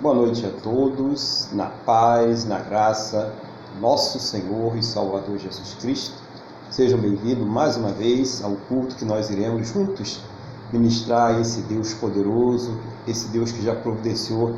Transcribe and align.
Boa 0.00 0.14
noite 0.14 0.46
a 0.46 0.50
todos, 0.62 1.48
na 1.52 1.66
paz, 1.66 2.44
na 2.44 2.60
graça, 2.60 3.34
nosso 3.80 4.20
Senhor 4.20 4.76
e 4.76 4.82
Salvador 4.82 5.38
Jesus 5.38 5.74
Cristo. 5.80 6.14
Sejam 6.70 7.00
bem-vindos 7.00 7.44
mais 7.44 7.76
uma 7.76 7.90
vez 7.90 8.40
ao 8.44 8.52
culto 8.68 8.94
que 8.94 9.04
nós 9.04 9.28
iremos 9.28 9.66
juntos 9.66 10.20
ministrar 10.72 11.40
esse 11.40 11.62
Deus 11.62 11.94
poderoso, 11.94 12.78
esse 13.08 13.26
Deus 13.30 13.50
que 13.50 13.60
já 13.60 13.74
providenciou 13.74 14.54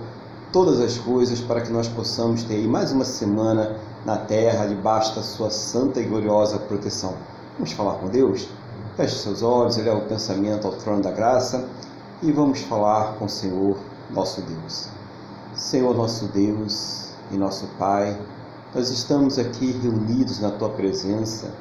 todas 0.52 0.78
as 0.78 0.98
coisas 0.98 1.40
para 1.40 1.62
que 1.62 1.72
nós 1.72 1.88
possamos 1.88 2.42
ter 2.42 2.68
mais 2.68 2.92
uma 2.92 3.06
semana 3.06 3.76
na 4.04 4.18
terra 4.18 4.66
debaixo 4.66 5.16
da 5.16 5.22
sua 5.22 5.48
santa 5.48 6.00
e 6.00 6.04
gloriosa 6.04 6.58
proteção. 6.58 7.14
Vamos 7.54 7.72
falar 7.72 7.94
com 7.94 8.08
Deus? 8.08 8.46
Feche 8.94 9.16
seus 9.16 9.42
olhos, 9.42 9.78
eleva 9.78 10.00
o 10.00 10.06
pensamento 10.06 10.66
ao 10.66 10.74
trono 10.74 11.00
da 11.00 11.10
graça 11.10 11.66
e 12.22 12.30
vamos 12.30 12.60
falar 12.60 13.14
com 13.14 13.24
o 13.24 13.30
Senhor, 13.30 13.78
nosso 14.10 14.42
Deus. 14.42 14.99
Senhor, 15.60 15.94
nosso 15.94 16.24
Deus 16.28 17.10
e 17.30 17.36
nosso 17.36 17.66
Pai, 17.78 18.18
nós 18.74 18.88
estamos 18.88 19.38
aqui 19.38 19.72
reunidos 19.72 20.40
na 20.40 20.50
tua 20.50 20.70
presença. 20.70 21.52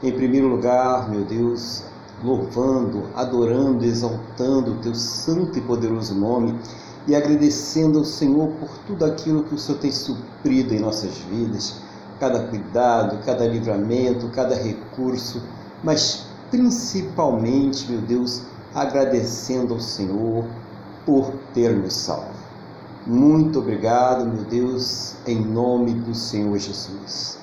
Em 0.00 0.12
primeiro 0.12 0.46
lugar, 0.46 1.10
meu 1.10 1.24
Deus, 1.24 1.82
louvando, 2.22 3.02
adorando, 3.16 3.84
exaltando 3.84 4.70
o 4.70 4.76
teu 4.76 4.94
santo 4.94 5.58
e 5.58 5.60
poderoso 5.60 6.14
nome 6.14 6.56
e 7.08 7.16
agradecendo 7.16 7.98
ao 7.98 8.04
Senhor 8.04 8.48
por 8.60 8.68
tudo 8.86 9.04
aquilo 9.04 9.42
que 9.42 9.56
o 9.56 9.58
Senhor 9.58 9.78
tem 9.78 9.90
suprido 9.90 10.72
em 10.72 10.78
nossas 10.78 11.18
vidas, 11.28 11.80
cada 12.20 12.44
cuidado, 12.46 13.18
cada 13.26 13.44
livramento, 13.44 14.28
cada 14.28 14.54
recurso, 14.54 15.42
mas 15.82 16.28
principalmente, 16.48 17.90
meu 17.90 18.02
Deus, 18.02 18.42
agradecendo 18.72 19.74
ao 19.74 19.80
Senhor 19.80 20.44
por 21.04 21.32
ter 21.52 21.76
nos 21.76 21.94
salvo. 21.94 22.37
Muito 23.08 23.60
obrigado, 23.60 24.26
meu 24.26 24.44
Deus, 24.44 25.14
em 25.26 25.40
nome 25.40 25.94
do 25.94 26.14
Senhor 26.14 26.58
Jesus. 26.58 27.38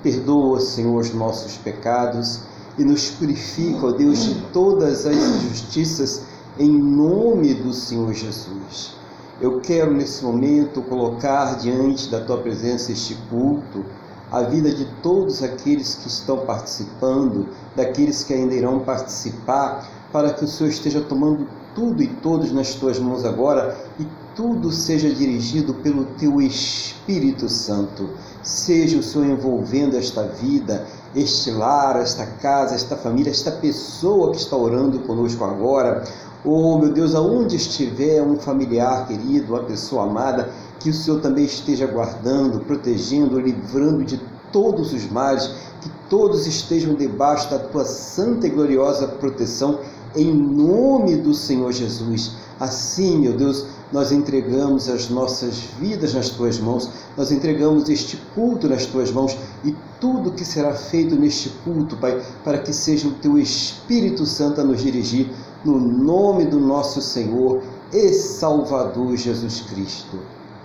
Perdoa, 0.00 0.60
Senhor, 0.60 0.96
os 1.00 1.12
nossos 1.12 1.56
pecados 1.56 2.42
e 2.78 2.84
nos 2.84 3.10
purifica, 3.10 3.84
ó 3.84 3.90
Deus, 3.90 4.20
de 4.20 4.40
todas 4.52 5.06
as 5.06 5.16
injustiças, 5.16 6.22
em 6.56 6.70
nome 6.70 7.52
do 7.52 7.72
Senhor 7.72 8.14
Jesus. 8.14 8.94
Eu 9.40 9.60
quero 9.60 9.92
nesse 9.92 10.24
momento 10.24 10.82
colocar 10.82 11.56
diante 11.56 12.08
da 12.08 12.20
tua 12.20 12.38
presença 12.38 12.92
este 12.92 13.16
culto, 13.28 13.84
a 14.30 14.42
vida 14.42 14.72
de 14.72 14.84
todos 15.02 15.42
aqueles 15.42 15.96
que 15.96 16.06
estão 16.06 16.46
participando, 16.46 17.48
daqueles 17.74 18.22
que 18.22 18.34
ainda 18.34 18.54
irão 18.54 18.78
participar, 18.78 19.84
para 20.12 20.32
que 20.32 20.44
o 20.44 20.48
Senhor 20.48 20.70
esteja 20.70 21.00
tomando 21.00 21.44
tudo 21.74 22.02
e 22.02 22.06
todos 22.06 22.52
nas 22.52 22.74
tuas 22.74 23.00
mãos 23.00 23.24
agora 23.24 23.76
e 23.98 24.06
tudo 24.38 24.70
seja 24.70 25.10
dirigido 25.10 25.74
pelo 25.74 26.04
teu 26.16 26.40
Espírito 26.40 27.48
Santo. 27.48 28.10
Seja 28.40 28.96
o 28.96 29.02
Senhor 29.02 29.26
envolvendo 29.26 29.96
esta 29.96 30.22
vida, 30.22 30.86
este 31.12 31.50
lar, 31.50 31.96
esta 31.96 32.24
casa, 32.24 32.76
esta 32.76 32.94
família, 32.94 33.30
esta 33.32 33.50
pessoa 33.50 34.30
que 34.30 34.36
está 34.36 34.56
orando 34.56 35.00
conosco 35.00 35.44
agora. 35.44 36.04
Oh, 36.44 36.78
meu 36.78 36.92
Deus, 36.92 37.16
aonde 37.16 37.56
estiver 37.56 38.22
um 38.22 38.36
familiar 38.36 39.08
querido, 39.08 39.54
uma 39.54 39.64
pessoa 39.64 40.04
amada, 40.04 40.48
que 40.78 40.90
o 40.90 40.94
Senhor 40.94 41.20
também 41.20 41.44
esteja 41.44 41.88
guardando, 41.88 42.60
protegendo, 42.60 43.40
livrando 43.40 44.04
de 44.04 44.20
todos 44.52 44.92
os 44.92 45.10
males, 45.10 45.50
que 45.80 45.90
todos 46.08 46.46
estejam 46.46 46.94
debaixo 46.94 47.50
da 47.50 47.58
tua 47.58 47.84
santa 47.84 48.46
e 48.46 48.50
gloriosa 48.50 49.08
proteção, 49.08 49.80
em 50.14 50.32
nome 50.32 51.16
do 51.16 51.34
Senhor 51.34 51.72
Jesus. 51.72 52.36
Assim, 52.60 53.18
meu 53.18 53.32
Deus, 53.32 53.66
nós 53.92 54.12
entregamos 54.12 54.88
as 54.88 55.08
nossas 55.08 55.60
vidas 55.80 56.14
nas 56.14 56.28
tuas 56.28 56.58
mãos, 56.58 56.90
nós 57.16 57.32
entregamos 57.32 57.88
este 57.88 58.16
culto 58.34 58.68
nas 58.68 58.86
tuas 58.86 59.10
mãos 59.10 59.36
e 59.64 59.74
tudo 60.00 60.32
que 60.32 60.44
será 60.44 60.74
feito 60.74 61.16
neste 61.16 61.48
culto, 61.64 61.96
Pai, 61.96 62.22
para 62.44 62.58
que 62.58 62.72
seja 62.72 63.08
o 63.08 63.12
teu 63.12 63.38
Espírito 63.38 64.26
Santo 64.26 64.60
a 64.60 64.64
nos 64.64 64.82
dirigir, 64.82 65.30
no 65.64 65.78
nome 65.78 66.44
do 66.44 66.60
nosso 66.60 67.00
Senhor 67.00 67.62
e 67.92 68.12
Salvador 68.12 69.16
Jesus 69.16 69.62
Cristo. 69.62 70.18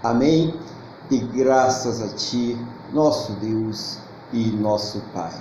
Amém? 0.03 0.53
E 1.09 1.17
graças 1.17 2.01
a 2.01 2.09
Ti, 2.09 2.57
nosso 2.93 3.31
Deus 3.33 3.97
e 4.31 4.47
nosso 4.51 5.01
Pai. 5.13 5.33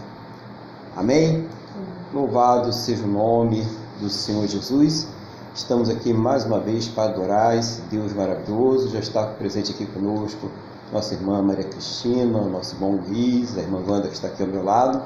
Amém? 0.96 1.46
Louvado 2.14 2.72
seja 2.72 3.04
o 3.04 3.08
nome 3.08 3.66
do 4.00 4.08
Senhor 4.08 4.46
Jesus. 4.46 5.06
Estamos 5.54 5.90
aqui 5.90 6.14
mais 6.14 6.46
uma 6.46 6.58
vez 6.58 6.88
para 6.88 7.10
adorar 7.10 7.58
esse 7.58 7.82
Deus 7.82 8.14
maravilhoso. 8.14 8.88
Já 8.88 9.00
está 9.00 9.26
presente 9.26 9.70
aqui 9.70 9.84
conosco 9.84 10.50
nossa 10.90 11.12
irmã 11.12 11.42
Maria 11.42 11.64
Cristina, 11.64 12.40
nosso 12.46 12.74
irmão 12.74 12.98
Luiz, 13.06 13.56
a 13.58 13.60
irmã 13.60 13.82
Wanda 13.86 14.08
que 14.08 14.14
está 14.14 14.28
aqui 14.28 14.42
ao 14.42 14.48
meu 14.48 14.64
lado, 14.64 15.02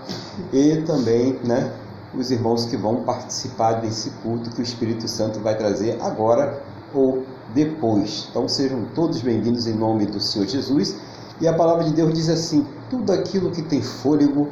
e 0.52 0.82
também 0.82 1.38
né, 1.44 1.72
os 2.14 2.30
irmãos 2.30 2.64
que 2.64 2.76
vão 2.76 3.02
participar 3.02 3.80
desse 3.80 4.10
culto 4.22 4.50
que 4.50 4.60
o 4.60 4.62
Espírito 4.62 5.08
Santo 5.08 5.40
vai 5.40 5.56
trazer 5.56 5.98
agora 6.00 6.62
ou 6.94 7.24
depois. 7.52 8.28
Então 8.30 8.48
sejam 8.48 8.84
todos 8.94 9.20
bem-vindos 9.20 9.66
em 9.66 9.74
nome 9.74 10.06
do 10.06 10.20
Senhor 10.20 10.46
Jesus. 10.46 10.96
E 11.40 11.48
a 11.48 11.54
palavra 11.54 11.82
de 11.82 11.92
Deus 11.92 12.14
diz 12.14 12.28
assim: 12.28 12.64
tudo 12.88 13.12
aquilo 13.12 13.50
que 13.50 13.62
tem 13.62 13.82
fôlego, 13.82 14.48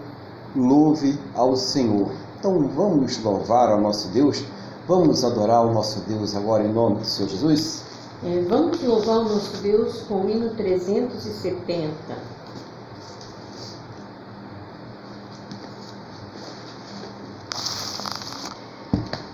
louve 0.57 1.17
ao 1.35 1.55
Senhor. 1.55 2.11
Então 2.39 2.69
vamos 2.69 3.23
louvar 3.23 3.71
ao 3.71 3.81
nosso 3.81 4.09
Deus, 4.09 4.45
vamos 4.87 5.25
adorar 5.25 5.65
o 5.65 5.73
nosso 5.73 6.01
Deus 6.09 6.35
agora 6.37 6.65
em 6.65 6.73
nome 6.73 6.97
do 6.97 7.05
Senhor 7.05 7.29
Jesus. 7.29 7.85
É, 8.25 8.43
vamos 8.49 8.83
louvar 8.83 9.19
o 9.19 9.25
nosso 9.25 9.57
Deus 9.63 10.03
com 10.09 10.23
o 10.23 10.31
hino 10.31 10.51
370. 10.51 11.93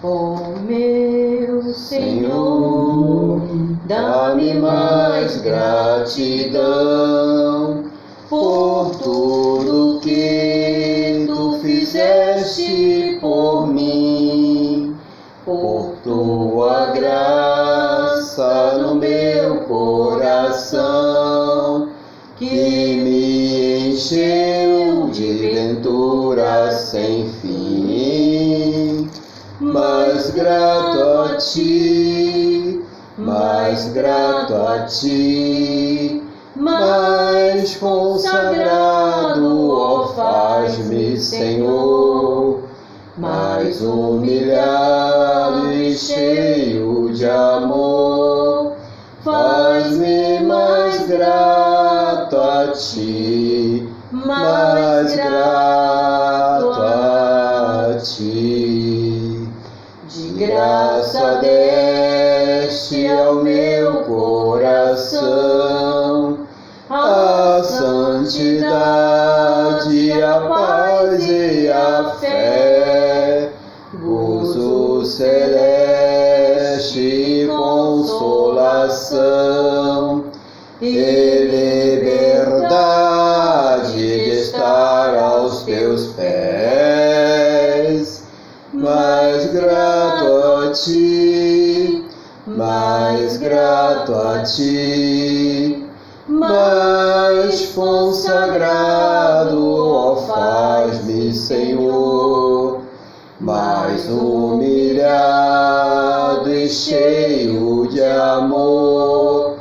Ó 0.03 0.09
oh, 0.09 0.38
meu 0.61 1.62
Senhor, 1.75 3.43
dá-me 3.87 4.55
mais 4.55 5.43
gratidão 5.43 6.61
por 8.31 8.93
tudo 9.03 10.00
que 10.00 11.27
tu 11.27 11.59
fizeste 11.61 13.00
tua 16.03 16.87
graça 16.93 18.78
no 18.78 18.94
meu 18.94 19.56
coração, 19.65 20.81
que 22.37 22.47
me 22.47 23.91
encheu 23.91 25.09
de 25.12 25.50
ventura 25.55 26.72
sem 26.72 27.28
fim. 27.43 29.11
Mais 29.61 30.31
grato 30.31 31.03
a 31.03 31.37
ti, 31.37 32.81
mais 33.19 33.93
grato 33.93 34.55
a 34.55 34.87
ti, 34.87 36.22
mais 36.56 37.77
consagrado, 37.77 39.71
ó 39.71 40.06
faz-me, 40.15 41.19
Senhor, 41.19 42.61
mais 43.19 43.82
humilhado 43.82 45.50
cheio 45.97 47.12
de 47.12 47.27
amor, 47.27 48.73
faz-me 49.25 50.41
mais 50.41 51.06
grato 51.06 52.37
a 52.37 52.69
ti, 52.69 53.89
mais 54.11 55.14
grato 55.14 56.73
a 56.82 57.97
ti. 58.03 59.49
De 60.09 60.29
graça 60.47 61.41
deste 61.43 63.06
ao 63.06 63.37
meu 63.37 64.05
coração 64.05 65.11
a 66.91 67.62
santidade, 67.62 68.50
a 70.20 70.41
paz 70.41 71.29
e 71.31 71.69
a 71.69 72.17
fé, 72.19 73.53
gozo 73.94 75.05
celeste, 75.05 75.80
consolação 77.49 78.55
e 80.81 81.99
liberdade 81.99 83.93
de 83.93 84.31
estar 84.41 85.15
aos 85.17 85.65
teus 85.65 86.09
pés. 86.15 86.31
Mais 88.73 89.53
grato 89.53 90.27
a 90.59 90.71
ti, 90.73 92.05
mais 92.47 93.37
grato 93.37 94.15
a 94.15 94.43
ti 94.43 95.87
mais 96.29 97.67
consagrado, 97.75 99.59
ó 99.93 100.17
faz-me, 100.17 101.35
Senhor, 101.35 102.83
mais 103.41 104.09
humilhado 104.09 105.39
cheio 106.70 107.88
de 107.88 108.02
amor, 108.02 109.56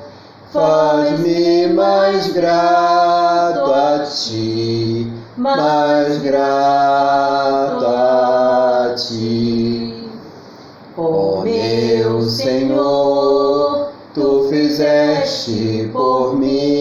faz-me 0.54 1.68
mais 1.68 2.32
grato 2.32 3.74
a 3.74 4.00
ti, 4.06 5.12
mais 5.36 6.22
grato 6.22 7.86
a 7.86 8.94
ti. 8.96 10.08
Ó 10.96 11.42
meu 11.42 12.22
Senhor, 12.22 13.90
tu 14.14 14.48
fizeste 14.50 15.90
por 15.92 16.38
mim 16.38 16.79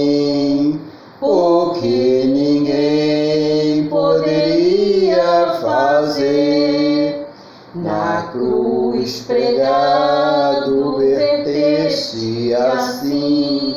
cruz 9.08 9.20
pregado, 9.20 10.98
verteste 10.98 12.54
assim, 12.54 13.74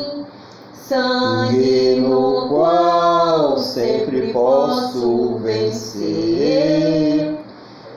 sangue 0.74 2.00
no 2.00 2.48
qual 2.48 3.56
sempre 3.58 4.30
posso 4.32 5.36
vencer. 5.36 7.38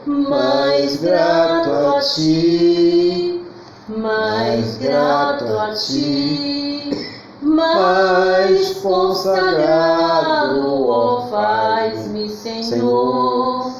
Mais 0.06 0.98
grato 0.98 1.72
a 1.72 2.00
ti, 2.00 3.44
mais 3.90 4.78
grato 4.78 5.60
a 5.60 5.74
ti, 5.74 7.10
mais 7.42 8.76
consagrado, 8.76 10.88
ó, 10.88 11.28
faz-me, 11.28 12.30
Senhor, 12.30 13.72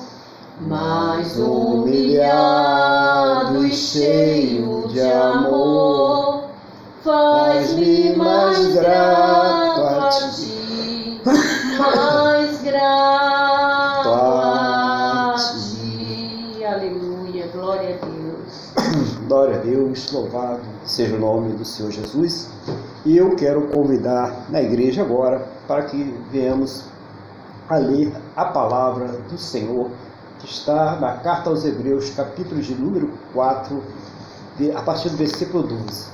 cheio 3.76 4.88
de 4.88 5.02
amor, 5.02 6.46
faz-me 7.04 8.16
mais 8.16 8.74
grato 8.74 9.82
a 9.82 10.10
ti, 10.10 11.22
mais 11.78 12.62
grato 12.62 14.10
a 14.10 15.36
ti. 15.36 16.64
Aleluia, 16.64 17.48
glória 17.48 18.00
a 18.02 18.06
Deus. 18.06 18.72
Glória 19.28 19.56
a 19.56 19.60
Deus, 19.60 20.12
louvado 20.12 20.62
seja 20.86 21.16
o 21.16 21.20
nome 21.20 21.54
do 21.54 21.66
Senhor 21.66 21.92
Jesus. 21.92 22.50
E 23.06 23.18
eu 23.18 23.36
quero 23.36 23.68
convidar 23.68 24.46
na 24.50 24.62
igreja 24.62 25.02
agora 25.02 25.46
para 25.68 25.84
que 25.84 26.16
venhamos 26.32 26.86
a 27.68 27.78
ler 27.78 28.14
a 28.36 28.46
palavra 28.46 29.08
do 29.30 29.38
Senhor 29.38 29.90
que 30.46 30.52
está 30.54 30.96
na 30.98 31.18
carta 31.18 31.50
aos 31.50 31.66
Hebreus, 31.66 32.12
capítulo 32.12 32.62
de 32.62 32.76
número 32.76 33.12
4, 33.34 33.84
a 34.76 34.82
partir 34.84 35.10
do 35.10 35.18
versículo 35.18 35.64
12. 35.64 36.06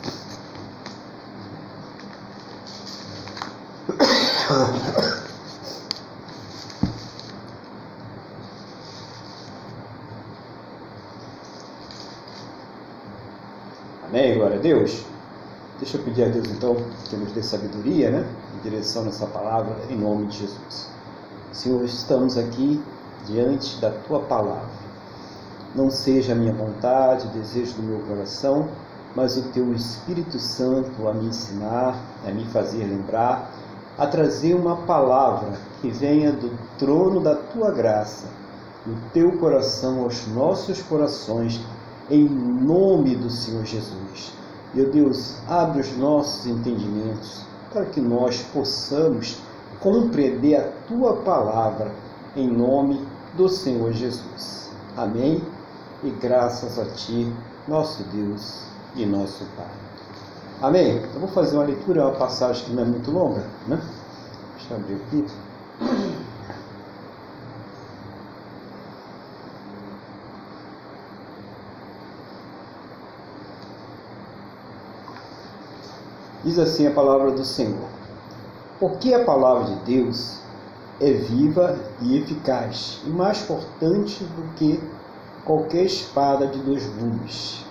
Amém? 14.08 14.38
Glória 14.38 14.58
a 14.58 14.62
Deus. 14.62 15.04
Deixa 15.78 15.98
eu 15.98 16.04
pedir 16.04 16.24
a 16.24 16.30
Deus 16.30 16.48
então 16.48 16.78
que 17.10 17.18
nos 17.18 17.34
dê 17.34 17.44
sabedoria, 17.44 18.10
né? 18.12 18.26
Em 18.56 18.60
direção 18.70 19.04
nessa 19.04 19.28
palavra, 19.28 19.76
em 19.90 19.98
nome 19.98 20.28
de 20.28 20.38
Jesus. 20.40 20.90
Senhor, 21.52 21.84
estamos 21.84 22.38
aqui 22.38 22.82
diante 23.26 23.80
da 23.80 23.90
tua 23.90 24.20
palavra. 24.22 24.82
Não 25.74 25.90
seja 25.90 26.34
a 26.34 26.36
minha 26.36 26.54
vontade, 26.54 27.28
o 27.28 27.32
desejo 27.32 27.76
do 27.76 27.84
meu 27.84 28.00
coração, 28.00 28.68
mas 29.16 29.38
o 29.38 29.44
teu 29.50 29.74
Espírito 29.74 30.40
Santo 30.40 31.08
a 31.08 31.14
me 31.14 31.28
ensinar, 31.28 31.98
a 32.26 32.32
me 32.32 32.46
fazer 32.46 32.84
lembrar, 32.84 33.52
a 33.98 34.08
trazer 34.08 34.54
uma 34.54 34.78
palavra 34.78 35.54
que 35.82 35.90
venha 35.90 36.32
do 36.32 36.58
trono 36.78 37.22
da 37.22 37.36
tua 37.36 37.72
graça, 37.72 38.28
do 38.86 38.96
teu 39.12 39.38
coração 39.38 40.02
aos 40.04 40.28
nossos 40.28 40.82
corações, 40.82 41.62
em 42.10 42.28
nome 42.28 43.16
do 43.16 43.30
Senhor 43.30 43.66
Jesus. 43.66 44.34
Meu 44.74 44.90
Deus, 44.90 45.38
abre 45.48 45.82
os 45.82 45.96
nossos 45.98 46.46
entendimentos 46.48 47.46
para 47.72 47.86
que 47.86 48.02
nós 48.02 48.42
possamos 48.54 49.38
compreender 49.80 50.56
a 50.56 50.70
tua 50.88 51.18
palavra 51.18 51.92
em 52.36 52.48
nome 52.48 53.06
do 53.36 53.48
Senhor 53.48 53.92
Jesus. 53.94 54.70
Amém? 54.98 55.42
E 56.04 56.10
graças 56.10 56.80
a 56.80 56.86
ti, 56.86 57.32
nosso 57.68 58.04
Deus 58.06 58.66
e 58.96 59.06
nosso 59.06 59.46
Pai. 59.56 59.68
Amém? 60.62 61.04
Eu 61.14 61.20
vou 61.20 61.30
fazer 61.30 61.56
uma 61.58 61.66
leitura, 61.66 62.08
uma 62.08 62.18
passagem 62.18 62.66
que 62.66 62.72
não 62.72 62.84
é 62.84 62.86
muito 62.86 63.10
longa, 63.12 63.44
né? 63.68 63.82
Deixa 64.58 64.74
eu 64.74 64.78
abrir 64.78 64.96
aqui. 64.96 65.26
Diz 76.44 76.58
assim 76.58 76.88
a 76.88 76.92
palavra 76.92 77.32
do 77.32 77.46
Senhor: 77.46 77.88
Porque 78.80 79.14
a 79.14 79.24
palavra 79.24 79.66
de 79.66 79.76
Deus 79.84 80.42
é 81.02 81.14
viva 81.14 81.80
e 82.00 82.16
eficaz, 82.18 83.02
e 83.08 83.10
mais 83.10 83.42
cortante 83.42 84.24
do 84.24 84.54
que 84.56 84.80
qualquer 85.44 85.86
espada 85.86 86.46
de 86.46 86.60
dois 86.60 86.86
gumes, 86.86 87.66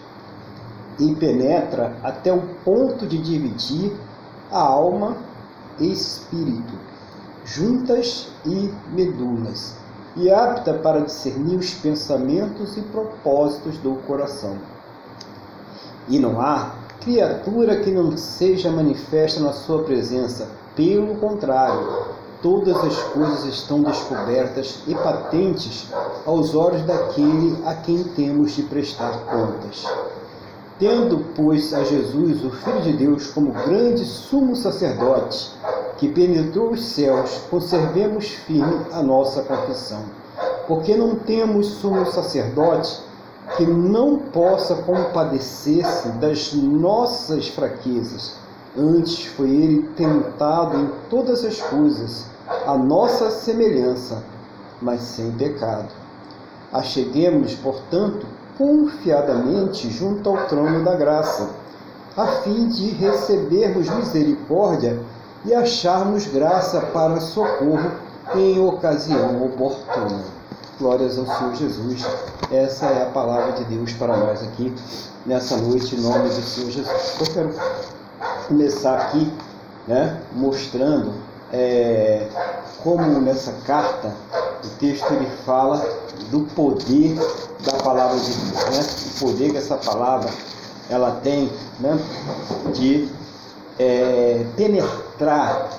e 0.98 1.14
penetra 1.14 1.96
até 2.02 2.32
o 2.32 2.42
ponto 2.64 3.06
de 3.06 3.18
dividir 3.18 3.96
a 4.50 4.58
alma 4.58 5.16
e 5.78 5.92
espírito, 5.92 6.74
juntas 7.44 8.28
e 8.44 8.74
medulas, 8.92 9.76
e 10.16 10.28
apta 10.28 10.74
para 10.74 11.02
discernir 11.02 11.56
os 11.56 11.72
pensamentos 11.72 12.76
e 12.76 12.82
propósitos 12.82 13.78
do 13.78 13.94
coração. 14.08 14.56
E 16.08 16.18
não 16.18 16.40
há 16.40 16.74
criatura 17.00 17.80
que 17.80 17.92
não 17.92 18.16
seja 18.16 18.72
manifesta 18.72 19.38
na 19.40 19.52
sua 19.52 19.84
presença, 19.84 20.48
pelo 20.74 21.14
contrário, 21.16 22.18
todas 22.42 22.76
as 22.76 22.96
coisas 23.04 23.44
estão 23.44 23.82
descobertas 23.82 24.80
e 24.86 24.94
patentes 24.94 25.86
aos 26.26 26.54
olhos 26.54 26.82
daquele 26.82 27.56
a 27.66 27.74
quem 27.74 28.02
temos 28.02 28.52
de 28.52 28.62
prestar 28.62 29.12
contas. 29.26 29.84
Tendo, 30.78 31.26
pois, 31.36 31.74
a 31.74 31.84
Jesus, 31.84 32.42
o 32.42 32.50
Filho 32.50 32.80
de 32.80 32.92
Deus, 32.94 33.26
como 33.26 33.52
grande 33.52 34.02
sumo 34.04 34.56
sacerdote, 34.56 35.50
que 35.98 36.08
penetrou 36.08 36.70
os 36.70 36.82
céus, 36.82 37.42
conservemos 37.50 38.28
firme 38.30 38.86
a 38.90 39.02
nossa 39.02 39.42
confissão. 39.42 40.02
Porque 40.66 40.96
não 40.96 41.16
temos 41.16 41.66
sumo 41.66 42.10
sacerdote 42.10 43.02
que 43.58 43.66
não 43.66 44.16
possa 44.16 44.76
compadecer-se 44.76 46.08
das 46.12 46.54
nossas 46.54 47.48
fraquezas. 47.48 48.36
Antes 48.74 49.26
foi 49.26 49.50
ele 49.50 49.82
tentado 49.96 50.78
em 50.78 50.90
todas 51.10 51.44
as 51.44 51.60
coisas, 51.60 52.29
a 52.66 52.76
nossa 52.76 53.30
semelhança, 53.30 54.22
mas 54.82 55.00
sem 55.02 55.30
pecado. 55.32 55.88
Acheguemos, 56.72 57.54
portanto, 57.54 58.26
confiadamente 58.58 59.88
junto 59.90 60.28
ao 60.28 60.46
trono 60.46 60.84
da 60.84 60.94
graça, 60.94 61.50
a 62.16 62.26
fim 62.42 62.68
de 62.68 62.90
recebermos 62.90 63.88
misericórdia 63.88 65.00
e 65.44 65.54
acharmos 65.54 66.26
graça 66.26 66.80
para 66.80 67.20
socorro 67.20 67.90
em 68.34 68.60
ocasião 68.60 69.44
oportuna. 69.44 70.22
Glórias 70.78 71.18
ao 71.18 71.26
Senhor 71.26 71.54
Jesus. 71.54 72.06
Essa 72.50 72.86
é 72.86 73.02
a 73.02 73.10
palavra 73.10 73.52
de 73.52 73.64
Deus 73.64 73.92
para 73.92 74.16
nós 74.16 74.42
aqui 74.42 74.74
nessa 75.24 75.56
noite, 75.56 75.94
em 75.94 76.00
nome 76.00 76.28
do 76.28 76.42
Senhor 76.42 76.70
Jesus. 76.70 77.16
Eu 77.20 77.26
quero 77.32 77.54
começar 78.48 78.96
aqui 78.96 79.32
né, 79.86 80.20
mostrando 80.32 81.12
é, 81.52 82.26
como 82.82 83.20
nessa 83.20 83.52
carta 83.66 84.14
o 84.64 84.68
texto 84.78 85.12
ele 85.12 85.26
fala 85.44 85.84
do 86.30 86.40
poder 86.54 87.16
da 87.64 87.72
palavra 87.82 88.18
de 88.18 88.32
Deus, 88.32 88.70
né? 88.70 88.86
o 89.16 89.20
poder 89.20 89.50
que 89.50 89.56
essa 89.56 89.76
palavra 89.76 90.30
ela 90.88 91.12
tem 91.22 91.50
né? 91.78 91.98
de 92.74 93.08
é, 93.78 94.44
penetrar 94.56 95.70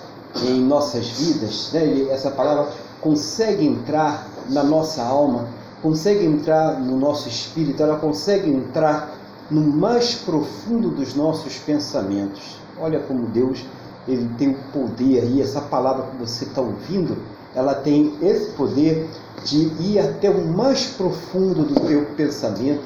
em 0.43 0.61
nossas 0.61 1.07
vidas, 1.09 1.71
né? 1.73 2.07
essa 2.11 2.31
palavra 2.31 2.69
consegue 2.99 3.65
entrar 3.65 4.27
na 4.49 4.63
nossa 4.63 5.03
alma, 5.03 5.47
consegue 5.81 6.25
entrar 6.25 6.79
no 6.79 6.97
nosso 6.97 7.27
espírito, 7.27 7.81
ela 7.81 7.97
consegue 7.97 8.49
entrar 8.49 9.15
no 9.49 9.61
mais 9.61 10.15
profundo 10.15 10.89
dos 10.89 11.13
nossos 11.15 11.57
pensamentos. 11.57 12.57
Olha 12.79 12.99
como 12.99 13.27
Deus 13.27 13.65
ele 14.08 14.29
tem 14.38 14.50
o 14.50 14.58
poder 14.74 15.22
aí, 15.22 15.41
essa 15.41 15.62
palavra 15.62 16.08
que 16.08 16.17
você 16.17 16.46
está 16.46 16.62
ouvindo, 16.62 17.17
ela 17.53 17.74
tem 17.75 18.13
esse 18.22 18.51
poder 18.51 19.10
de 19.43 19.72
ir 19.81 20.00
até 20.00 20.29
o 20.29 20.46
mais 20.48 20.86
profundo 20.88 21.63
do 21.63 21.79
teu 21.81 22.05
pensamento. 22.15 22.81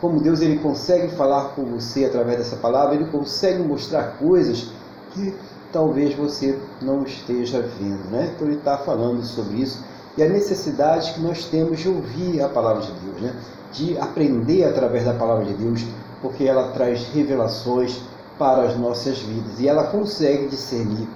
Como 0.00 0.20
Deus 0.20 0.40
ele 0.40 0.58
consegue 0.58 1.08
falar 1.14 1.50
com 1.54 1.64
você 1.64 2.04
através 2.04 2.38
dessa 2.38 2.56
palavra, 2.56 2.94
ele 2.94 3.06
consegue 3.06 3.62
mostrar 3.62 4.18
coisas 4.18 4.70
que 5.12 5.34
talvez 5.72 6.14
você 6.14 6.58
não 6.80 7.02
esteja 7.02 7.60
vendo, 7.60 8.10
né? 8.10 8.32
Então 8.34 8.46
ele 8.46 8.56
está 8.58 8.78
falando 8.78 9.22
sobre 9.24 9.58
isso 9.58 9.84
e 10.16 10.22
a 10.22 10.28
necessidade 10.28 11.12
que 11.12 11.20
nós 11.20 11.44
temos 11.44 11.80
de 11.80 11.88
ouvir 11.88 12.40
a 12.40 12.48
palavra 12.48 12.82
de 12.82 12.92
Deus, 12.92 13.20
né? 13.20 13.34
De 13.72 13.98
aprender 13.98 14.64
através 14.64 15.04
da 15.04 15.12
palavra 15.12 15.44
de 15.44 15.54
Deus, 15.54 15.84
porque 16.22 16.44
ela 16.44 16.72
traz 16.72 17.06
revelações 17.12 18.00
para 18.38 18.62
as 18.62 18.76
nossas 18.76 19.18
vidas 19.18 19.58
e 19.58 19.68
ela 19.68 19.84
consegue 19.84 20.48
discernir 20.48 21.08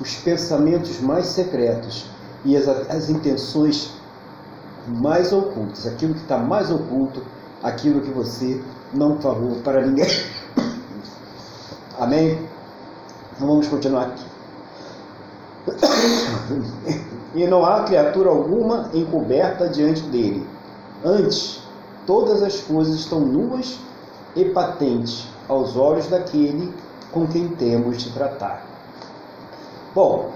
os 0.00 0.14
pensamentos 0.16 1.00
mais 1.00 1.26
secretos 1.26 2.06
e 2.44 2.56
as, 2.56 2.68
as 2.68 3.08
intenções 3.08 3.92
mais 4.86 5.32
ocultas, 5.32 5.86
aquilo 5.86 6.14
que 6.14 6.20
está 6.20 6.38
mais 6.38 6.70
oculto, 6.70 7.22
aquilo 7.62 8.00
que 8.00 8.10
você 8.10 8.60
não 8.92 9.18
falou 9.18 9.56
para 9.64 9.84
ninguém. 9.84 10.06
Amém? 11.98 12.38
Então 13.34 13.48
vamos 13.48 13.66
continuar 13.68 14.06
aqui. 14.06 14.24
e 17.34 17.46
não 17.46 17.64
há 17.64 17.82
criatura 17.82 18.28
alguma 18.30 18.90
encoberta 18.94 19.68
diante 19.68 20.02
dele. 20.02 20.46
Antes, 21.04 21.60
todas 22.06 22.42
as 22.42 22.60
coisas 22.60 22.94
estão 22.94 23.20
nuas 23.20 23.78
e 24.36 24.44
patentes 24.44 25.26
aos 25.48 25.76
olhos 25.76 26.06
daquele 26.08 26.72
com 27.12 27.26
quem 27.26 27.48
temos 27.48 28.02
de 28.02 28.10
tratar. 28.10 28.66
Bom, 29.94 30.30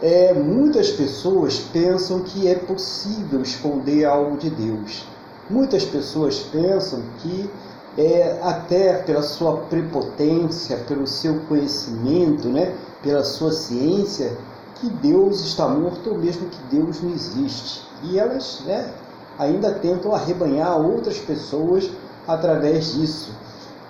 é, 0.00 0.32
muitas 0.32 0.90
pessoas 0.90 1.58
pensam 1.58 2.20
que 2.20 2.48
é 2.48 2.54
possível 2.54 3.40
esconder 3.42 4.04
algo 4.04 4.36
de 4.36 4.50
Deus. 4.50 5.06
Muitas 5.48 5.84
pessoas 5.84 6.38
pensam 6.38 7.02
que 7.18 7.50
é, 7.96 8.38
até 8.42 8.94
pela 9.02 9.22
sua 9.22 9.58
prepotência, 9.58 10.78
pelo 10.88 11.06
seu 11.06 11.40
conhecimento, 11.48 12.48
né, 12.48 12.74
pela 13.02 13.22
sua 13.22 13.52
ciência, 13.52 14.36
que 14.76 14.88
Deus 14.88 15.40
está 15.40 15.68
morto 15.68 16.10
ou 16.10 16.18
mesmo 16.18 16.48
que 16.48 16.76
Deus 16.76 17.00
não 17.02 17.12
existe. 17.12 17.82
E 18.02 18.18
elas 18.18 18.62
né, 18.66 18.90
ainda 19.38 19.72
tentam 19.74 20.14
arrebanhar 20.14 20.80
outras 20.80 21.18
pessoas 21.18 21.90
através 22.26 22.94
disso. 22.94 23.32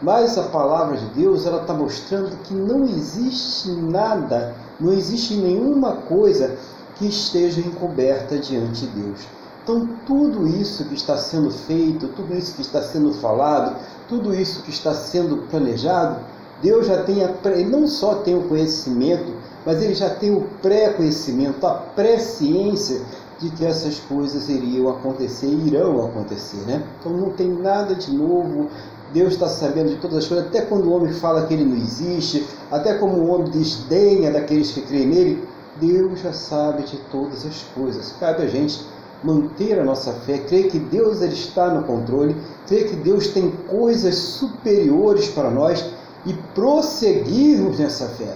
Mas 0.02 0.36
a 0.36 0.44
palavra 0.44 0.96
de 0.96 1.06
Deus 1.14 1.46
ela 1.46 1.62
está 1.62 1.72
mostrando 1.72 2.36
que 2.42 2.52
não 2.52 2.84
existe 2.84 3.70
nada, 3.70 4.54
não 4.80 4.92
existe 4.92 5.34
nenhuma 5.34 5.92
coisa 5.92 6.56
que 6.96 7.06
esteja 7.06 7.60
encoberta 7.60 8.36
diante 8.36 8.86
de 8.86 9.00
Deus. 9.00 9.20
Então, 9.62 9.88
tudo 10.04 10.46
isso 10.48 10.84
que 10.86 10.94
está 10.94 11.16
sendo 11.16 11.50
feito, 11.50 12.08
tudo 12.08 12.34
isso 12.34 12.54
que 12.56 12.62
está 12.62 12.82
sendo 12.82 13.14
falado, 13.14 13.76
tudo 14.08 14.34
isso 14.34 14.62
que 14.62 14.70
está 14.70 14.92
sendo 14.92 15.48
planejado, 15.48 16.20
Deus 16.60 16.86
já 16.86 17.02
tem, 17.04 17.24
a, 17.24 17.30
não 17.68 17.86
só 17.86 18.16
tem 18.16 18.36
o 18.36 18.48
conhecimento, 18.48 19.32
mas 19.64 19.80
ele 19.80 19.94
já 19.94 20.10
tem 20.10 20.34
o 20.34 20.48
pré-conhecimento, 20.60 21.64
a 21.64 21.74
pré-ciência 21.74 23.02
de 23.38 23.50
que 23.50 23.64
essas 23.64 23.98
coisas 24.00 24.48
iriam 24.48 24.88
acontecer 24.88 25.46
e 25.46 25.68
irão 25.68 26.06
acontecer. 26.06 26.64
Né? 26.66 26.84
Então, 26.98 27.12
não 27.12 27.30
tem 27.30 27.48
nada 27.48 27.94
de 27.94 28.12
novo, 28.12 28.68
Deus 29.12 29.34
está 29.34 29.48
sabendo 29.48 29.90
de 29.90 29.96
todas 29.96 30.18
as 30.18 30.26
coisas, 30.26 30.46
até 30.46 30.62
quando 30.62 30.86
o 30.86 30.92
homem 30.92 31.12
fala 31.12 31.46
que 31.46 31.54
ele 31.54 31.64
não 31.64 31.76
existe, 31.76 32.46
até 32.70 32.94
como 32.94 33.16
o 33.18 33.28
homem 33.28 33.50
desdenha 33.50 34.30
daqueles 34.30 34.72
que 34.72 34.82
creem 34.82 35.06
nele, 35.06 35.48
Deus 35.80 36.20
já 36.20 36.32
sabe 36.32 36.82
de 36.84 36.96
todas 37.10 37.44
as 37.46 37.62
coisas. 37.74 38.14
Cabe 38.18 38.42
a 38.42 38.46
gente 38.46 38.84
manter 39.22 39.78
a 39.78 39.84
nossa 39.84 40.12
fé, 40.12 40.38
crer 40.38 40.68
que 40.68 40.78
Deus 40.78 41.22
ele 41.22 41.34
está 41.34 41.72
no 41.72 41.84
controle, 41.84 42.36
crer 42.66 42.88
que 42.88 42.96
Deus 42.96 43.28
tem 43.28 43.50
coisas 43.68 44.14
superiores 44.14 45.28
para 45.28 45.50
nós 45.50 45.84
e 46.26 46.32
prosseguirmos 46.54 47.78
nessa 47.78 48.06
fé. 48.08 48.34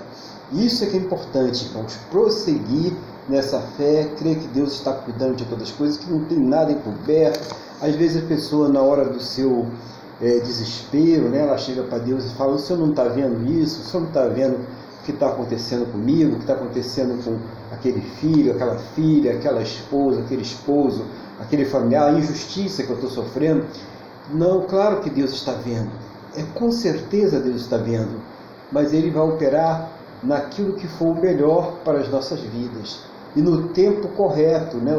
Isso 0.52 0.84
é 0.84 0.86
que 0.86 0.96
é 0.96 1.00
importante, 1.00 1.66
irmãos, 1.66 1.98
prosseguir 2.10 2.92
nessa 3.28 3.60
fé, 3.76 4.08
crer 4.16 4.38
que 4.38 4.46
Deus 4.48 4.74
está 4.74 4.92
cuidando 4.92 5.36
de 5.36 5.44
todas 5.44 5.64
as 5.68 5.74
coisas, 5.74 5.98
que 5.98 6.10
não 6.10 6.24
tem 6.24 6.38
nada 6.38 6.70
encoberto. 6.70 7.54
Às 7.80 7.94
vezes 7.96 8.22
a 8.22 8.26
pessoa, 8.26 8.68
na 8.68 8.80
hora 8.80 9.04
do 9.04 9.20
seu 9.20 9.66
é, 10.20 10.38
desespero, 10.40 11.28
né? 11.28 11.42
ela 11.42 11.58
chega 11.58 11.82
para 11.82 11.98
Deus 11.98 12.24
e 12.24 12.34
fala: 12.34 12.54
O 12.54 12.58
senhor 12.58 12.78
não 12.78 12.90
está 12.90 13.04
vendo 13.04 13.50
isso? 13.50 13.80
O 13.80 13.84
senhor 13.84 14.00
não 14.02 14.08
está 14.08 14.26
vendo 14.26 14.56
o 14.56 15.04
que 15.04 15.12
está 15.12 15.28
acontecendo 15.28 15.90
comigo? 15.92 16.32
O 16.32 16.34
que 16.36 16.40
está 16.42 16.54
acontecendo 16.54 17.22
com 17.22 17.38
aquele 17.72 18.00
filho, 18.00 18.52
aquela 18.52 18.76
filha, 18.76 19.32
aquela 19.32 19.62
esposa, 19.62 20.20
aquele 20.20 20.42
esposo, 20.42 21.04
aquele 21.40 21.64
familiar, 21.64 22.08
a 22.08 22.18
injustiça 22.18 22.82
que 22.82 22.90
eu 22.90 22.96
estou 22.96 23.10
sofrendo? 23.10 23.64
Não, 24.32 24.62
claro 24.62 25.00
que 25.00 25.10
Deus 25.10 25.32
está 25.32 25.52
vendo. 25.52 25.90
É 26.36 26.42
com 26.54 26.70
certeza 26.70 27.40
Deus 27.40 27.62
está 27.62 27.76
vendo, 27.76 28.20
mas 28.72 28.92
Ele 28.92 29.10
vai 29.10 29.22
operar 29.22 29.90
naquilo 30.22 30.74
que 30.74 30.88
for 30.88 31.16
o 31.16 31.20
melhor 31.20 31.76
para 31.84 32.00
as 32.00 32.08
nossas 32.10 32.40
vidas 32.40 33.00
e 33.36 33.42
no 33.42 33.68
tempo 33.68 34.08
correto, 34.08 34.78
né? 34.78 34.92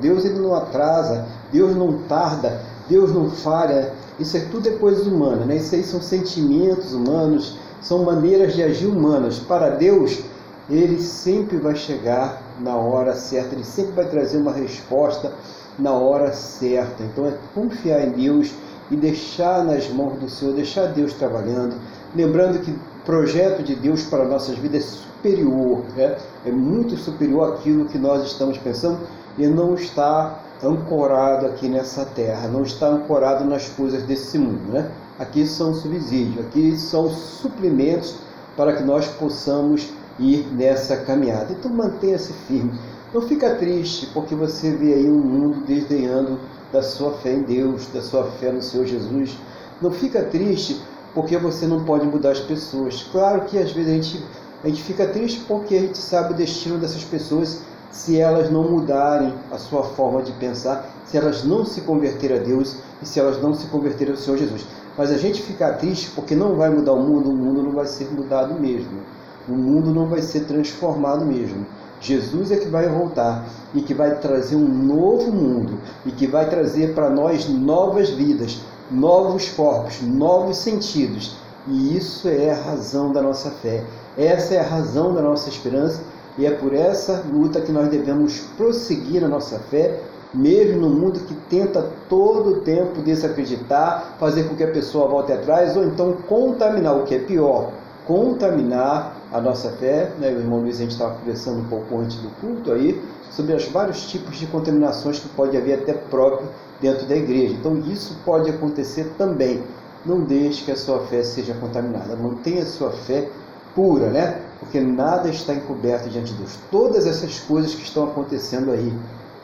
Deus 0.00 0.24
ele 0.24 0.40
não 0.40 0.54
atrasa, 0.54 1.24
Deus 1.52 1.74
não 1.76 2.02
tarda, 2.02 2.60
Deus 2.88 3.14
não 3.14 3.30
falha, 3.30 3.92
isso 4.20 4.36
é 4.36 4.40
tudo 4.40 4.68
é 4.68 4.72
coisa 4.72 5.02
humana, 5.08 5.46
né? 5.46 5.56
Isso 5.56 5.74
aí 5.74 5.82
são 5.82 6.00
sentimentos 6.00 6.92
humanos, 6.92 7.56
são 7.80 8.04
maneiras 8.04 8.54
de 8.54 8.62
agir 8.62 8.86
humanas. 8.86 9.38
Para 9.38 9.70
Deus, 9.70 10.20
ele 10.68 11.00
sempre 11.00 11.56
vai 11.56 11.74
chegar 11.74 12.42
na 12.60 12.76
hora 12.76 13.14
certa, 13.14 13.54
ele 13.54 13.64
sempre 13.64 13.92
vai 13.92 14.08
trazer 14.08 14.36
uma 14.36 14.52
resposta 14.52 15.32
na 15.78 15.92
hora 15.92 16.32
certa. 16.32 17.02
Então 17.02 17.26
é 17.26 17.34
confiar 17.54 18.06
em 18.06 18.10
Deus 18.10 18.52
e 18.90 18.96
deixar 18.96 19.64
nas 19.64 19.88
mãos 19.88 20.18
do 20.18 20.28
Senhor, 20.28 20.54
deixar 20.54 20.86
Deus 20.86 21.14
trabalhando, 21.14 21.76
lembrando 22.14 22.60
que 22.60 22.70
o 22.70 22.78
projeto 23.06 23.62
de 23.62 23.74
Deus 23.74 24.02
para 24.02 24.24
nossas 24.24 24.58
vidas 24.58 24.82
é 24.82 24.86
superior, 24.86 25.82
né? 25.96 26.16
é 26.44 26.50
muito 26.50 26.96
superior 26.96 27.54
àquilo 27.54 27.86
que 27.86 27.98
nós 27.98 28.24
estamos 28.26 28.58
pensando 28.58 28.98
e 29.38 29.46
não 29.46 29.74
está 29.74 30.39
ancorado 30.62 31.46
aqui 31.46 31.68
nessa 31.68 32.04
terra, 32.04 32.48
não 32.48 32.62
está 32.62 32.88
ancorado 32.88 33.44
nas 33.44 33.68
coisas 33.68 34.02
desse 34.02 34.38
mundo. 34.38 34.72
Né? 34.72 34.90
Aqui 35.18 35.46
são 35.46 35.74
subsídios, 35.74 36.46
aqui 36.46 36.76
são 36.76 37.10
suplementos 37.10 38.16
para 38.56 38.76
que 38.76 38.82
nós 38.82 39.06
possamos 39.06 39.90
ir 40.18 40.46
nessa 40.52 40.96
caminhada. 40.98 41.52
Então 41.52 41.70
mantenha-se 41.70 42.32
firme. 42.46 42.78
Não 43.12 43.22
fica 43.22 43.54
triste 43.56 44.06
porque 44.12 44.34
você 44.34 44.70
vê 44.70 44.94
aí 44.94 45.10
um 45.10 45.18
mundo 45.18 45.64
desdenhando 45.66 46.38
da 46.72 46.82
sua 46.82 47.12
fé 47.14 47.32
em 47.32 47.42
Deus, 47.42 47.86
da 47.86 48.00
sua 48.00 48.24
fé 48.24 48.52
no 48.52 48.62
Senhor 48.62 48.86
Jesus. 48.86 49.36
Não 49.80 49.90
fica 49.90 50.22
triste 50.22 50.80
porque 51.14 51.36
você 51.36 51.66
não 51.66 51.84
pode 51.84 52.06
mudar 52.06 52.32
as 52.32 52.40
pessoas. 52.40 53.02
Claro 53.10 53.42
que 53.46 53.58
às 53.58 53.72
vezes 53.72 53.90
a 53.90 53.94
gente, 53.94 54.24
a 54.62 54.68
gente 54.68 54.82
fica 54.82 55.06
triste 55.08 55.40
porque 55.48 55.74
a 55.74 55.80
gente 55.80 55.98
sabe 55.98 56.34
o 56.34 56.36
destino 56.36 56.78
dessas 56.78 57.02
pessoas 57.02 57.62
se 57.90 58.18
elas 58.18 58.50
não 58.50 58.62
mudarem 58.62 59.34
a 59.50 59.58
sua 59.58 59.82
forma 59.82 60.22
de 60.22 60.32
pensar, 60.32 60.88
se 61.04 61.16
elas 61.16 61.44
não 61.44 61.64
se 61.64 61.80
converterem 61.82 62.38
a 62.38 62.42
Deus 62.42 62.76
e 63.02 63.06
se 63.06 63.18
elas 63.18 63.40
não 63.42 63.52
se 63.52 63.66
converterem 63.66 64.12
ao 64.12 64.18
Senhor 64.18 64.36
Jesus. 64.36 64.64
Mas 64.96 65.10
a 65.10 65.16
gente 65.16 65.42
fica 65.42 65.72
triste 65.72 66.10
porque 66.10 66.34
não 66.34 66.56
vai 66.56 66.70
mudar 66.70 66.92
o 66.92 67.00
mundo, 67.00 67.30
o 67.30 67.36
mundo 67.36 67.62
não 67.62 67.72
vai 67.72 67.86
ser 67.86 68.10
mudado 68.12 68.54
mesmo. 68.54 69.00
O 69.48 69.52
mundo 69.52 69.92
não 69.92 70.06
vai 70.06 70.22
ser 70.22 70.40
transformado 70.40 71.24
mesmo. 71.24 71.66
Jesus 72.00 72.50
é 72.50 72.56
que 72.56 72.68
vai 72.68 72.88
voltar 72.88 73.44
e 73.74 73.82
que 73.82 73.92
vai 73.92 74.18
trazer 74.18 74.56
um 74.56 74.68
novo 74.68 75.30
mundo 75.32 75.78
e 76.06 76.10
que 76.10 76.26
vai 76.26 76.48
trazer 76.48 76.94
para 76.94 77.10
nós 77.10 77.48
novas 77.48 78.10
vidas, 78.10 78.60
novos 78.90 79.48
corpos, 79.50 80.00
novos 80.00 80.58
sentidos. 80.58 81.36
E 81.66 81.96
isso 81.96 82.28
é 82.28 82.50
a 82.50 82.62
razão 82.62 83.12
da 83.12 83.20
nossa 83.20 83.50
fé. 83.50 83.84
Essa 84.16 84.54
é 84.54 84.60
a 84.60 84.68
razão 84.68 85.14
da 85.14 85.20
nossa 85.20 85.48
esperança 85.48 86.00
e 86.40 86.46
é 86.46 86.52
por 86.52 86.72
essa 86.72 87.22
luta 87.30 87.60
que 87.60 87.70
nós 87.70 87.90
devemos 87.90 88.40
prosseguir 88.56 89.22
a 89.22 89.28
nossa 89.28 89.58
fé, 89.58 90.00
mesmo 90.32 90.80
no 90.80 90.88
mundo 90.88 91.20
que 91.20 91.34
tenta 91.50 91.86
todo 92.08 92.50
o 92.50 92.60
tempo 92.62 93.02
desacreditar, 93.02 94.14
fazer 94.18 94.44
com 94.44 94.56
que 94.56 94.64
a 94.64 94.70
pessoa 94.70 95.06
volte 95.06 95.32
atrás, 95.32 95.76
ou 95.76 95.84
então 95.84 96.14
contaminar, 96.26 96.96
o 96.96 97.04
que 97.04 97.14
é 97.14 97.18
pior, 97.18 97.72
contaminar 98.06 99.16
a 99.30 99.38
nossa 99.38 99.70
fé. 99.72 100.12
Né? 100.18 100.28
O 100.28 100.38
irmão 100.38 100.60
Luiz, 100.60 100.76
a 100.76 100.78
gente 100.78 100.92
estava 100.92 101.14
conversando 101.16 101.60
um 101.60 101.64
pouco 101.64 101.98
antes 101.98 102.16
do 102.16 102.30
culto 102.40 102.72
aí, 102.72 102.98
sobre 103.30 103.54
os 103.54 103.66
vários 103.66 104.10
tipos 104.10 104.38
de 104.38 104.46
contaminações 104.46 105.18
que 105.18 105.28
pode 105.28 105.54
haver 105.58 105.80
até 105.80 105.92
próprio 105.92 106.48
dentro 106.80 107.04
da 107.06 107.16
igreja. 107.16 107.52
Então 107.52 107.76
isso 107.80 108.16
pode 108.24 108.48
acontecer 108.48 109.12
também. 109.18 109.62
Não 110.06 110.22
deixe 110.22 110.64
que 110.64 110.72
a 110.72 110.76
sua 110.76 111.00
fé 111.00 111.22
seja 111.22 111.52
contaminada. 111.52 112.16
Mantenha 112.16 112.62
a 112.62 112.66
sua 112.66 112.90
fé 112.92 113.28
pura, 113.74 114.10
né? 114.10 114.40
Porque 114.58 114.80
nada 114.80 115.28
está 115.28 115.54
encoberto 115.54 116.08
diante 116.08 116.32
de 116.32 116.38
Deus. 116.38 116.58
Todas 116.70 117.06
essas 117.06 117.38
coisas 117.40 117.74
que 117.74 117.82
estão 117.82 118.04
acontecendo 118.04 118.70
aí 118.70 118.92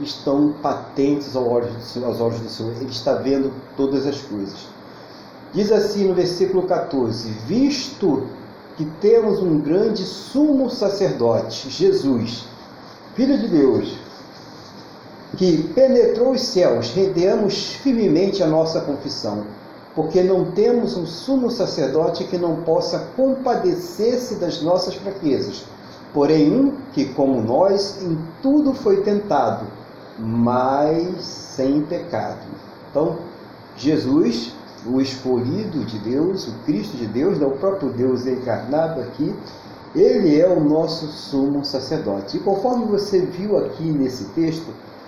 estão 0.01 0.53
patentes 0.63 1.35
aos 1.35 1.47
olhos 1.47 1.73
do 1.73 1.83
Senhor. 1.83 2.13
Do 2.15 2.49
Senhor. 2.49 2.73
Ele 2.81 2.91
está 2.91 3.15
vendo 3.15 3.53
todas 3.77 4.07
as 4.07 4.21
coisas. 4.21 4.69
Diz 5.53 5.73
assim 5.73 6.07
no 6.07 6.15
versículo 6.15 6.65
14: 6.65 7.31
Visto 7.47 8.27
que 8.77 8.85
temos 9.01 9.41
um 9.41 9.59
grande 9.59 10.03
sumo 10.03 10.69
sacerdote, 10.69 11.71
Jesus, 11.71 12.45
Filho 13.15 13.39
de 13.39 13.49
Deus, 13.49 13.97
que 15.39 15.63
penetrou 15.75 16.33
os 16.33 16.43
céus, 16.43 16.91
rendemos 16.91 17.73
firmemente 17.77 18.43
a 18.43 18.47
nossa 18.47 18.83
confissão. 18.83 19.45
Porque 19.97 20.23
não 20.23 20.53
temos 20.53 20.95
um 20.95 21.07
sumo 21.07 21.51
sacerdote 21.51 22.25
que 22.25 22.37
não 22.37 22.57
possa 22.57 23.09
compadecer-se 23.17 24.35
das 24.35 24.61
nossas 24.61 24.95
fraquezas, 24.95 25.65
porém 26.13 26.55
um 26.55 26.75
que, 26.93 27.07
como 27.07 27.41
nós, 27.41 28.03
em 28.03 28.19
tudo 28.43 28.75
foi 28.75 29.01
tentado, 29.01 29.65
mas 30.19 31.25
sem 31.25 31.81
pecado. 31.81 32.45
Então, 32.91 33.17
Jesus, 33.75 34.53
o 34.87 35.01
escolhido 35.01 35.83
de 35.87 35.99
Deus, 35.99 36.47
o 36.47 36.53
Cristo 36.67 36.95
de 36.99 37.07
Deus, 37.07 37.41
o 37.41 37.51
próprio 37.53 37.89
Deus 37.89 38.27
encarnado 38.27 39.01
aqui, 39.01 39.35
ele 39.95 40.39
é 40.39 40.47
o 40.47 40.61
nosso 40.61 41.07
sumo 41.07 41.65
sacerdote. 41.65 42.37
E 42.37 42.41
conforme 42.41 42.85
você 42.85 43.21
viu 43.21 43.57
aqui 43.57 43.85
nesse 43.85 44.25
texto, 44.27 44.67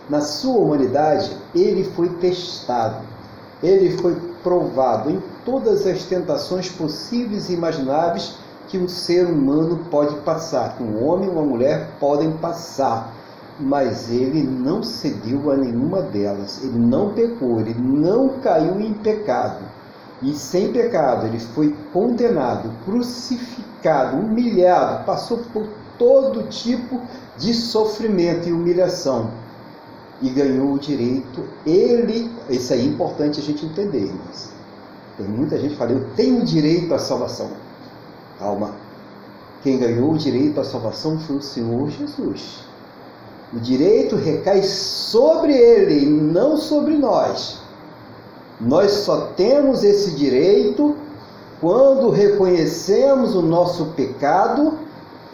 na 0.09 0.23
sua 0.23 0.59
humanidade, 0.59 1.31
ele 1.55 1.85
foi 1.85 2.09
testado, 2.09 3.05
ele 3.63 3.99
foi 3.99 4.17
provado 4.43 5.11
em 5.11 5.23
todas 5.45 5.87
as 5.87 6.05
tentações 6.05 6.69
possíveis 6.69 7.49
e 7.49 7.55
imagináveis 7.55 8.37
que 8.69 8.79
um 8.79 8.89
ser 8.89 9.27
humano 9.27 9.87
pode 9.91 10.15
passar, 10.17 10.77
que 10.77 10.83
um 10.83 11.07
homem 11.07 11.29
e 11.29 11.33
uma 11.33 11.43
mulher 11.43 11.91
podem 11.99 12.33
passar. 12.33 13.15
Mas 13.59 14.11
ele 14.11 14.43
não 14.43 14.83
cedeu 14.83 15.51
a 15.51 15.57
nenhuma 15.57 16.01
delas, 16.03 16.63
ele 16.63 16.79
não 16.79 17.13
pecou, 17.13 17.59
ele 17.59 17.75
não 17.75 18.39
caiu 18.41 18.81
em 18.81 18.93
pecado. 18.93 19.65
E 20.23 20.33
sem 20.35 20.73
pecado, 20.73 21.27
ele 21.27 21.41
foi 21.41 21.75
condenado, 21.93 22.71
crucificado, 22.85 24.17
humilhado, 24.17 25.05
passou 25.05 25.39
por 25.53 25.67
todo 25.99 26.49
tipo 26.49 27.01
de 27.37 27.53
sofrimento 27.53 28.49
e 28.49 28.53
humilhação 28.53 29.31
e 30.21 30.29
ganhou 30.31 30.73
o 30.73 30.79
direito, 30.79 31.45
ele, 31.65 32.31
isso 32.51 32.73
aí 32.73 32.81
é 32.81 32.85
importante 32.85 33.41
a 33.41 33.43
gente 33.43 33.65
entender, 33.65 34.13
mas 34.27 34.51
tem 35.17 35.27
muita 35.27 35.59
gente 35.59 35.73
que 35.73 35.77
fala, 35.77 35.93
eu 35.93 36.05
tenho 36.17 36.45
direito 36.45 36.93
à 36.95 36.99
salvação. 36.99 37.51
Calma. 38.39 38.73
Quem 39.63 39.79
ganhou 39.79 40.13
o 40.13 40.19
direito 40.19 40.61
à 40.61 40.65
salvação 40.65 41.19
foi 41.19 41.37
o 41.37 41.43
Senhor 41.43 41.89
Jesus. 41.91 42.65
O 43.53 43.59
direito 43.59 44.15
recai 44.15 44.63
sobre 44.63 45.53
ele, 45.53 46.07
não 46.07 46.57
sobre 46.57 46.97
nós. 46.97 47.59
Nós 48.61 48.91
só 48.93 49.33
temos 49.37 49.83
esse 49.83 50.13
direito 50.13 50.97
quando 51.61 52.11
reconhecemos 52.11 53.35
o 53.35 53.43
nosso 53.43 53.87
pecado, 53.97 54.79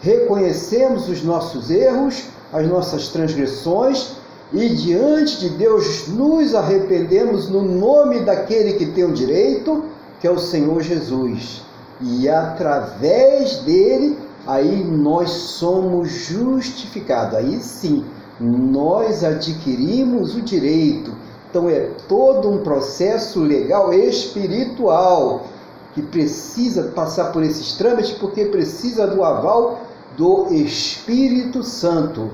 reconhecemos 0.01 1.07
os 1.07 1.23
nossos 1.23 1.69
erros, 1.69 2.25
as 2.51 2.67
nossas 2.67 3.09
transgressões 3.09 4.15
e 4.53 4.69
diante 4.69 5.39
de 5.39 5.49
Deus 5.49 6.07
nos 6.07 6.53
arrependemos 6.53 7.49
no 7.49 7.63
nome 7.63 8.21
daquele 8.21 8.73
que 8.73 8.85
tem 8.85 9.03
o 9.03 9.13
direito, 9.13 9.85
que 10.19 10.27
é 10.27 10.31
o 10.31 10.37
Senhor 10.37 10.81
Jesus. 10.81 11.63
E 11.99 12.29
através 12.29 13.57
dele, 13.59 14.17
aí 14.45 14.83
nós 14.83 15.29
somos 15.29 16.09
justificados. 16.09 17.35
Aí 17.35 17.59
sim, 17.59 18.05
nós 18.39 19.23
adquirimos 19.23 20.35
o 20.35 20.41
direito. 20.41 21.11
Então 21.49 21.69
é 21.69 21.89
todo 22.07 22.49
um 22.49 22.59
processo 22.59 23.39
legal 23.41 23.93
espiritual 23.93 25.45
que 25.93 26.01
precisa 26.01 26.91
passar 26.93 27.31
por 27.31 27.41
esses 27.41 27.77
trâmites 27.77 28.11
porque 28.11 28.45
precisa 28.45 29.07
do 29.07 29.23
aval 29.23 29.79
do 30.17 30.53
Espírito 30.53 31.63
Santo. 31.63 32.29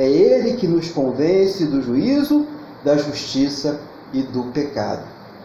É 0.00 0.08
Ele 0.08 0.54
que 0.54 0.66
nos 0.66 0.88
convence 0.88 1.66
do 1.66 1.82
juízo, 1.82 2.46
da 2.82 2.96
justiça 2.96 3.78
e 4.14 4.22
do 4.22 4.44
pecado. 4.44 5.02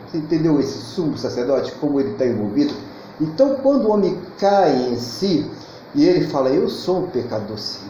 Você 0.08 0.18
entendeu 0.18 0.62
esse 0.62 0.78
sumo 0.78 1.18
sacerdote, 1.18 1.74
como 1.74 2.00
ele 2.00 2.12
está 2.12 2.26
envolvido? 2.26 2.74
Então, 3.20 3.56
quando 3.56 3.84
o 3.84 3.91
homem 3.91 4.18
cai 4.39 4.94
em 4.94 4.96
si 4.96 5.46
e 5.94 6.06
ele 6.06 6.28
fala: 6.28 6.52
Eu 6.52 6.70
sou 6.70 7.00
um 7.00 7.08
pecador, 7.08 7.60
sim, 7.60 7.86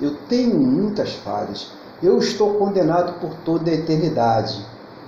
eu 0.00 0.14
tenho 0.30 0.58
muitas 0.58 1.12
falhas, 1.12 1.72
eu 2.02 2.16
estou 2.16 2.54
condenado 2.54 3.20
por 3.20 3.34
toda 3.44 3.70
a 3.70 3.74
eternidade, 3.74 4.64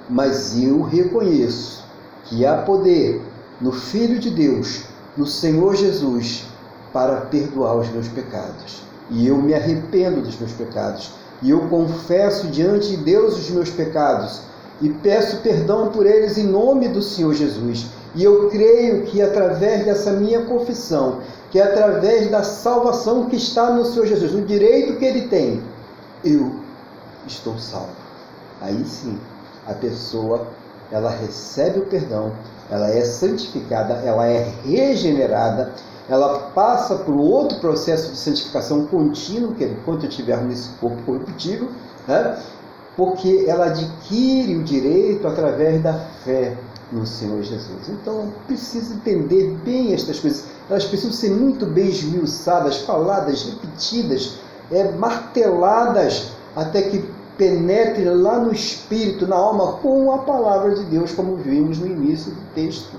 mas 0.07 0.63
eu 0.63 0.83
reconheço 0.83 1.83
que 2.25 2.45
há 2.45 2.59
poder 2.59 3.23
no 3.59 3.73
Filho 3.73 4.19
de 4.19 4.29
Deus, 4.29 4.85
no 5.17 5.25
Senhor 5.25 5.75
Jesus, 5.77 6.45
para 6.93 7.23
perdoar 7.23 7.77
os 7.77 7.89
meus 7.89 8.09
pecados 8.09 8.90
e 9.11 9.27
eu 9.27 9.37
me 9.37 9.55
arrependo 9.55 10.21
dos 10.21 10.39
meus 10.39 10.53
pecados, 10.53 11.13
e 11.43 11.51
eu 11.51 11.69
confesso 11.69 12.49
diante 12.49 12.91
de 12.91 12.97
Deus 12.99 13.37
os 13.37 13.51
meus 13.51 13.71
pecados, 13.71 14.43
e 14.81 14.89
peço 14.89 15.39
perdão 15.39 15.89
por 15.89 16.07
eles 16.07 16.39
em 16.39 16.47
nome 16.47 16.89
do 16.89 17.03
Senhor 17.03 17.35
Jesus. 17.35 17.87
E 18.15 18.25
eu 18.25 18.49
creio 18.49 19.03
que 19.03 19.21
através 19.23 19.85
dessa 19.85 20.13
minha 20.13 20.43
confissão, 20.43 21.21
que 21.51 21.59
é 21.59 21.63
através 21.63 22.31
da 22.31 22.43
salvação 22.43 23.27
que 23.27 23.37
está 23.37 23.71
no 23.71 23.85
Senhor 23.85 24.07
Jesus, 24.07 24.35
o 24.35 24.43
direito 24.43 24.99
que 24.99 25.05
ele 25.05 25.29
tem, 25.29 25.63
eu 26.25 26.57
estou 27.27 27.59
salvo. 27.59 27.89
Aí 28.61 28.85
sim, 28.85 29.19
a 29.67 29.75
pessoa 29.75 30.47
ela 30.91 31.11
recebe 31.11 31.81
o 31.81 31.87
perdão, 31.87 32.33
ela 32.71 32.91
é 32.91 33.05
santificada, 33.05 33.95
ela 34.05 34.27
é 34.27 34.53
regenerada, 34.65 35.73
ela 36.11 36.51
passa 36.53 36.97
por 36.97 37.15
outro 37.15 37.61
processo 37.61 38.11
de 38.11 38.19
santificação 38.19 38.85
contínuo, 38.87 39.55
que 39.55 39.63
é 39.63 39.69
enquanto 39.69 40.07
estiver 40.07 40.43
nesse 40.43 40.71
corpo 40.81 41.01
corruptível, 41.05 41.71
né? 42.09 42.37
porque 42.97 43.45
ela 43.47 43.67
adquire 43.67 44.57
o 44.57 44.65
direito 44.65 45.29
através 45.29 45.81
da 45.81 45.95
fé 46.25 46.57
no 46.91 47.07
Senhor 47.07 47.41
Jesus. 47.45 47.89
Então, 47.89 48.33
precisa 48.49 48.93
entender 48.93 49.57
bem 49.65 49.95
estas 49.95 50.19
coisas. 50.19 50.47
Elas 50.69 50.85
precisam 50.85 51.13
ser 51.13 51.31
muito 51.31 51.65
bem 51.65 51.87
esmiuçadas, 51.87 52.79
faladas, 52.79 53.45
repetidas, 53.45 54.41
é, 54.73 54.91
marteladas, 54.91 56.33
até 56.57 56.83
que 56.83 57.09
penetre 57.39 58.05
lá 58.05 58.41
no 58.41 58.53
espírito, 58.53 59.29
na 59.29 59.37
alma, 59.37 59.75
com 59.75 60.13
a 60.13 60.19
palavra 60.19 60.75
de 60.75 60.83
Deus, 60.87 61.13
como 61.13 61.37
vimos 61.37 61.79
no 61.79 61.87
início 61.87 62.33
do 62.33 62.41
texto. 62.53 62.97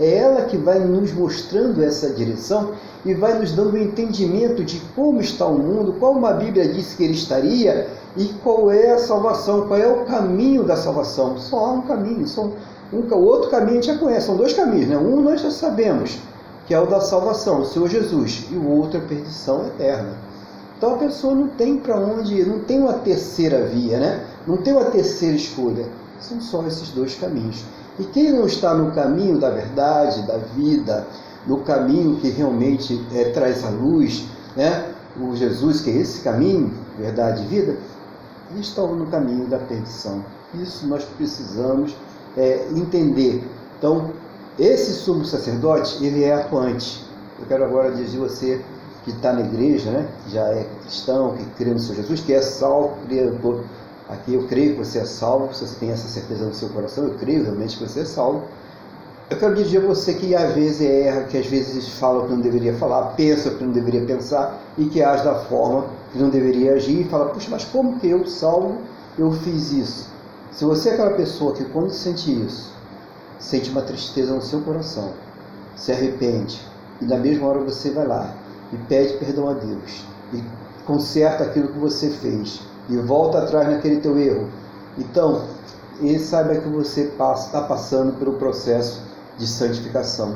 É 0.00 0.16
ela 0.16 0.42
que 0.42 0.56
vai 0.56 0.78
nos 0.78 1.12
mostrando 1.12 1.84
essa 1.84 2.08
direção 2.08 2.72
e 3.04 3.12
vai 3.12 3.38
nos 3.38 3.52
dando 3.52 3.74
o 3.74 3.78
um 3.78 3.82
entendimento 3.82 4.64
de 4.64 4.80
como 4.96 5.20
está 5.20 5.44
o 5.44 5.58
mundo, 5.58 5.94
como 6.00 6.24
a 6.26 6.32
Bíblia 6.32 6.72
disse 6.72 6.96
que 6.96 7.04
ele 7.04 7.12
estaria 7.12 7.86
e 8.16 8.26
qual 8.42 8.70
é 8.70 8.92
a 8.92 8.98
salvação, 8.98 9.68
qual 9.68 9.78
é 9.78 9.86
o 9.86 10.06
caminho 10.06 10.64
da 10.64 10.76
salvação. 10.76 11.36
Só 11.36 11.66
há 11.66 11.72
um 11.72 11.82
caminho, 11.82 12.26
só 12.26 12.50
um, 12.92 13.02
o 13.14 13.24
outro 13.24 13.50
caminho 13.50 13.78
a 13.78 13.82
gente 13.82 13.86
já 13.86 13.98
conhece, 13.98 14.26
são 14.26 14.36
dois 14.36 14.54
caminhos, 14.54 14.88
né? 14.88 14.96
Um 14.96 15.20
nós 15.20 15.42
já 15.42 15.50
sabemos, 15.50 16.18
que 16.66 16.72
é 16.72 16.80
o 16.80 16.86
da 16.86 17.00
salvação, 17.00 17.60
o 17.60 17.66
Senhor 17.66 17.88
Jesus, 17.88 18.46
e 18.50 18.56
o 18.56 18.68
outro 18.68 18.98
é 18.98 19.00
a 19.00 19.06
perdição 19.06 19.66
eterna. 19.66 20.16
Então 20.76 20.94
a 20.94 20.98
pessoa 20.98 21.34
não 21.34 21.48
tem 21.48 21.76
para 21.76 21.96
onde 21.98 22.36
ir, 22.36 22.46
não 22.46 22.60
tem 22.60 22.80
uma 22.80 22.94
terceira 22.94 23.66
via, 23.66 23.98
né? 23.98 24.24
Não 24.46 24.56
tem 24.56 24.72
uma 24.72 24.86
terceira 24.86 25.36
escolha. 25.36 25.86
São 26.18 26.40
só 26.40 26.66
esses 26.66 26.88
dois 26.88 27.14
caminhos. 27.14 27.62
E 28.00 28.04
quem 28.04 28.32
não 28.32 28.46
está 28.46 28.74
no 28.74 28.92
caminho 28.92 29.38
da 29.38 29.50
verdade, 29.50 30.26
da 30.26 30.38
vida, 30.38 31.06
no 31.46 31.58
caminho 31.58 32.16
que 32.16 32.30
realmente 32.30 32.98
é, 33.14 33.24
traz 33.24 33.62
a 33.62 33.68
luz, 33.68 34.26
né? 34.56 34.94
o 35.20 35.36
Jesus, 35.36 35.82
que 35.82 35.90
é 35.90 35.96
esse 35.96 36.22
caminho, 36.22 36.72
verdade 36.98 37.42
e 37.42 37.46
vida, 37.46 37.76
estão 38.58 38.96
no 38.96 39.06
caminho 39.08 39.46
da 39.48 39.58
perdição. 39.58 40.24
Isso 40.54 40.86
nós 40.86 41.04
precisamos 41.04 41.94
é, 42.38 42.66
entender. 42.74 43.44
Então, 43.78 44.12
esse 44.58 44.92
sumo 44.92 45.26
sacerdote, 45.26 46.02
ele 46.02 46.24
é 46.24 46.32
atuante. 46.32 47.04
Eu 47.38 47.44
quero 47.46 47.64
agora 47.64 47.92
dizer 47.92 48.16
você 48.16 48.64
que 49.04 49.10
está 49.10 49.34
na 49.34 49.42
igreja, 49.42 49.90
né? 49.90 50.08
que 50.24 50.32
já 50.32 50.48
é 50.48 50.66
cristão, 50.82 51.36
que 51.36 51.44
crê 51.62 51.70
no 51.70 51.78
Senhor 51.78 51.96
Jesus, 51.96 52.20
que 52.20 52.32
é 52.32 52.40
salvo, 52.40 52.96
criador 53.06 53.62
Aqui 54.10 54.34
eu 54.34 54.48
creio 54.48 54.72
que 54.72 54.78
você 54.78 54.98
é 54.98 55.04
salvo, 55.04 55.54
se 55.54 55.64
você 55.64 55.76
tem 55.78 55.90
essa 55.90 56.08
certeza 56.08 56.44
no 56.44 56.52
seu 56.52 56.68
coração, 56.70 57.04
eu 57.04 57.14
creio 57.14 57.44
realmente 57.44 57.78
que 57.78 57.88
você 57.88 58.00
é 58.00 58.04
salvo. 58.04 58.42
Eu 59.30 59.38
quero 59.38 59.54
dizer 59.54 59.78
a 59.78 59.86
você 59.86 60.14
que 60.14 60.34
às 60.34 60.52
vezes 60.52 60.80
erra, 60.80 61.22
que 61.22 61.38
às 61.38 61.46
vezes 61.46 61.88
fala 61.90 62.24
o 62.24 62.26
que 62.26 62.32
não 62.32 62.40
deveria 62.40 62.74
falar, 62.74 63.12
pensa 63.14 63.50
o 63.50 63.54
que 63.54 63.62
não 63.62 63.70
deveria 63.70 64.04
pensar 64.04 64.60
e 64.76 64.86
que 64.86 65.00
age 65.00 65.22
da 65.22 65.36
forma 65.36 65.86
que 66.12 66.18
não 66.18 66.28
deveria 66.28 66.72
agir 66.72 67.02
e 67.02 67.04
fala, 67.04 67.26
puxa, 67.26 67.46
mas 67.48 67.64
como 67.64 68.00
que 68.00 68.08
eu, 68.08 68.26
salvo, 68.26 68.78
eu 69.16 69.30
fiz 69.30 69.70
isso? 69.70 70.10
Se 70.50 70.64
você 70.64 70.88
é 70.88 70.92
aquela 70.94 71.12
pessoa 71.12 71.52
que 71.54 71.64
quando 71.66 71.90
sente 71.90 72.32
isso, 72.44 72.74
sente 73.38 73.70
uma 73.70 73.82
tristeza 73.82 74.34
no 74.34 74.42
seu 74.42 74.60
coração, 74.62 75.12
se 75.76 75.92
arrepende 75.92 76.60
e 77.00 77.04
na 77.04 77.16
mesma 77.16 77.46
hora 77.46 77.60
você 77.60 77.90
vai 77.90 78.08
lá 78.08 78.34
e 78.72 78.76
pede 78.88 79.14
perdão 79.18 79.48
a 79.48 79.52
Deus 79.52 80.04
e 80.32 80.42
conserta 80.84 81.44
aquilo 81.44 81.68
que 81.68 81.78
você 81.78 82.10
fez 82.10 82.68
e 82.90 82.96
volta 82.96 83.38
atrás 83.38 83.68
naquele 83.68 84.00
teu 84.00 84.18
erro. 84.18 84.48
Então, 84.98 85.42
e 86.00 86.18
saiba 86.18 86.56
que 86.56 86.68
você 86.68 87.02
está 87.02 87.62
passando 87.62 88.18
pelo 88.18 88.34
processo 88.34 89.02
de 89.38 89.46
santificação. 89.46 90.34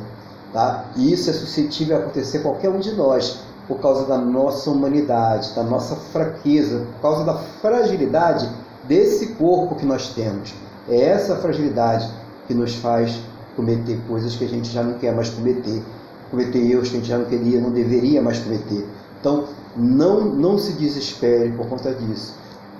Tá? 0.52 0.84
E 0.96 1.12
isso 1.12 1.28
é 1.30 1.32
suscetível 1.32 1.96
a 1.96 2.00
acontecer 2.00 2.38
a 2.38 2.42
qualquer 2.42 2.70
um 2.70 2.78
de 2.78 2.94
nós, 2.94 3.40
por 3.66 3.80
causa 3.80 4.06
da 4.06 4.18
nossa 4.18 4.70
humanidade, 4.70 5.54
da 5.54 5.62
nossa 5.62 5.96
fraqueza, 5.96 6.86
por 6.94 7.02
causa 7.02 7.24
da 7.24 7.34
fragilidade 7.34 8.48
desse 8.84 9.28
corpo 9.34 9.74
que 9.74 9.86
nós 9.86 10.10
temos. 10.10 10.54
É 10.88 11.00
essa 11.00 11.36
fragilidade 11.36 12.08
que 12.46 12.54
nos 12.54 12.74
faz 12.76 13.18
cometer 13.56 13.98
coisas 14.06 14.36
que 14.36 14.44
a 14.44 14.48
gente 14.48 14.70
já 14.70 14.82
não 14.82 14.94
quer 14.94 15.14
mais 15.14 15.30
cometer, 15.30 15.82
cometer 16.30 16.58
erros 16.58 16.90
que 16.90 16.96
a 16.96 16.98
gente 16.98 17.08
já 17.08 17.18
não 17.18 17.24
queria, 17.24 17.60
não 17.60 17.70
deveria 17.70 18.20
mais 18.20 18.38
cometer. 18.38 18.86
Então, 19.18 19.44
não, 19.76 20.20
não 20.24 20.58
se 20.58 20.74
desespere 20.74 21.50
por 21.52 21.66
conta 21.66 21.92
disso. 21.94 22.34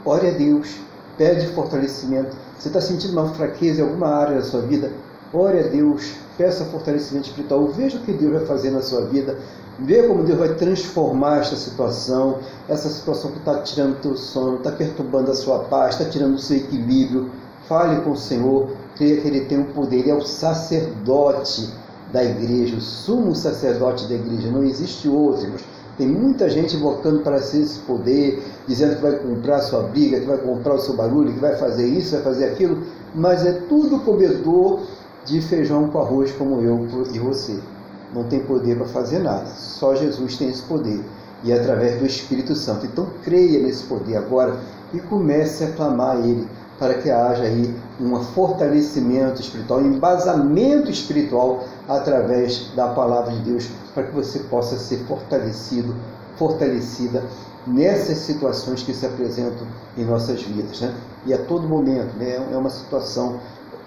Ore 0.05 0.29
a 0.29 0.31
Deus, 0.33 0.77
pede 1.17 1.47
fortalecimento. 1.49 2.37
Você 2.59 2.69
está 2.69 2.81
sentindo 2.81 3.13
uma 3.15 3.31
fraqueza 3.31 3.81
em 3.81 3.85
alguma 3.85 4.09
área 4.09 4.37
da 4.37 4.43
sua 4.43 4.61
vida? 4.61 4.93
Ore 5.33 5.59
a 5.59 5.63
Deus, 5.63 6.13
peça 6.37 6.65
fortalecimento 6.67 7.29
espiritual. 7.29 7.67
Veja 7.69 7.97
o 7.97 8.01
que 8.01 8.13
Deus 8.13 8.33
vai 8.33 8.45
fazer 8.45 8.71
na 8.71 8.83
sua 8.83 9.07
vida. 9.07 9.39
Vê 9.79 10.03
como 10.05 10.23
Deus 10.23 10.39
vai 10.39 10.55
transformar 10.55 11.39
esta 11.39 11.57
situação, 11.57 12.39
essa 12.69 12.89
situação 12.89 13.33
que 13.33 13.39
está 13.39 13.59
tirando 13.61 13.93
o 13.93 14.01
teu 14.01 14.17
sono, 14.17 14.59
está 14.59 14.71
perturbando 14.71 15.31
a 15.31 15.35
sua 15.35 15.61
paz, 15.61 15.99
está 15.99 16.09
tirando 16.09 16.35
o 16.35 16.39
seu 16.39 16.59
equilíbrio. 16.59 17.31
Fale 17.67 18.03
com 18.03 18.11
o 18.11 18.17
Senhor, 18.17 18.71
creia 18.95 19.21
que 19.21 19.27
Ele 19.27 19.47
tem 19.47 19.61
o 19.63 19.65
poder, 19.67 20.01
Ele 20.01 20.11
é 20.11 20.15
o 20.15 20.21
sacerdote 20.21 21.71
da 22.13 22.23
igreja, 22.23 22.77
o 22.77 22.81
sumo 22.81 23.35
sacerdote 23.35 24.07
da 24.07 24.15
igreja, 24.15 24.51
não 24.51 24.63
existe 24.63 25.09
outro, 25.09 25.45
irmãos. 25.45 25.65
Tem 25.97 26.07
muita 26.07 26.51
gente 26.51 26.77
invocando 26.77 27.21
para 27.21 27.41
si 27.41 27.61
esse 27.61 27.79
poder, 27.81 28.43
dizendo 28.67 28.97
que 28.97 29.03
vai 29.03 29.17
comprar 29.19 29.61
sua 29.61 29.83
briga, 29.83 30.21
que 30.21 30.27
vai 30.27 30.39
comprar 30.39 30.75
o 30.75 30.81
seu 30.81 30.95
barulho, 30.95 31.33
que 31.33 31.39
vai 31.39 31.57
fazer 31.57 31.87
isso, 31.87 32.13
vai 32.15 32.23
fazer 32.23 32.47
aquilo, 32.47 32.83
mas 33.15 33.47
é 33.47 33.53
tudo 33.69 34.01
comedor 34.01 34.81
de 35.25 35.41
feijão 35.41 35.89
com 35.89 35.99
arroz 35.99 36.33
como 36.33 36.61
eu 36.61 36.87
e 37.13 37.19
você. 37.19 37.59
Não 38.13 38.25
tem 38.25 38.41
poder 38.41 38.77
para 38.77 38.87
fazer 38.87 39.21
nada, 39.21 39.47
só 39.47 39.95
Jesus 39.95 40.37
tem 40.37 40.49
esse 40.49 40.63
poder 40.63 41.01
e 41.45 41.53
é 41.53 41.61
através 41.61 41.99
do 41.99 42.07
Espírito 42.07 42.55
Santo. 42.57 42.87
Então 42.87 43.07
creia 43.23 43.61
nesse 43.61 43.85
poder 43.85 44.17
agora 44.17 44.59
e 44.93 44.99
comece 45.01 45.65
a 45.65 45.73
clamar 45.73 46.17
a 46.17 46.21
Ele 46.21 46.49
para 46.79 46.95
que 46.95 47.11
haja 47.11 47.45
aí 47.45 47.75
um 48.01 48.17
fortalecimento 48.23 49.41
espiritual, 49.41 49.81
um 49.81 49.93
embasamento 49.93 50.91
espiritual 50.91 51.65
através 51.89 52.71
da 52.75 52.89
palavra 52.89 53.33
de 53.33 53.41
Deus, 53.41 53.69
para 53.95 54.05
que 54.05 54.13
você 54.13 54.41
possa 54.41 54.77
ser 54.77 54.99
fortalecido, 55.07 55.95
fortalecida 56.37 57.23
nessas 57.67 58.19
situações 58.19 58.83
que 58.83 58.93
se 58.93 59.07
apresentam 59.07 59.67
em 59.97 60.05
nossas 60.05 60.43
vidas. 60.43 60.81
Né? 60.81 60.95
E 61.27 61.33
a 61.33 61.39
todo 61.39 61.69
momento, 61.69 62.17
né? 62.19 62.45
é 62.53 62.57
uma 62.57 62.71
situação 62.71 63.39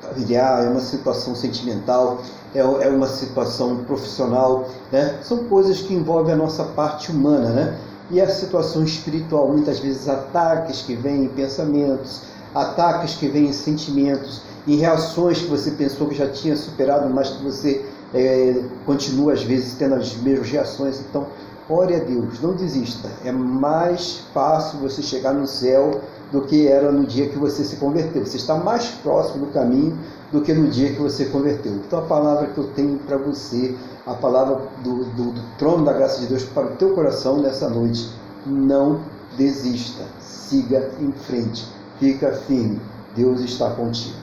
familiar, 0.01 0.65
é 0.65 0.69
uma 0.69 0.79
situação 0.79 1.35
sentimental, 1.35 2.21
é, 2.55 2.59
é 2.59 2.89
uma 2.89 3.07
situação 3.07 3.83
profissional, 3.83 4.67
né? 4.91 5.19
são 5.21 5.43
coisas 5.45 5.81
que 5.81 5.93
envolvem 5.93 6.33
a 6.33 6.37
nossa 6.37 6.63
parte 6.63 7.11
humana. 7.11 7.49
Né? 7.49 7.77
E 8.09 8.21
a 8.21 8.29
situação 8.29 8.83
espiritual, 8.83 9.49
muitas 9.49 9.79
vezes 9.79 10.07
ataques 10.07 10.81
que 10.81 10.95
vêm 10.95 11.27
pensamentos, 11.27 12.21
ataques 12.61 13.15
que 13.15 13.27
vêm 13.27 13.45
em 13.45 13.53
sentimentos, 13.53 14.41
em 14.67 14.75
reações 14.75 15.39
que 15.39 15.47
você 15.47 15.71
pensou 15.71 16.07
que 16.07 16.15
já 16.15 16.27
tinha 16.27 16.55
superado, 16.55 17.09
mas 17.13 17.29
que 17.29 17.43
você 17.43 17.85
é, 18.13 18.63
continua 18.85 19.33
às 19.33 19.43
vezes 19.43 19.75
tendo 19.75 19.95
as 19.95 20.15
mesmas 20.17 20.49
reações. 20.49 20.99
Então, 20.99 21.27
ore 21.69 21.95
a 21.95 21.99
Deus, 21.99 22.41
não 22.41 22.53
desista. 22.53 23.09
É 23.23 23.31
mais 23.31 24.23
fácil 24.33 24.79
você 24.79 25.01
chegar 25.01 25.33
no 25.33 25.47
céu 25.47 26.01
do 26.31 26.41
que 26.41 26.67
era 26.67 26.91
no 26.91 27.05
dia 27.05 27.29
que 27.29 27.37
você 27.37 27.63
se 27.63 27.77
converteu. 27.77 28.25
Você 28.25 28.37
está 28.37 28.55
mais 28.55 28.87
próximo 28.87 29.45
do 29.45 29.51
caminho 29.53 29.97
do 30.31 30.41
que 30.41 30.53
no 30.53 30.67
dia 30.67 30.93
que 30.93 30.99
você 30.99 31.25
converteu. 31.25 31.73
Então, 31.73 31.99
a 31.99 32.01
palavra 32.01 32.47
que 32.47 32.57
eu 32.57 32.67
tenho 32.71 32.97
para 32.99 33.17
você, 33.17 33.75
a 34.05 34.13
palavra 34.13 34.61
do, 34.83 35.05
do, 35.05 35.31
do 35.31 35.57
trono 35.57 35.85
da 35.85 35.93
graça 35.93 36.19
de 36.19 36.27
Deus 36.27 36.43
para 36.43 36.65
o 36.65 36.75
teu 36.75 36.89
coração 36.93 37.37
nessa 37.37 37.69
noite, 37.69 38.09
não 38.45 38.99
desista, 39.37 40.03
siga 40.19 40.91
em 40.99 41.11
frente 41.11 41.76
fica 41.99 42.31
firme, 42.33 42.79
Deus 43.15 43.41
está 43.41 43.71
contigo. 43.71 44.15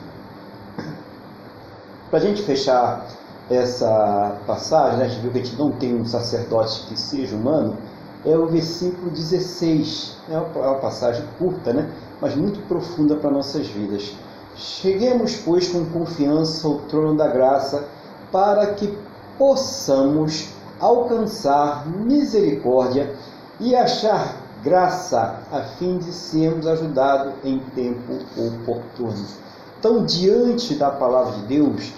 Para 2.10 2.18
a 2.18 2.22
gente 2.22 2.42
fechar 2.42 3.06
essa 3.50 4.38
passagem, 4.46 4.98
né, 4.98 5.04
a 5.04 5.08
gente 5.08 5.20
viu 5.20 5.32
que 5.32 5.38
a 5.38 5.42
gente 5.44 5.58
não 5.58 5.72
tem 5.72 5.94
um 5.94 6.04
sacerdote 6.04 6.86
que 6.86 6.98
seja 6.98 7.34
humano, 7.34 7.76
é 8.24 8.36
o 8.36 8.46
versículo 8.46 9.10
16. 9.10 10.16
É 10.30 10.38
uma 10.38 10.76
passagem 10.76 11.24
curta, 11.38 11.72
né, 11.72 11.90
mas 12.20 12.34
muito 12.34 12.60
profunda 12.68 13.16
para 13.16 13.30
nossas 13.30 13.66
vidas. 13.66 14.14
Cheguemos, 14.56 15.36
pois, 15.36 15.68
com 15.68 15.84
confiança 15.86 16.66
ao 16.66 16.78
trono 16.82 17.16
da 17.16 17.28
graça, 17.28 17.84
para 18.30 18.68
que 18.74 18.96
possamos 19.36 20.48
alcançar 20.80 21.86
misericórdia 21.88 23.14
e 23.60 23.74
achar 23.74 24.43
graça, 24.64 25.40
a 25.52 25.60
fim 25.60 25.98
de 25.98 26.10
sermos 26.10 26.66
ajudados 26.66 27.34
em 27.44 27.58
tempo 27.74 28.14
oportuno. 28.36 29.26
Então, 29.78 30.04
diante 30.06 30.74
da 30.74 30.90
palavra 30.90 31.32
de 31.32 31.42
Deus, 31.42 31.92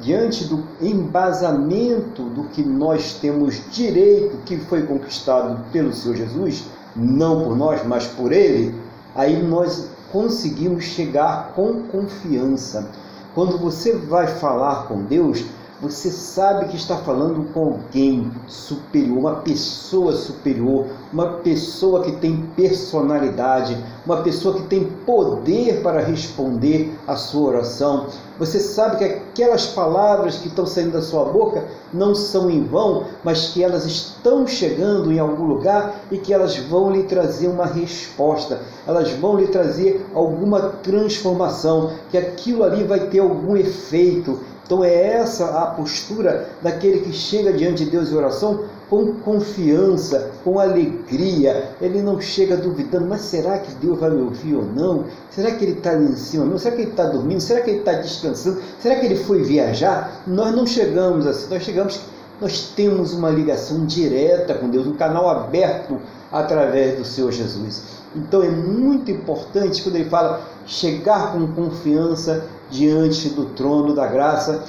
diante 0.00 0.44
do 0.44 0.64
embasamento 0.80 2.24
do 2.24 2.44
que 2.48 2.62
nós 2.62 3.14
temos 3.14 3.62
direito, 3.70 4.38
que 4.44 4.56
foi 4.56 4.82
conquistado 4.82 5.64
pelo 5.70 5.92
Senhor 5.92 6.16
Jesus, 6.16 6.64
não 6.96 7.44
por 7.44 7.56
nós, 7.56 7.86
mas 7.86 8.06
por 8.06 8.32
Ele, 8.32 8.74
aí 9.14 9.40
nós 9.40 9.88
conseguimos 10.10 10.84
chegar 10.84 11.52
com 11.54 11.84
confiança. 11.84 12.90
Quando 13.34 13.56
você 13.56 13.94
vai 13.94 14.26
falar 14.26 14.88
com 14.88 15.04
Deus, 15.04 15.44
você 15.82 16.12
sabe 16.12 16.68
que 16.68 16.76
está 16.76 16.96
falando 16.98 17.52
com 17.52 17.64
alguém 17.64 18.30
superior, 18.46 19.18
uma 19.18 19.34
pessoa 19.40 20.12
superior, 20.12 20.86
uma 21.12 21.38
pessoa 21.38 22.04
que 22.04 22.12
tem 22.12 22.36
personalidade, 22.54 23.76
uma 24.06 24.22
pessoa 24.22 24.54
que 24.54 24.62
tem 24.68 24.84
poder 25.04 25.82
para 25.82 26.00
responder 26.00 26.96
a 27.04 27.16
sua 27.16 27.48
oração. 27.48 28.06
Você 28.42 28.58
sabe 28.58 28.96
que 28.96 29.04
aquelas 29.04 29.66
palavras 29.66 30.38
que 30.38 30.48
estão 30.48 30.66
saindo 30.66 30.90
da 30.90 31.00
sua 31.00 31.26
boca 31.26 31.62
não 31.94 32.12
são 32.12 32.50
em 32.50 32.64
vão, 32.64 33.04
mas 33.22 33.50
que 33.50 33.62
elas 33.62 33.86
estão 33.86 34.44
chegando 34.48 35.12
em 35.12 35.20
algum 35.20 35.44
lugar 35.44 35.94
e 36.10 36.18
que 36.18 36.34
elas 36.34 36.56
vão 36.56 36.90
lhe 36.90 37.04
trazer 37.04 37.46
uma 37.46 37.66
resposta, 37.66 38.60
elas 38.84 39.12
vão 39.12 39.36
lhe 39.36 39.46
trazer 39.46 40.04
alguma 40.12 40.60
transformação, 40.82 41.92
que 42.10 42.18
aquilo 42.18 42.64
ali 42.64 42.82
vai 42.82 43.06
ter 43.06 43.20
algum 43.20 43.56
efeito. 43.56 44.40
Então 44.66 44.82
é 44.82 44.92
essa 44.92 45.60
a 45.60 45.66
postura 45.66 46.48
daquele 46.60 46.98
que 46.98 47.12
chega 47.12 47.52
diante 47.52 47.84
de 47.84 47.92
Deus 47.92 48.10
em 48.10 48.16
oração 48.16 48.64
com 48.92 49.14
confiança, 49.14 50.32
com 50.44 50.60
alegria. 50.60 51.70
Ele 51.80 52.02
não 52.02 52.20
chega 52.20 52.58
duvidando, 52.58 53.06
mas 53.06 53.22
será 53.22 53.56
que 53.56 53.74
Deus 53.76 53.98
vai 53.98 54.10
me 54.10 54.20
ouvir 54.20 54.54
ou 54.54 54.66
não? 54.66 55.06
Será 55.30 55.50
que 55.52 55.64
ele 55.64 55.78
está 55.78 55.92
ali 55.92 56.10
em 56.10 56.14
cima 56.14 56.44
mesmo? 56.44 56.58
Será 56.58 56.76
que 56.76 56.82
ele 56.82 56.90
está 56.90 57.06
dormindo? 57.06 57.40
Será 57.40 57.62
que 57.62 57.70
ele 57.70 57.78
está 57.78 57.94
descansando? 57.94 58.60
Será 58.78 58.96
que 58.96 59.06
ele 59.06 59.16
foi 59.16 59.42
viajar? 59.42 60.22
Nós 60.26 60.54
não 60.54 60.66
chegamos 60.66 61.26
assim, 61.26 61.48
nós 61.48 61.62
chegamos, 61.62 62.00
nós 62.38 62.70
temos 62.76 63.14
uma 63.14 63.30
ligação 63.30 63.86
direta 63.86 64.52
com 64.52 64.68
Deus, 64.68 64.86
um 64.86 64.92
canal 64.92 65.26
aberto 65.26 65.98
através 66.30 66.98
do 66.98 67.04
Senhor 67.06 67.32
Jesus. 67.32 68.02
Então 68.14 68.42
é 68.42 68.50
muito 68.50 69.10
importante 69.10 69.82
quando 69.82 69.96
ele 69.96 70.10
fala 70.10 70.42
chegar 70.66 71.32
com 71.32 71.46
confiança 71.46 72.44
diante 72.70 73.30
do 73.30 73.46
trono 73.54 73.94
da 73.94 74.06
graça, 74.06 74.62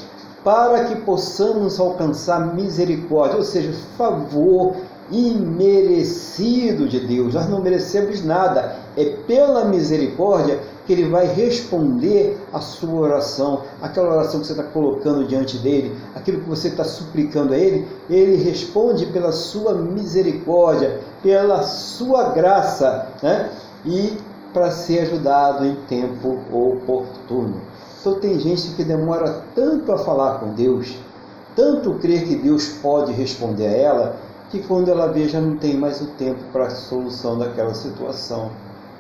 para 0.44 0.86
que 0.86 0.96
possamos 0.98 1.80
alcançar 1.80 2.54
misericórdia, 2.54 3.38
ou 3.38 3.44
seja, 3.44 3.72
favor 3.98 4.76
imerecido 5.12 6.88
de 6.88 7.00
Deus. 7.00 7.34
Nós 7.34 7.50
não 7.50 7.62
merecemos 7.62 8.24
nada, 8.24 8.76
é 8.98 9.06
pela 9.28 9.66
misericórdia 9.66 10.60
que 10.86 10.94
Ele 10.94 11.08
vai 11.08 11.26
responder 11.28 12.38
a 12.52 12.60
sua 12.60 13.00
oração, 13.02 13.62
aquela 13.82 14.12
oração 14.14 14.42
que 14.42 14.48
você 14.48 14.54
está 14.54 14.64
colocando 14.64 15.26
diante 15.26 15.58
dele, 15.58 15.96
aquilo 16.16 16.42
que 16.42 16.50
você 16.50 16.68
está 16.68 16.84
suplicando 16.84 17.54
a 17.54 17.58
Ele, 17.58 17.88
Ele 18.10 18.36
responde 18.36 19.06
pela 19.08 19.32
sua 19.32 19.74
misericórdia, 19.74 21.00
pela 21.22 21.64
sua 21.64 22.30
graça, 22.30 23.08
né? 23.22 23.50
E 23.86 24.18
para 24.54 24.72
ser 24.72 25.00
ajudado 25.00 25.66
em 25.66 25.76
tempo 25.88 26.38
oportuno. 26.52 27.62
Então 28.04 28.20
tem 28.20 28.38
gente 28.38 28.68
que 28.76 28.84
demora 28.84 29.44
tanto 29.56 29.90
a 29.94 29.98
falar 29.98 30.40
com 30.40 30.50
Deus, 30.50 30.94
tanto 31.56 31.94
crer 32.00 32.26
que 32.26 32.36
Deus 32.36 32.68
pode 32.68 33.14
responder 33.14 33.66
a 33.66 33.72
ela, 33.72 34.16
que 34.52 34.62
quando 34.62 34.90
ela 34.90 35.08
vê 35.08 35.30
já 35.30 35.40
não 35.40 35.56
tem 35.56 35.78
mais 35.78 36.02
o 36.02 36.08
tempo 36.08 36.42
para 36.52 36.66
a 36.66 36.70
solução 36.70 37.40
daquela 37.40 37.74
situação. 37.74 38.50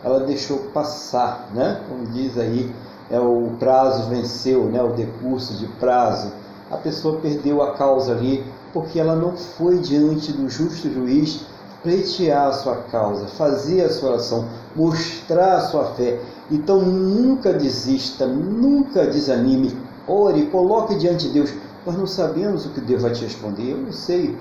Ela 0.06 0.22
deixou 0.22 0.58
passar, 0.74 1.50
né? 1.54 1.82
Como 1.90 2.06
diz 2.14 2.38
aí, 2.38 2.74
é 3.12 3.20
o 3.20 3.52
prazo 3.60 4.10
venceu, 4.10 4.68
né? 4.68 4.82
O 4.82 4.94
decurso 4.94 5.56
de 5.56 5.68
prazo. 5.68 6.32
A 6.72 6.78
pessoa 6.78 7.20
perdeu 7.20 7.62
a 7.62 7.74
causa 7.74 8.14
ali 8.14 8.42
porque 8.72 9.02
ela 9.02 9.18
não 9.18 9.36
foi 9.36 9.80
diante 9.80 10.32
do 10.32 10.50
justo 10.50 10.90
juiz 10.90 11.46
pleitear 11.84 12.48
a 12.48 12.54
sua 12.54 12.78
causa, 12.78 13.28
fazer 13.28 13.84
a 13.84 13.90
sua 13.90 14.12
oração, 14.12 14.48
mostrar 14.76 15.58
a 15.58 15.62
sua 15.68 15.86
fé. 15.94 16.20
Então 16.50 16.82
nunca 16.82 17.54
desista, 17.54 18.26
nunca 18.26 19.06
desanime, 19.06 19.78
ore, 20.08 20.48
coloque 20.48 20.96
diante 20.96 21.28
de 21.28 21.34
Deus. 21.34 21.54
Nós 21.86 21.98
não 21.98 22.08
sabemos 22.08 22.66
o 22.66 22.70
que 22.70 22.82
Deus 22.82 23.02
vai 23.02 23.12
te 23.12 23.26
responder, 23.26 23.72
eu 23.72 23.78
não 23.78 23.92
sei, 23.92 24.38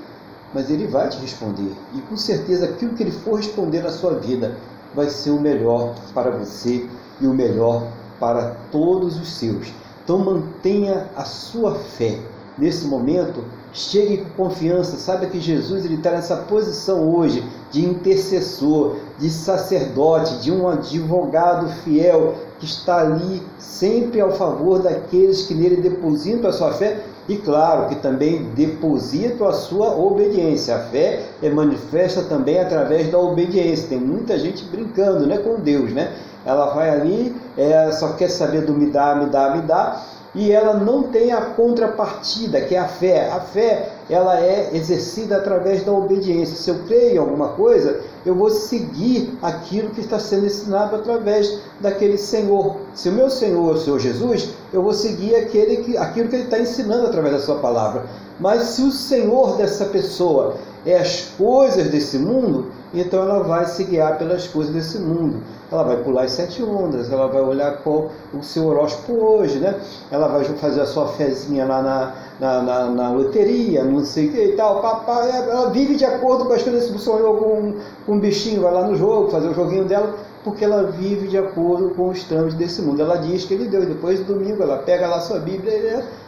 mas 0.54 0.70
Ele 0.70 0.86
vai 0.86 1.08
te 1.08 1.18
responder. 1.18 1.72
E 1.92 2.00
com 2.02 2.16
certeza 2.16 2.66
aquilo 2.66 2.94
que 2.94 3.02
Ele 3.02 3.10
for 3.10 3.36
responder 3.36 3.82
na 3.82 3.90
sua 3.90 4.14
vida 4.14 4.56
vai 4.94 5.10
ser 5.10 5.30
o 5.30 5.40
melhor 5.40 5.94
para 6.14 6.30
você 6.30 6.88
e 7.20 7.26
o 7.26 7.34
melhor 7.34 7.88
para 8.20 8.54
todos 8.70 9.18
os 9.18 9.32
seus. 9.32 9.72
Então 10.04 10.18
mantenha 10.18 11.08
a 11.16 11.24
sua 11.24 11.74
fé. 11.74 12.20
Nesse 12.58 12.86
momento, 12.86 13.42
chegue 13.72 14.18
com 14.18 14.44
confiança, 14.44 14.96
saiba 14.96 15.26
que 15.26 15.40
Jesus 15.40 15.86
está 15.86 16.10
nessa 16.10 16.36
posição 16.36 17.14
hoje 17.14 17.42
de 17.70 17.84
intercessor, 17.84 18.96
de 19.18 19.30
sacerdote, 19.30 20.42
de 20.42 20.52
um 20.52 20.68
advogado 20.68 21.68
fiel 21.82 22.34
que 22.58 22.66
está 22.66 22.98
ali 22.98 23.42
sempre 23.58 24.20
ao 24.20 24.32
favor 24.32 24.80
daqueles 24.80 25.46
que 25.46 25.54
nele 25.54 25.76
depositam 25.76 26.50
a 26.50 26.52
sua 26.52 26.72
fé 26.72 27.02
e 27.28 27.36
claro 27.36 27.88
que 27.88 27.94
também 27.96 28.44
depositam 28.54 29.48
a 29.48 29.52
sua 29.52 29.96
obediência. 29.96 30.76
A 30.76 30.80
fé 30.80 31.22
é 31.42 31.48
manifesta 31.48 32.22
também 32.22 32.58
através 32.58 33.10
da 33.10 33.18
obediência. 33.18 33.88
Tem 33.88 33.98
muita 33.98 34.38
gente 34.38 34.64
brincando, 34.64 35.26
né, 35.26 35.38
com 35.38 35.54
Deus, 35.54 35.92
né? 35.92 36.12
Ela 36.44 36.74
vai 36.74 36.90
ali, 36.90 37.34
é, 37.56 37.92
só 37.92 38.14
quer 38.14 38.28
saber 38.28 38.62
do 38.62 38.74
me 38.74 38.90
dá, 38.90 39.14
me 39.14 39.26
dá, 39.26 39.56
me 39.56 39.62
dá, 39.62 40.02
e 40.34 40.50
ela 40.50 40.74
não 40.74 41.04
tem 41.04 41.30
a 41.30 41.42
contrapartida, 41.42 42.62
que 42.62 42.74
é 42.74 42.78
a 42.78 42.88
fé. 42.88 43.30
A 43.30 43.40
fé, 43.40 43.92
ela 44.08 44.40
é 44.40 44.70
exercida 44.72 45.36
através 45.36 45.84
da 45.84 45.92
obediência. 45.92 46.56
Se 46.56 46.70
eu 46.70 46.78
creio 46.86 47.14
em 47.14 47.18
alguma 47.18 47.48
coisa, 47.48 48.00
eu 48.24 48.34
vou 48.34 48.48
seguir 48.48 49.38
aquilo 49.42 49.90
que 49.90 50.00
está 50.00 50.18
sendo 50.18 50.46
ensinado 50.46 50.96
através 50.96 51.58
daquele 51.80 52.16
Senhor. 52.16 52.76
Se 52.94 53.10
o 53.10 53.12
meu 53.12 53.28
Senhor 53.28 53.72
é 53.72 53.74
o 53.74 53.78
Senhor 53.78 53.98
Jesus, 53.98 54.48
eu 54.72 54.82
vou 54.82 54.94
seguir 54.94 55.34
aquele 55.36 55.78
que, 55.78 55.98
aquilo 55.98 56.28
que 56.28 56.36
ele 56.36 56.44
está 56.44 56.58
ensinando 56.58 57.08
através 57.08 57.34
da 57.34 57.40
sua 57.40 57.56
palavra. 57.56 58.06
Mas 58.40 58.62
se 58.62 58.82
o 58.82 58.90
Senhor 58.90 59.58
dessa 59.58 59.84
pessoa 59.86 60.56
é 60.86 60.96
as 60.96 61.28
coisas 61.36 61.90
desse 61.90 62.18
mundo, 62.18 62.72
então 63.00 63.22
ela 63.22 63.42
vai 63.42 63.64
se 63.64 63.84
guiar 63.84 64.18
pelas 64.18 64.46
coisas 64.46 64.72
desse 64.72 64.98
mundo. 64.98 65.42
Ela 65.70 65.82
vai 65.82 65.96
pular 65.98 66.24
as 66.24 66.32
sete 66.32 66.62
ondas, 66.62 67.10
ela 67.10 67.26
vai 67.28 67.40
olhar 67.40 67.78
qual 67.78 68.10
o 68.34 68.42
seu 68.42 68.66
horóscopo 68.66 69.14
hoje, 69.14 69.58
né? 69.58 69.74
Ela 70.10 70.28
vai 70.28 70.44
fazer 70.44 70.82
a 70.82 70.86
sua 70.86 71.08
fezinha 71.08 71.64
lá 71.64 71.82
na, 71.82 72.14
na, 72.38 72.62
na, 72.62 72.90
na 72.90 73.10
loteria, 73.10 73.82
não 73.82 74.04
sei 74.04 74.28
o 74.28 74.32
que 74.32 74.44
e 74.44 74.52
tal. 74.52 74.82
Papai, 74.82 75.30
ela 75.30 75.70
vive 75.70 75.96
de 75.96 76.04
acordo 76.04 76.44
com 76.44 76.52
as 76.52 76.62
coisas. 76.62 76.84
Se 76.84 76.98
sonhou 76.98 77.36
com, 77.36 77.74
com 78.04 78.12
um 78.12 78.18
bichinho, 78.18 78.60
vai 78.60 78.72
lá 78.72 78.86
no 78.86 78.94
jogo, 78.94 79.30
fazer 79.30 79.48
o 79.48 79.54
joguinho 79.54 79.84
dela, 79.84 80.14
porque 80.44 80.62
ela 80.62 80.90
vive 80.90 81.28
de 81.28 81.38
acordo 81.38 81.90
com 81.90 82.10
os 82.10 82.22
trâmites 82.24 82.56
desse 82.56 82.82
mundo. 82.82 83.00
Ela 83.00 83.16
diz 83.16 83.46
que 83.46 83.54
ele 83.54 83.68
deu, 83.68 83.82
e 83.82 83.86
depois 83.86 84.20
do 84.20 84.34
domingo 84.34 84.62
ela 84.62 84.76
pega 84.78 85.06
lá 85.06 85.20
sua 85.20 85.38
Bíblia 85.38 85.72
e. 85.72 86.22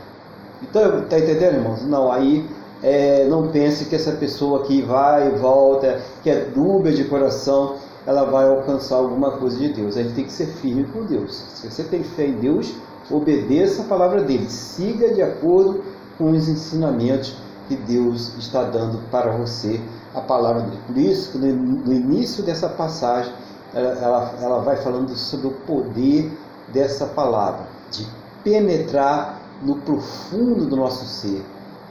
Então, 0.62 1.02
tá 1.02 1.18
entendendo, 1.18 1.56
irmãos? 1.56 1.82
Não, 1.82 2.10
aí 2.10 2.48
é, 2.84 3.26
não 3.30 3.48
pense 3.48 3.86
que 3.86 3.96
essa 3.96 4.12
pessoa 4.12 4.62
que 4.64 4.82
vai 4.82 5.28
e 5.28 5.38
volta, 5.38 6.02
que 6.22 6.28
é 6.28 6.44
dúbia 6.44 6.92
de 6.92 7.04
coração, 7.04 7.76
ela 8.06 8.24
vai 8.24 8.46
alcançar 8.46 8.96
alguma 8.96 9.38
coisa 9.38 9.56
de 9.56 9.72
Deus. 9.72 9.96
A 9.96 10.02
gente 10.02 10.14
tem 10.14 10.24
que 10.26 10.32
ser 10.32 10.48
firme 10.48 10.84
com 10.84 11.02
Deus. 11.06 11.34
Se 11.54 11.70
você 11.70 11.82
tem 11.82 12.04
fé 12.04 12.26
em 12.26 12.34
Deus, 12.34 12.74
obedeça 13.10 13.80
a 13.80 13.84
palavra 13.86 14.22
dele, 14.22 14.50
siga 14.50 15.14
de 15.14 15.22
acordo 15.22 15.82
com 16.18 16.32
os 16.32 16.46
ensinamentos 16.46 17.34
que 17.68 17.74
Deus 17.74 18.36
está 18.36 18.64
dando 18.64 18.98
para 19.10 19.32
você, 19.32 19.80
a 20.14 20.20
palavra 20.20 20.60
dele. 20.64 20.78
Por 20.86 20.98
isso, 20.98 21.38
no 21.38 21.92
início 21.92 22.44
dessa 22.44 22.68
passagem, 22.68 23.32
ela, 23.72 23.92
ela, 23.94 24.34
ela 24.42 24.58
vai 24.58 24.76
falando 24.76 25.08
sobre 25.16 25.46
o 25.46 25.52
poder 25.52 26.30
dessa 26.70 27.06
palavra, 27.06 27.66
de 27.90 28.06
penetrar 28.44 29.40
no 29.62 29.76
profundo 29.76 30.66
do 30.66 30.76
nosso 30.76 31.06
ser 31.06 31.42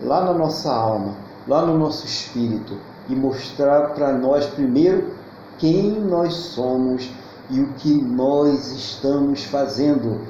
lá 0.03 0.23
na 0.23 0.33
nossa 0.33 0.71
alma, 0.71 1.15
lá 1.47 1.65
no 1.65 1.77
nosso 1.77 2.05
espírito 2.05 2.77
e 3.09 3.15
mostrar 3.15 3.93
para 3.93 4.13
nós 4.13 4.45
primeiro 4.45 5.11
quem 5.57 5.91
nós 5.91 6.33
somos 6.33 7.09
e 7.49 7.59
o 7.59 7.67
que 7.77 7.93
nós 7.93 8.71
estamos 8.71 9.43
fazendo. 9.43 10.21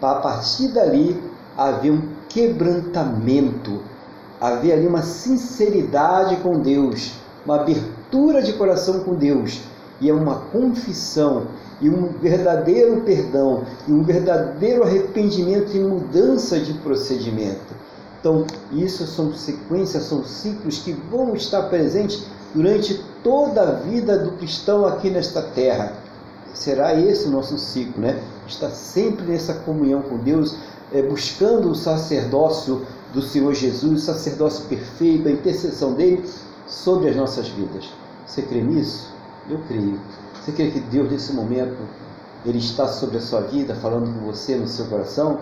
Para 0.00 0.18
a 0.18 0.22
partir 0.22 0.68
dali 0.68 1.20
haver 1.56 1.92
um 1.92 2.02
quebrantamento, 2.28 3.80
haver 4.40 4.72
ali 4.72 4.86
uma 4.86 5.02
sinceridade 5.02 6.36
com 6.36 6.60
Deus, 6.60 7.14
uma 7.44 7.56
abertura 7.56 8.42
de 8.42 8.52
coração 8.52 9.00
com 9.00 9.14
Deus 9.14 9.60
e 10.00 10.08
é 10.08 10.14
uma 10.14 10.36
confissão 10.52 11.46
e 11.80 11.88
um 11.88 12.08
verdadeiro 12.20 13.00
perdão 13.02 13.64
e 13.86 13.92
um 13.92 14.02
verdadeiro 14.02 14.82
arrependimento 14.84 15.76
e 15.76 15.80
mudança 15.80 16.58
de 16.58 16.74
procedimento. 16.74 17.67
Então, 18.20 18.44
isso 18.72 19.06
são 19.06 19.32
sequências, 19.32 20.04
são 20.04 20.24
ciclos 20.24 20.78
que 20.78 20.92
vão 20.92 21.34
estar 21.34 21.64
presentes 21.64 22.24
durante 22.54 23.00
toda 23.22 23.62
a 23.62 23.72
vida 23.72 24.18
do 24.18 24.32
cristão 24.32 24.86
aqui 24.86 25.10
nesta 25.10 25.42
terra. 25.42 25.92
Será 26.52 26.94
esse 26.94 27.28
o 27.28 27.30
nosso 27.30 27.56
ciclo, 27.58 28.02
né? 28.02 28.20
Está 28.46 28.70
sempre 28.70 29.24
nessa 29.26 29.54
comunhão 29.54 30.02
com 30.02 30.18
Deus, 30.18 30.56
é, 30.92 31.02
buscando 31.02 31.70
o 31.70 31.74
sacerdócio 31.74 32.84
do 33.12 33.22
Senhor 33.22 33.54
Jesus, 33.54 34.02
o 34.02 34.04
sacerdócio 34.04 34.64
perfeito, 34.66 35.28
a 35.28 35.30
intercessão 35.30 35.94
dele 35.94 36.24
sobre 36.66 37.10
as 37.10 37.16
nossas 37.16 37.48
vidas. 37.48 37.88
Você 38.26 38.42
crê 38.42 38.60
nisso? 38.60 39.12
Eu 39.48 39.60
creio. 39.68 40.00
Você 40.34 40.52
crê 40.52 40.70
que 40.70 40.80
Deus, 40.80 41.10
nesse 41.10 41.32
momento, 41.32 41.76
Ele 42.44 42.58
está 42.58 42.88
sobre 42.88 43.18
a 43.18 43.20
sua 43.20 43.42
vida, 43.42 43.74
falando 43.74 44.12
com 44.12 44.26
você 44.26 44.56
no 44.56 44.66
seu 44.66 44.86
coração? 44.86 45.40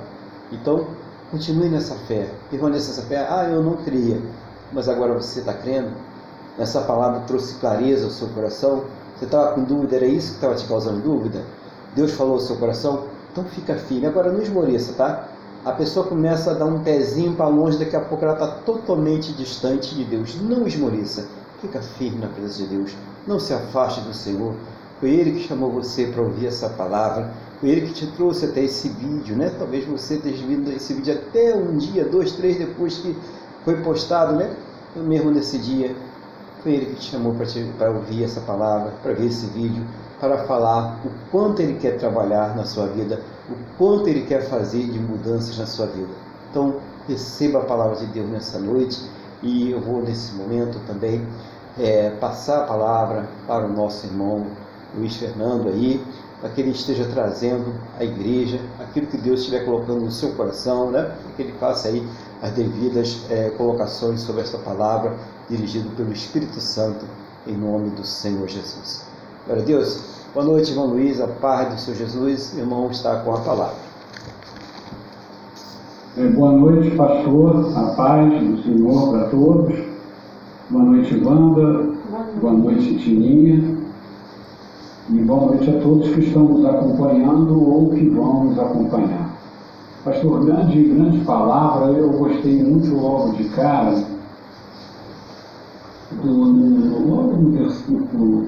Então, 0.52 0.86
Continue 1.30 1.68
nessa 1.68 1.94
fé, 2.06 2.28
permaneça 2.50 2.88
nessa 2.88 3.02
fé. 3.02 3.26
Ah, 3.28 3.48
eu 3.50 3.60
não 3.60 3.76
cria, 3.78 4.22
mas 4.72 4.88
agora 4.88 5.12
você 5.14 5.40
está 5.40 5.52
crendo. 5.52 5.90
Essa 6.56 6.80
palavra 6.82 7.20
trouxe 7.26 7.56
clareza 7.56 8.04
ao 8.04 8.10
seu 8.10 8.28
coração. 8.28 8.84
Você 9.16 9.24
estava 9.24 9.52
com 9.52 9.64
dúvida, 9.64 9.96
era 9.96 10.06
isso 10.06 10.28
que 10.28 10.34
estava 10.36 10.54
te 10.54 10.66
causando 10.66 11.00
dúvida? 11.00 11.42
Deus 11.96 12.12
falou 12.12 12.34
ao 12.34 12.40
seu 12.40 12.56
coração? 12.56 13.08
Então 13.32 13.44
fica 13.44 13.74
firme. 13.74 14.06
Agora 14.06 14.30
não 14.30 14.40
esmoreça, 14.40 14.92
tá? 14.92 15.28
A 15.64 15.72
pessoa 15.72 16.06
começa 16.06 16.52
a 16.52 16.54
dar 16.54 16.66
um 16.66 16.84
pezinho 16.84 17.34
para 17.34 17.48
longe, 17.48 17.76
daqui 17.76 17.96
a 17.96 18.00
pouco 18.00 18.24
ela 18.24 18.34
está 18.34 18.46
totalmente 18.64 19.32
distante 19.32 19.96
de 19.96 20.04
Deus. 20.04 20.40
Não 20.40 20.64
esmoreça. 20.64 21.26
Fica 21.60 21.82
firme 21.82 22.20
na 22.20 22.28
presença 22.28 22.62
de 22.62 22.76
Deus. 22.76 22.96
Não 23.26 23.40
se 23.40 23.52
afaste 23.52 24.00
do 24.02 24.14
Senhor. 24.14 24.54
Foi 25.00 25.10
Ele 25.10 25.32
que 25.32 25.48
chamou 25.48 25.72
você 25.72 26.06
para 26.06 26.22
ouvir 26.22 26.46
essa 26.46 26.68
palavra. 26.68 27.32
Foi 27.60 27.70
ele 27.70 27.86
que 27.86 27.92
te 27.92 28.06
trouxe 28.08 28.44
até 28.44 28.62
esse 28.64 28.88
vídeo, 28.88 29.36
né? 29.36 29.50
Talvez 29.58 29.86
você 29.86 30.14
esteja 30.14 30.44
vindo 30.46 30.70
esse 30.70 30.92
vídeo 30.92 31.14
até 31.14 31.54
um 31.54 31.76
dia, 31.76 32.04
dois, 32.04 32.32
três 32.32 32.58
depois 32.58 32.98
que 32.98 33.16
foi 33.64 33.76
postado, 33.82 34.34
né? 34.34 34.54
Eu 34.94 35.02
mesmo 35.02 35.30
nesse 35.30 35.58
dia. 35.58 35.94
Foi 36.62 36.72
ele 36.72 36.86
que 36.86 36.96
te 36.96 37.10
chamou 37.10 37.34
para 37.78 37.90
ouvir 37.90 38.24
essa 38.24 38.40
palavra, 38.40 38.92
para 39.02 39.12
ver 39.12 39.26
esse 39.26 39.46
vídeo, 39.46 39.84
para 40.20 40.38
falar 40.44 41.00
o 41.04 41.10
quanto 41.30 41.60
ele 41.60 41.74
quer 41.74 41.96
trabalhar 41.96 42.56
na 42.56 42.64
sua 42.64 42.86
vida, 42.88 43.20
o 43.48 43.54
quanto 43.78 44.08
ele 44.08 44.22
quer 44.22 44.42
fazer 44.48 44.84
de 44.86 44.98
mudanças 44.98 45.56
na 45.56 45.66
sua 45.66 45.86
vida. 45.86 46.08
Então, 46.50 46.76
receba 47.08 47.60
a 47.60 47.64
palavra 47.64 47.96
de 47.96 48.06
Deus 48.06 48.28
nessa 48.28 48.58
noite 48.58 49.00
e 49.42 49.70
eu 49.70 49.80
vou 49.80 50.02
nesse 50.02 50.34
momento 50.34 50.78
também 50.86 51.24
é, 51.78 52.10
passar 52.20 52.64
a 52.64 52.66
palavra 52.66 53.28
para 53.46 53.66
o 53.66 53.72
nosso 53.72 54.06
irmão 54.06 54.46
Luiz 54.96 55.16
Fernando 55.16 55.68
aí, 55.68 56.02
para 56.40 56.50
que 56.50 56.60
ele 56.60 56.70
esteja 56.70 57.06
trazendo 57.12 57.72
à 57.98 58.04
igreja 58.04 58.60
aquilo 58.78 59.06
que 59.06 59.16
Deus 59.16 59.40
estiver 59.40 59.64
colocando 59.64 60.00
no 60.00 60.10
seu 60.10 60.32
coração, 60.32 60.90
né? 60.90 61.10
que 61.36 61.42
ele 61.42 61.52
faça 61.58 61.88
aí 61.88 62.06
as 62.42 62.52
devidas 62.52 63.26
é, 63.30 63.50
colocações 63.50 64.20
sobre 64.20 64.42
esta 64.42 64.58
palavra, 64.58 65.14
dirigido 65.48 65.88
pelo 65.90 66.12
Espírito 66.12 66.60
Santo, 66.60 67.04
em 67.46 67.56
nome 67.56 67.90
do 67.90 68.04
Senhor 68.04 68.46
Jesus. 68.48 69.06
Glória 69.46 69.62
a 69.62 69.66
Deus. 69.66 70.16
Boa 70.34 70.44
noite, 70.44 70.70
irmão 70.70 70.86
Luiz, 70.86 71.20
a 71.20 71.28
paz 71.28 71.72
do 71.72 71.80
Senhor 71.80 71.96
Jesus. 71.96 72.56
Irmão 72.58 72.90
está 72.90 73.20
com 73.20 73.34
a 73.34 73.40
palavra. 73.40 73.86
É, 76.18 76.26
boa 76.28 76.52
noite, 76.52 76.90
pastor, 76.96 77.72
a 77.76 77.82
paz 77.94 78.42
do 78.42 78.62
Senhor 78.62 79.10
para 79.10 79.28
todos. 79.28 79.78
Boa 80.68 80.84
noite, 80.84 81.14
Wanda. 81.24 81.96
Boa 82.40 82.52
noite, 82.52 82.98
Tininha. 82.98 83.75
E 85.08 85.20
boa 85.20 85.46
noite 85.46 85.70
a 85.70 85.80
todos 85.80 86.12
que 86.12 86.20
estão 86.20 86.42
nos 86.42 86.64
acompanhando 86.64 87.62
ou 87.62 87.90
que 87.90 88.08
vão 88.08 88.46
nos 88.46 88.58
acompanhar. 88.58 89.30
Pastor, 90.04 90.44
grande, 90.44 90.82
grande 90.82 91.18
palavra, 91.20 91.92
eu 91.92 92.10
gostei 92.10 92.60
muito 92.64 92.92
logo 92.92 93.36
de 93.36 93.44
cara, 93.50 94.02
do, 96.10 96.26
no, 96.26 97.08
logo 97.08 97.36
no 97.36 97.50
versículo, 97.52 98.46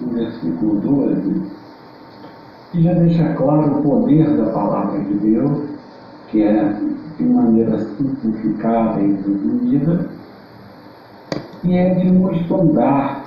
no 0.00 0.08
versículo 0.14 0.80
12, 0.80 1.42
que 2.72 2.82
já 2.82 2.94
deixa 2.94 3.34
claro 3.34 3.80
o 3.80 3.82
poder 3.82 4.34
da 4.38 4.50
palavra 4.52 4.98
de 4.98 5.12
Deus, 5.12 5.68
que 6.28 6.42
é 6.42 6.74
de 7.18 7.24
maneira 7.24 7.78
simplificada 7.98 8.98
e 9.02 9.12
resumida, 9.12 10.08
e 11.64 11.74
é 11.74 11.94
de 11.96 12.10
nos 12.10 12.46
sondar 12.48 13.19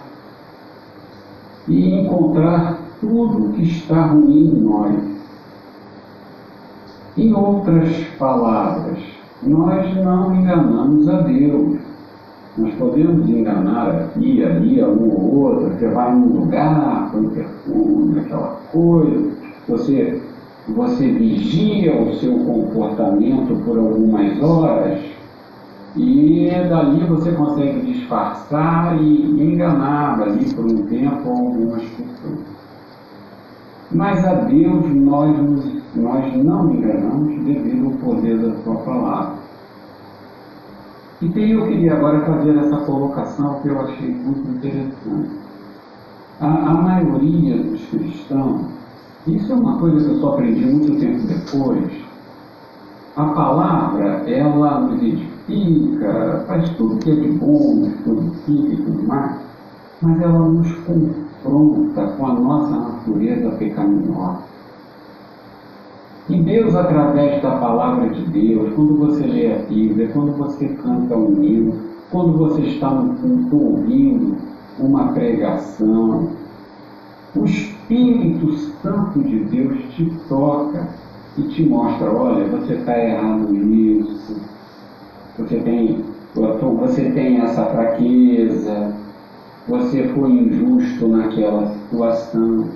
e 1.68 2.02
encontrar 2.02 2.80
tudo 3.00 3.54
que 3.54 3.64
está 3.64 4.08
ruim 4.08 4.52
em 4.56 4.62
nós. 4.62 4.96
Em 7.18 7.34
outras 7.34 7.92
palavras, 8.18 9.00
nós 9.44 9.96
não 10.04 10.36
enganamos 10.36 11.08
a 11.08 11.22
Deus. 11.22 11.80
Nós 12.58 12.74
podemos 12.76 13.30
enganar 13.30 13.90
aqui, 13.90 14.44
ali, 14.44 14.84
um 14.84 15.12
ou 15.12 15.36
outro. 15.36 15.70
Você 15.70 15.88
vai 15.90 16.16
num 16.16 16.42
lugar, 16.42 17.10
põe 17.12 17.30
perfume, 17.30 18.20
aquela 18.20 18.60
coisa. 18.72 19.32
Você 19.68 20.22
você 20.68 21.10
vigia 21.10 21.94
o 22.02 22.14
seu 22.16 22.40
comportamento 22.40 23.54
por 23.66 23.78
algumas 23.78 24.42
horas 24.42 25.02
e 25.96 26.50
dali 26.70 27.06
você 27.06 27.32
consegue 27.34 27.94
disfarçar 27.94 29.00
e 29.00 29.44
enganar 29.44 30.18
dali 30.18 30.52
por 30.54 30.66
um 30.66 30.86
tempo 30.88 31.30
algumas 31.30 31.84
pessoas. 31.84 32.40
Mas 33.92 34.26
a 34.26 34.34
Deus 34.34 34.86
nós, 34.96 35.38
nós 35.96 36.44
não 36.44 36.74
enganamos 36.74 37.44
devido 37.46 37.86
ao 37.86 37.92
poder 37.94 38.40
da 38.40 38.56
sua 38.64 38.76
palavra. 38.78 39.44
E 41.22 41.52
eu 41.52 41.68
queria 41.68 41.94
agora 41.94 42.26
fazer 42.26 42.58
essa 42.58 42.78
colocação 42.78 43.62
que 43.62 43.70
eu 43.70 43.80
achei 43.82 44.10
muito 44.10 44.50
interessante. 44.50 45.30
A, 46.42 46.48
a 46.48 46.74
maioria 46.74 47.56
dos 47.64 47.86
cristãos, 47.86 48.66
isso 49.28 49.54
é 49.54 49.56
uma 49.56 49.78
coisa 49.78 50.04
que 50.04 50.16
eu 50.16 50.20
só 50.20 50.34
aprendi 50.34 50.66
muito 50.66 51.00
tempo 51.00 51.28
depois, 51.28 51.94
a 53.16 53.26
palavra, 53.26 54.24
ela 54.28 54.80
nos 54.80 55.33
faz 56.48 56.70
tudo 56.72 56.98
que 56.98 57.12
é 57.12 57.16
de 57.16 57.28
bom, 57.30 57.76
nos 57.76 57.94
purifica 58.02 58.74
e 58.74 58.78
tudo 58.78 59.04
mais, 59.04 59.42
mas 60.02 60.22
ela 60.22 60.40
nos 60.40 60.72
confronta 60.86 62.08
com 62.18 62.28
a 62.28 62.34
nossa 62.34 62.78
natureza 62.78 63.50
pecaminosa. 63.58 64.54
E 66.30 66.40
Deus, 66.42 66.74
através 66.74 67.42
da 67.44 67.58
palavra 67.58 68.10
de 68.10 68.24
Deus, 68.28 68.74
quando 68.76 68.98
você 68.98 69.26
lê 69.26 69.54
a 69.54 69.60
Bíblia, 69.60 70.10
quando 70.14 70.32
você 70.38 70.70
canta 70.70 71.18
um 71.18 71.44
hino, 71.44 71.74
quando 72.10 72.38
você 72.38 72.62
está 72.62 72.92
no 72.92 73.16
culto 73.16 73.58
ouvindo 73.58 74.38
uma 74.80 75.12
pregação, 75.12 76.30
o 77.36 77.44
Espírito 77.44 78.54
Santo 78.82 79.20
de 79.20 79.40
Deus 79.46 79.78
te 79.96 80.06
toca 80.30 80.88
e 81.38 81.42
te 81.50 81.66
mostra, 81.66 82.10
olha, 82.10 82.48
você 82.48 82.76
está 82.76 82.98
errado 82.98 83.52
nisso, 83.52 84.40
você 85.38 85.58
tem, 85.60 86.04
você 86.36 87.12
tem 87.12 87.42
essa 87.42 87.66
fraqueza, 87.66 88.94
você 89.68 90.08
foi 90.10 90.32
injusto 90.32 91.08
naquela 91.08 91.68
situação. 91.68 92.68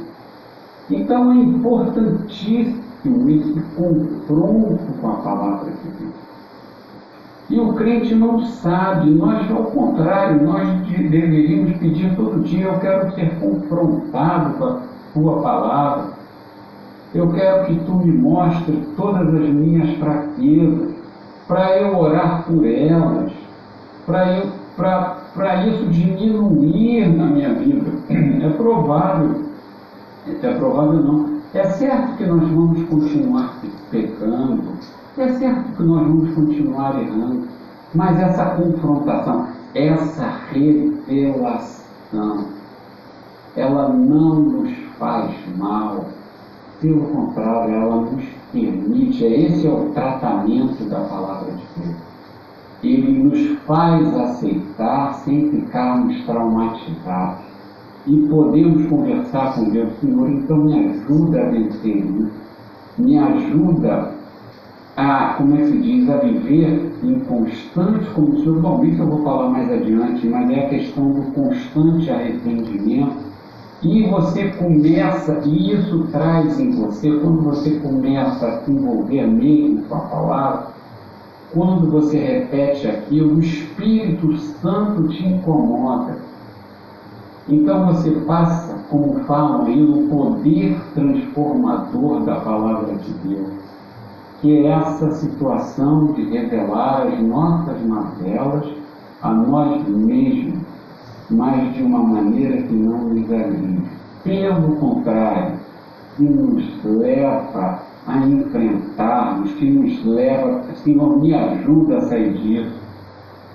Então 0.90 1.32
é 1.32 1.36
importantíssimo 1.36 3.30
esse 3.30 3.62
confronto 3.76 4.94
com 5.02 5.08
a 5.10 5.16
palavra 5.18 5.72
de 5.72 5.90
Deus. 6.00 6.28
E 7.50 7.60
o 7.60 7.74
crente 7.74 8.14
não 8.14 8.40
sabe, 8.42 9.10
nós, 9.12 9.50
ao 9.50 9.66
contrário, 9.66 10.44
nós 10.44 10.82
deveríamos 10.88 11.78
pedir 11.78 12.14
todo 12.16 12.44
dia: 12.44 12.66
eu 12.66 12.80
quero 12.80 13.14
ser 13.14 13.40
confrontado 13.40 14.58
com 14.58 14.66
a 14.66 14.80
tua 15.14 15.42
palavra, 15.42 16.14
eu 17.16 17.32
quero 17.32 17.66
que 17.66 17.76
tu 17.86 17.96
me 17.96 18.12
mostres 18.12 18.80
todas 18.98 19.34
as 19.34 19.50
minhas 19.50 19.98
fraquezas, 19.98 20.97
para 21.48 21.78
eu 21.78 21.98
orar 21.98 22.44
por 22.46 22.66
elas, 22.66 23.32
para 24.06 25.66
isso 25.68 25.86
diminuir 25.88 27.08
na 27.08 27.26
minha 27.26 27.54
vida. 27.54 27.92
É 28.44 28.50
provável, 28.52 29.46
é 30.28 30.54
provável 30.54 31.02
não, 31.02 31.40
é 31.54 31.64
certo 31.64 32.18
que 32.18 32.26
nós 32.26 32.48
vamos 32.50 32.88
continuar 32.88 33.60
pecando, 33.92 34.64
é 35.18 35.28
certo 35.34 35.72
que 35.76 35.84
nós 35.84 36.02
vamos 36.08 36.34
continuar 36.34 37.02
errando, 37.02 37.48
mas 37.94 38.20
essa 38.20 38.46
confrontação, 38.46 39.48
essa 39.74 40.30
revelação, 40.52 42.46
ela 43.56 43.90
não 43.90 44.36
nos 44.36 44.72
faz 44.98 45.34
mal, 45.58 46.06
pelo 46.80 47.02
contrário, 47.08 47.74
ela 47.74 47.96
nos 48.02 48.24
permite, 48.52 49.26
é 49.26 49.42
esse 49.42 49.68
é 49.68 49.70
o 49.70 49.90
tratamento 49.90 50.84
da 50.90 51.00
palavra 51.02 51.52
de 51.52 51.64
Deus. 51.82 51.96
Ele 52.84 53.24
nos 53.24 53.60
faz 53.66 54.16
aceitar 54.16 55.14
sem 55.26 55.50
ficarmos 55.50 56.24
traumatizados 56.26 57.46
e 58.06 58.16
podemos 58.30 58.86
conversar 58.88 59.56
com 59.56 59.70
Deus, 59.70 59.90
Senhor, 60.00 60.30
então 60.30 60.58
me 60.58 60.90
ajuda 60.90 61.42
a 61.42 61.50
vencer 61.50 62.06
me 62.98 63.18
ajuda 63.18 64.12
a, 64.96 65.36
como 65.38 65.56
é 65.56 65.58
que 65.60 65.68
se 65.68 65.78
diz, 65.78 66.10
a 66.10 66.18
viver 66.18 66.92
em 67.04 67.20
constante, 67.20 68.10
como 68.16 68.30
o 68.30 68.40
Senhor, 68.40 68.60
bom, 68.60 68.84
isso 68.84 69.02
eu 69.02 69.08
vou 69.08 69.24
falar 69.24 69.50
mais 69.50 69.72
adiante, 69.72 70.28
mas 70.28 70.50
é 70.50 70.66
a 70.66 70.70
questão 70.70 71.12
do 71.12 71.22
constante 71.34 72.10
arrependimento. 72.10 73.28
E 73.84 74.10
você 74.10 74.50
começa, 74.52 75.40
e 75.46 75.74
isso 75.74 76.08
traz 76.12 76.60
em 76.60 76.72
você, 76.72 77.12
quando 77.20 77.42
você 77.44 77.80
começa 77.80 78.48
a 78.48 78.62
se 78.62 78.72
envolver 78.72 79.28
mesmo 79.28 79.84
com 79.84 79.96
a 79.96 80.00
palavra, 80.00 80.68
quando 81.54 81.92
você 81.92 82.18
repete 82.18 82.88
aquilo, 82.88 83.36
o 83.36 83.40
Espírito 83.40 84.36
Santo 84.38 85.08
te 85.10 85.24
incomoda. 85.24 86.18
Então 87.48 87.86
você 87.86 88.12
passa, 88.28 88.76
como 88.90 89.24
falam 89.26 89.68
aí, 89.68 89.80
no 89.80 90.10
poder 90.10 90.82
transformador 90.94 92.22
da 92.22 92.36
palavra 92.42 92.96
de 92.96 93.14
Deus, 93.26 93.54
que 94.42 94.58
é 94.58 94.70
essa 94.70 95.12
situação 95.12 96.14
de 96.14 96.24
revelar 96.30 97.08
as 97.08 97.20
nossas 97.22 97.82
mazelas 97.84 98.68
a 99.22 99.32
nós 99.32 99.88
mesmos, 99.88 100.60
mas 101.30 101.74
de 101.74 101.84
uma 101.84 102.00
maneira 102.00 102.62
que 102.62 102.74
não 102.74 103.10
nos 103.10 103.32
agride. 103.32 103.82
Pelo 104.24 104.76
contrário, 104.78 105.60
que 106.16 106.24
nos 106.24 106.84
leva 106.84 107.80
a 108.06 108.18
enfrentarmos, 108.18 109.52
que 109.54 109.70
nos 109.70 110.06
leva, 110.06 110.64
Senhor, 110.84 111.20
me 111.20 111.34
ajuda 111.34 111.98
a 111.98 112.02
sair 112.02 112.34
disso, 112.34 112.76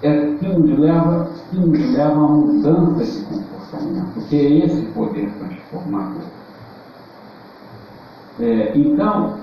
é 0.03 0.35
que 0.39 0.49
nos 0.49 0.79
leva, 0.79 1.31
que 1.51 1.57
nos 1.57 1.95
leva 1.95 2.13
a 2.13 2.29
mudança 2.29 3.05
de 3.05 3.25
comportamento 3.25 3.53
porque 4.15 4.37
é 4.37 4.67
esse 4.67 4.83
poder 4.93 5.31
transformador. 5.39 6.23
É, 8.41 8.73
então, 8.77 9.35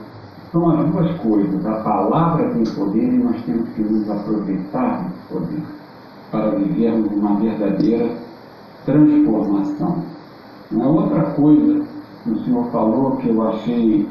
são 0.51 0.69
as 0.69 0.89
duas 0.89 1.11
coisas. 1.19 1.65
A 1.65 1.75
palavra 1.81 2.49
tem 2.49 2.63
poder 2.63 3.03
e 3.03 3.17
nós 3.17 3.41
temos 3.43 3.69
que 3.69 3.81
nos 3.81 4.09
aproveitar 4.09 5.03
desse 5.03 5.33
poder 5.33 5.78
para 6.31 6.51
vivermos 6.51 7.11
uma 7.11 7.35
verdadeira 7.35 8.09
transformação. 8.85 10.03
Uma 10.71 10.87
outra 10.87 11.21
coisa 11.31 11.85
que 12.23 12.31
o 12.31 12.39
Senhor 12.43 12.65
falou 12.71 13.17
que 13.17 13.29
eu 13.29 13.47
achei 13.47 14.07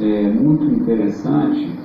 é, 0.00 0.22
muito 0.30 0.64
interessante 0.64 1.78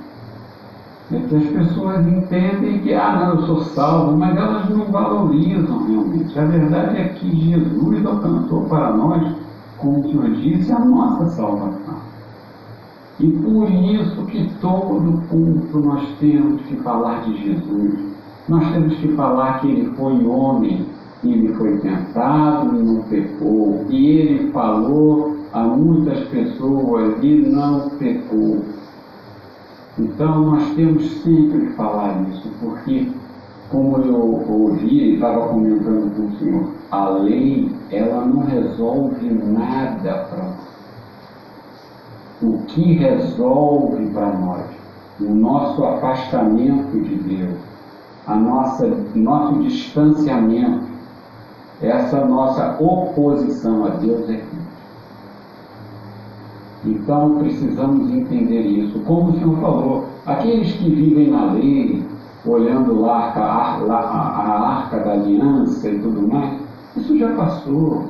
é 1.12 1.18
que 1.20 1.36
as 1.36 1.46
pessoas 1.46 2.06
entendem 2.06 2.80
que, 2.80 2.94
ah, 2.94 3.16
não, 3.16 3.34
eu 3.34 3.46
sou 3.46 3.60
salvo, 3.66 4.16
mas 4.16 4.36
elas 4.36 4.68
não 4.70 4.86
valorizam 4.86 5.86
realmente. 5.86 6.38
A 6.38 6.44
verdade 6.44 6.96
é 6.96 7.08
que 7.08 7.36
Jesus 7.36 8.06
alcançou 8.06 8.62
para 8.64 8.90
nós, 8.96 9.36
como 9.78 10.00
o 10.00 10.10
Senhor 10.10 10.30
disse, 10.30 10.72
a 10.72 10.78
nossa 10.78 11.26
salvação. 11.30 11.98
E 13.20 13.28
por 13.28 13.70
isso 13.70 14.24
que 14.26 14.50
todo 14.60 15.22
culto 15.28 15.78
nós 15.78 16.08
temos 16.18 16.62
que 16.62 16.76
falar 16.76 17.22
de 17.22 17.44
Jesus. 17.44 18.13
Nós 18.48 18.72
temos 18.72 18.94
que 18.96 19.08
falar 19.14 19.60
que 19.60 19.70
ele 19.70 19.90
foi 19.96 20.26
homem, 20.26 20.86
e 21.24 21.32
ele 21.32 21.54
foi 21.54 21.78
tentado 21.78 22.76
e 22.76 22.82
não 22.82 23.02
pecou. 23.04 23.86
E 23.88 24.06
ele 24.18 24.52
falou 24.52 25.36
a 25.52 25.62
muitas 25.62 26.28
pessoas 26.28 27.16
e 27.22 27.36
não 27.36 27.88
pecou. 27.90 28.62
Então 29.98 30.42
nós 30.46 30.74
temos 30.74 31.22
sempre 31.22 31.66
que 31.66 31.72
falar 31.74 32.22
isso, 32.28 32.50
porque 32.60 33.08
como 33.70 33.96
eu 33.98 34.44
ouvi 34.48 34.88
e 34.88 35.14
estava 35.14 35.48
comentando 35.48 36.14
com 36.14 36.26
o 36.26 36.38
senhor, 36.38 36.68
a 36.90 37.08
lei 37.08 37.70
ela 37.90 38.26
não 38.26 38.44
resolve 38.44 39.30
nada 39.30 40.26
para 40.28 40.44
nós. 40.44 40.74
O 42.42 42.58
que 42.66 42.94
resolve 42.94 44.06
para 44.10 44.32
nós? 44.32 44.66
O 45.20 45.32
nosso 45.32 45.84
afastamento 45.84 47.00
de 47.00 47.14
Deus, 47.14 47.58
a 48.26 48.34
nossa, 48.34 48.86
nosso 49.14 49.60
distanciamento, 49.60 50.86
essa 51.80 52.24
nossa 52.24 52.76
oposição 52.80 53.84
a 53.84 53.90
Deus 53.90 54.28
é. 54.30 54.42
Então 56.84 57.38
precisamos 57.38 58.10
entender 58.10 58.60
isso. 58.60 58.98
Como 59.00 59.30
o 59.30 59.38
Senhor 59.38 59.56
falou, 59.58 60.04
aqueles 60.26 60.72
que 60.72 60.90
vivem 60.90 61.30
na 61.30 61.52
lei, 61.52 62.04
olhando 62.46 63.00
lá 63.00 63.32
a, 63.34 63.92
a, 63.92 63.96
a 63.96 64.78
arca 64.78 64.98
da 65.00 65.12
aliança 65.12 65.88
e 65.88 65.98
tudo 65.98 66.28
mais, 66.28 66.60
isso 66.96 67.18
já 67.18 67.34
passou. 67.34 68.04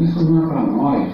Isso 0.00 0.24
não 0.30 0.44
é 0.44 0.46
para 0.46 0.62
nós. 0.62 1.12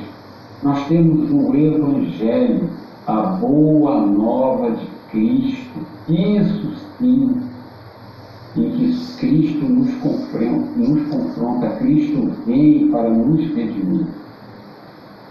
Nós 0.62 0.86
temos 0.86 1.30
o 1.30 1.54
Evangelho, 1.54 2.68
a 3.06 3.22
boa 3.22 4.00
nova 4.00 4.70
de 4.72 4.86
Cristo. 5.10 5.80
Isso 6.08 6.74
sim, 6.98 7.47
em 8.58 8.70
que 8.70 9.16
Cristo 9.18 9.64
nos 9.64 9.94
confronta, 9.96 10.68
nos 10.76 11.08
confronta, 11.08 11.70
Cristo 11.76 12.30
vem 12.46 12.90
para 12.90 13.10
nos 13.10 13.40
redimir. 13.54 14.06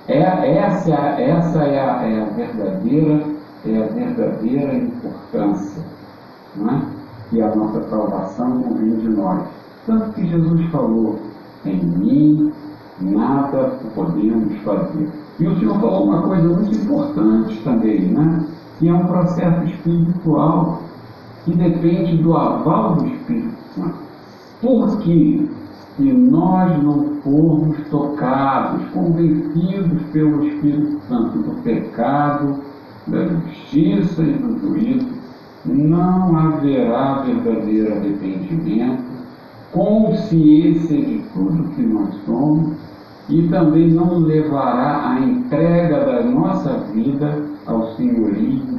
É, 0.07 0.57
essa 0.57 0.91
essa 0.91 1.63
é, 1.63 1.79
a, 1.79 2.03
é 2.03 2.21
a 2.21 2.25
verdadeira 2.25 3.25
é 3.65 3.83
a 3.83 3.87
verdadeira 3.87 4.73
importância, 4.75 5.83
não 6.55 6.69
é? 6.69 6.81
que 7.29 7.41
a 7.41 7.53
nossa 7.53 7.81
salvação 7.89 8.49
não 8.49 8.73
vem 8.75 8.95
de 8.95 9.09
nós. 9.09 9.43
Tanto 9.85 10.13
que 10.13 10.27
Jesus 10.27 10.65
falou, 10.71 11.19
em 11.65 11.83
mim 11.83 12.53
nada 13.01 13.77
podemos 13.93 14.57
fazer. 14.61 15.09
E 15.39 15.47
o 15.47 15.59
Senhor 15.59 15.79
falou 15.79 16.05
uma 16.05 16.21
coisa 16.23 16.47
muito 16.47 16.75
importante 16.75 17.61
também, 17.63 18.01
né? 18.07 18.45
que 18.79 18.87
é 18.87 18.93
um 18.93 19.05
processo 19.05 19.63
espiritual 19.65 20.81
que 21.47 21.55
depende 21.55 22.17
do 22.17 22.35
aval 22.35 22.97
do 22.97 23.07
Espírito 23.07 23.55
Santo. 23.73 23.95
Porque 24.61 25.47
se 25.95 26.03
nós 26.03 26.83
não 26.83 27.15
formos 27.23 27.77
tocados, 27.89 28.85
convencidos 28.89 30.01
pelo 30.11 30.45
Espírito 30.45 30.99
Santo 31.07 31.39
do 31.39 31.63
pecado, 31.63 32.59
da 33.07 33.25
justiça 33.25 34.21
e 34.21 34.33
do 34.33 34.59
juízo, 34.59 35.07
não 35.65 36.35
haverá 36.35 37.21
verdadeiro 37.21 37.93
arrependimento, 37.93 39.03
consciência 39.71 40.97
de 40.97 41.23
tudo 41.33 41.69
que 41.75 41.81
nós 41.81 42.13
somos 42.25 42.75
e 43.29 43.47
também 43.47 43.89
não 43.89 44.19
levará 44.19 45.11
a 45.11 45.19
entrega 45.19 46.05
da 46.05 46.23
nossa 46.23 46.77
vida 46.93 47.41
ao 47.65 47.95
Cristo. 47.95 48.76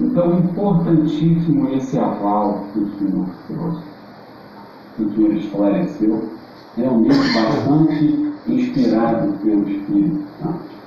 Então, 0.00 0.38
importantíssimo 0.38 1.68
esse 1.74 1.98
aval 1.98 2.64
que 2.72 2.78
o 2.78 2.98
Senhor 2.98 3.26
trouxe, 3.48 3.82
que 4.96 5.02
o 5.02 5.14
Senhor 5.14 5.32
esclareceu, 5.34 6.24
realmente 6.76 7.16
bastante 7.34 8.32
inspirado 8.46 9.32
pelo 9.38 9.68
Espírito 9.68 10.24
Santo. 10.40 10.78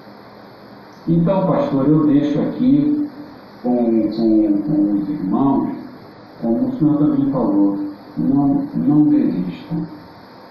Então, 1.07 1.47
pastor, 1.47 1.87
eu 1.87 2.05
deixo 2.07 2.39
aqui 2.41 3.09
com, 3.63 4.09
com, 4.11 4.61
com 4.61 4.93
os 4.93 5.09
irmãos, 5.09 5.75
como 6.41 6.69
o 6.69 6.77
senhor 6.77 6.97
também 6.97 7.31
falou, 7.31 7.77
não, 8.17 8.67
não 8.75 9.03
desistam. 9.09 9.87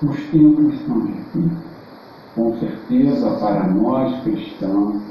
Os 0.02 0.16
tempos 0.30 0.74
são 0.86 1.00
difíceis. 1.06 1.70
Com 2.34 2.56
certeza, 2.58 3.30
para 3.32 3.68
nós 3.68 4.22
cristãos, 4.22 5.02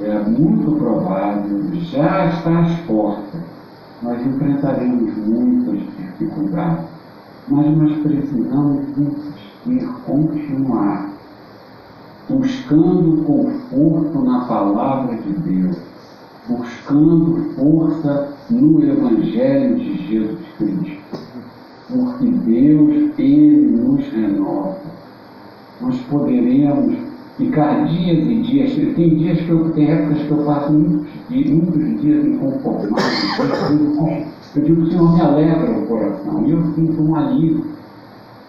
é 0.00 0.18
muito 0.20 0.76
provável, 0.78 1.74
já 1.74 2.26
está 2.26 2.60
às 2.60 2.80
portas, 2.80 3.40
nós 4.02 4.26
enfrentaremos 4.26 5.16
muitas 5.16 5.80
dificuldades, 5.96 6.84
mas 7.48 7.76
nós 7.76 7.98
precisamos 7.98 8.84
insistir, 8.98 9.88
continuar, 10.04 11.10
buscando 12.28 13.24
conforto 13.24 14.20
na 14.20 14.44
palavra 14.44 15.16
de 15.16 15.32
Deus 15.32 15.76
buscando 16.48 17.54
força 17.56 18.32
no 18.48 18.82
Evangelho 18.84 19.76
de 19.76 20.06
Jesus 20.06 20.38
Cristo. 20.58 21.18
Porque 21.88 22.26
Deus, 22.26 23.12
Ele 23.18 23.76
nos 23.76 24.06
renova. 24.12 24.78
Nós 25.80 25.96
poderemos 26.08 26.96
ficar 27.36 27.86
dias 27.86 28.18
e 28.18 28.42
dias. 28.42 28.94
Tem 28.94 29.16
dias 29.16 29.40
que 29.40 29.48
eu 29.48 29.70
tem 29.70 29.90
épocas 29.90 30.22
que 30.22 30.30
eu 30.30 30.38
passo 30.38 30.72
muitos 30.72 31.06
dias, 31.28 31.50
muitos 31.50 32.00
dias 32.00 32.26
inconformados. 32.26 33.38
Eu 34.54 34.62
digo, 34.62 34.86
Senhor, 34.86 35.14
me 35.14 35.20
alegra 35.20 35.70
o 35.70 35.86
coração. 35.86 36.46
E 36.46 36.50
eu 36.50 36.62
sinto 36.74 37.02
um 37.02 37.14
alívio. 37.14 37.64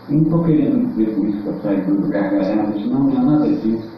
não 0.09 0.21
estou 0.21 0.43
querendo 0.43 0.88
dizer 0.89 1.15
com 1.15 1.27
isso 1.27 1.41
que 1.41 1.47
eu 1.47 1.59
saio 1.61 1.85
dando 1.85 2.07
gargalhadas, 2.07 2.85
não, 2.85 3.03
não 3.03 3.21
é 3.21 3.25
nada 3.25 3.47
disso. 3.49 3.89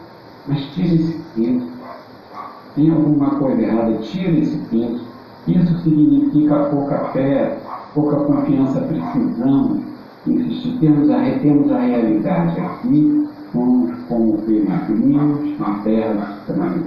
Mas 0.48 0.58
tire 0.74 0.94
esse 0.94 1.20
peso 1.36 1.70
tem 2.74 2.90
alguma 2.90 3.30
coisa 3.30 3.60
errada, 3.60 3.92
tira 3.98 4.30
esse 4.30 4.56
peso. 4.70 5.00
Isso 5.46 5.78
significa 5.82 6.64
pouca 6.64 6.98
fé, 7.12 7.58
pouca 7.94 8.16
confiança, 8.16 8.80
precisamos 8.80 9.80
insistir, 10.26 10.78
temos 10.78 11.10
a, 11.10 11.38
temos 11.40 11.72
a 11.72 11.78
realidade 11.78 12.60
aqui, 12.60 13.28
somos 13.52 13.98
como 14.08 14.38
peregrinos 14.42 15.58
na 15.58 15.78
terra 15.80 16.38
estranha. 16.40 16.82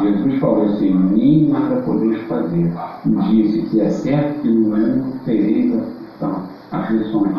Jesus 0.00 0.38
falou 0.38 0.64
assim, 0.66 0.94
nem 0.94 1.48
nada 1.48 1.82
podeis 1.82 2.20
fazer. 2.22 2.72
Disse 3.30 3.62
que 3.62 3.80
é 3.80 3.90
certo 3.90 4.42
que 4.42 4.48
no 4.48 4.76
mundo 4.76 5.20
tereis 5.24 5.74
aflições. 6.70 7.32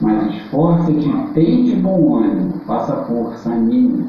Mas 0.00 0.34
esforça-te, 0.34 1.10
tente 1.34 1.74
bom 1.76 2.18
ânimo, 2.18 2.52
faça 2.66 2.96
força, 3.04 3.50
anime, 3.50 4.06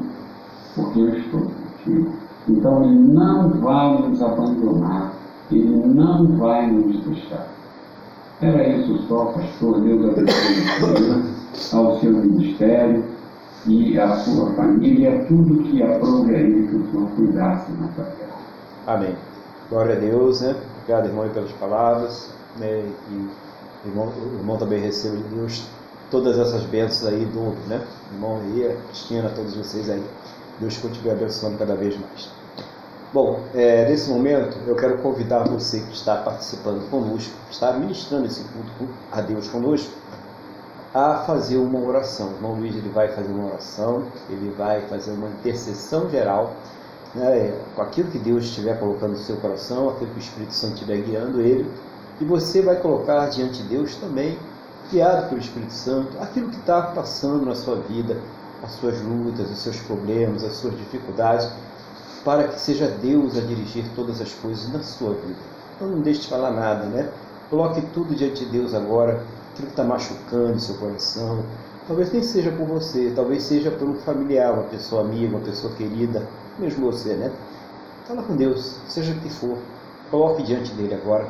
porque 0.76 1.00
eu 1.00 1.08
estou 1.18 1.40
contigo. 1.40 2.12
Então 2.48 2.84
Ele 2.84 2.94
não 2.94 3.50
vai 3.50 4.00
nos 4.00 4.22
abandonar, 4.22 5.12
Ele 5.50 5.84
não 5.88 6.26
vai 6.38 6.70
nos 6.70 7.04
deixar. 7.04 7.48
Era 8.40 8.68
isso 8.68 8.98
só, 9.08 9.26
pastor. 9.26 9.80
Deus 9.80 10.08
abençoe 10.08 11.24
ao 11.72 11.98
seu 11.98 12.12
ministério 12.12 13.04
e 13.66 13.98
à 13.98 14.16
sua 14.16 14.52
família, 14.54 15.24
tudo 15.28 15.62
que 15.64 15.82
aprove 15.82 16.34
aí 16.34 16.66
que 16.68 16.76
o 16.76 16.90
Senhor 16.90 17.10
cuidasse 17.10 17.70
nessa 17.72 18.02
terra. 18.02 18.38
Amém. 18.86 19.14
Glória 19.68 19.96
a 19.96 19.98
Deus, 19.98 20.40
né? 20.40 20.56
Obrigado, 20.82 21.06
irmão, 21.06 21.28
pelas 21.28 21.52
palavras. 21.52 22.30
Né? 22.58 22.84
E 23.10 23.88
irmão, 23.88 24.08
o 24.08 24.38
irmão 24.38 24.56
também 24.56 24.80
recebe 24.80 25.18
de 25.18 25.34
Deus 25.34 25.66
todas 26.10 26.38
essas 26.38 26.62
bênçãos 26.64 27.12
aí 27.12 27.24
do 27.26 27.54
né? 27.68 27.84
Irmão 28.12 28.40
e 28.54 28.66
a 28.66 28.74
Cristina, 28.88 29.30
todos 29.34 29.54
vocês 29.54 29.88
aí. 29.88 30.02
Deus 30.58 30.76
continue 30.78 31.12
abençoando 31.12 31.58
cada 31.58 31.74
vez 31.74 31.98
mais. 31.98 32.30
Bom, 33.12 33.40
é, 33.54 33.88
nesse 33.88 34.08
momento 34.08 34.56
eu 34.66 34.76
quero 34.76 34.98
convidar 34.98 35.48
você 35.48 35.80
que 35.80 35.92
está 35.92 36.16
participando 36.16 36.88
conosco, 36.90 37.32
que 37.48 37.54
está 37.54 37.72
ministrando 37.72 38.26
esse 38.26 38.44
culto 38.44 38.92
a 39.10 39.20
Deus 39.20 39.48
conosco, 39.48 39.90
a 40.94 41.18
fazer 41.26 41.56
uma 41.56 41.78
oração. 41.78 42.28
O 42.28 42.34
irmão 42.34 42.54
Luiz 42.54 42.74
ele 42.74 42.88
vai 42.88 43.08
fazer 43.08 43.32
uma 43.32 43.48
oração, 43.48 44.04
ele 44.28 44.52
vai 44.56 44.80
fazer 44.88 45.12
uma 45.12 45.28
intercessão 45.28 46.10
geral 46.10 46.54
né, 47.14 47.52
com 47.74 47.82
aquilo 47.82 48.10
que 48.10 48.18
Deus 48.18 48.44
estiver 48.44 48.78
colocando 48.78 49.12
no 49.12 49.18
seu 49.18 49.36
coração, 49.36 49.88
aquilo 49.88 50.10
que 50.10 50.18
o 50.18 50.20
Espírito 50.20 50.54
Santo 50.54 50.74
estiver 50.74 50.98
guiando 50.98 51.40
ele, 51.40 51.70
e 52.20 52.24
você 52.24 52.62
vai 52.62 52.76
colocar 52.76 53.26
diante 53.28 53.62
de 53.62 53.68
Deus 53.68 53.96
também, 53.96 54.38
guiado 54.90 55.28
pelo 55.28 55.40
Espírito 55.40 55.72
Santo, 55.72 56.18
aquilo 56.20 56.48
que 56.48 56.56
está 56.56 56.82
passando 56.82 57.46
na 57.46 57.54
sua 57.54 57.76
vida, 57.76 58.16
as 58.62 58.72
suas 58.72 59.00
lutas, 59.00 59.50
os 59.50 59.58
seus 59.58 59.76
problemas, 59.80 60.44
as 60.44 60.52
suas 60.52 60.76
dificuldades, 60.76 61.48
para 62.24 62.48
que 62.48 62.60
seja 62.60 62.88
Deus 62.88 63.36
a 63.38 63.40
dirigir 63.40 63.84
todas 63.96 64.20
as 64.20 64.32
coisas 64.32 64.70
na 64.72 64.82
sua 64.82 65.14
vida. 65.14 65.38
Então 65.76 65.88
não 65.88 66.00
deixe 66.00 66.22
de 66.22 66.28
falar 66.28 66.50
nada, 66.50 66.84
né? 66.84 67.08
Coloque 67.48 67.80
tudo 67.94 68.14
diante 68.14 68.44
de 68.44 68.50
Deus 68.50 68.74
agora, 68.74 69.24
aquilo 69.52 69.66
que 69.66 69.72
está 69.72 69.84
machucando 69.84 70.58
seu 70.58 70.76
coração. 70.76 71.44
Talvez 71.86 72.12
nem 72.12 72.22
seja 72.22 72.52
por 72.52 72.66
você, 72.66 73.12
talvez 73.14 73.42
seja 73.42 73.70
por 73.70 73.88
um 73.88 73.94
familiar, 73.94 74.52
uma 74.52 74.64
pessoa 74.64 75.02
amiga, 75.02 75.36
uma 75.36 75.44
pessoa 75.44 75.72
querida, 75.74 76.26
mesmo 76.58 76.90
você, 76.90 77.14
né? 77.14 77.32
Fala 78.06 78.22
com 78.22 78.36
Deus, 78.36 78.78
seja 78.88 79.12
o 79.12 79.16
que 79.16 79.28
for. 79.28 79.58
Coloque 80.10 80.42
diante 80.42 80.72
dele 80.74 80.94
agora. 80.94 81.26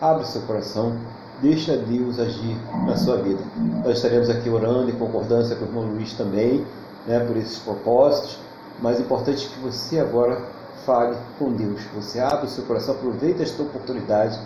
Abre 0.00 0.24
seu 0.26 0.42
coração, 0.42 0.96
deixa 1.40 1.76
Deus 1.76 2.18
agir 2.18 2.56
na 2.86 2.96
sua 2.96 3.16
vida. 3.16 3.40
Nós 3.84 3.96
estaremos 3.96 4.28
aqui 4.30 4.48
orando 4.48 4.90
em 4.90 4.94
concordância 4.94 5.56
com 5.56 5.64
o 5.64 5.68
irmão 5.68 5.84
Luiz 5.84 6.12
também, 6.14 6.64
né, 7.06 7.20
por 7.20 7.36
esses 7.36 7.58
propósitos. 7.58 8.38
Mas 8.80 8.98
é 8.98 9.02
importante 9.02 9.48
que 9.48 9.60
você 9.60 9.98
agora 10.00 10.42
fale 10.84 11.16
com 11.38 11.52
Deus. 11.52 11.80
Você 11.94 12.20
abre 12.20 12.46
o 12.46 12.48
seu 12.48 12.64
coração, 12.64 12.94
aproveita 12.94 13.42
esta 13.42 13.62
oportunidade 13.62 14.38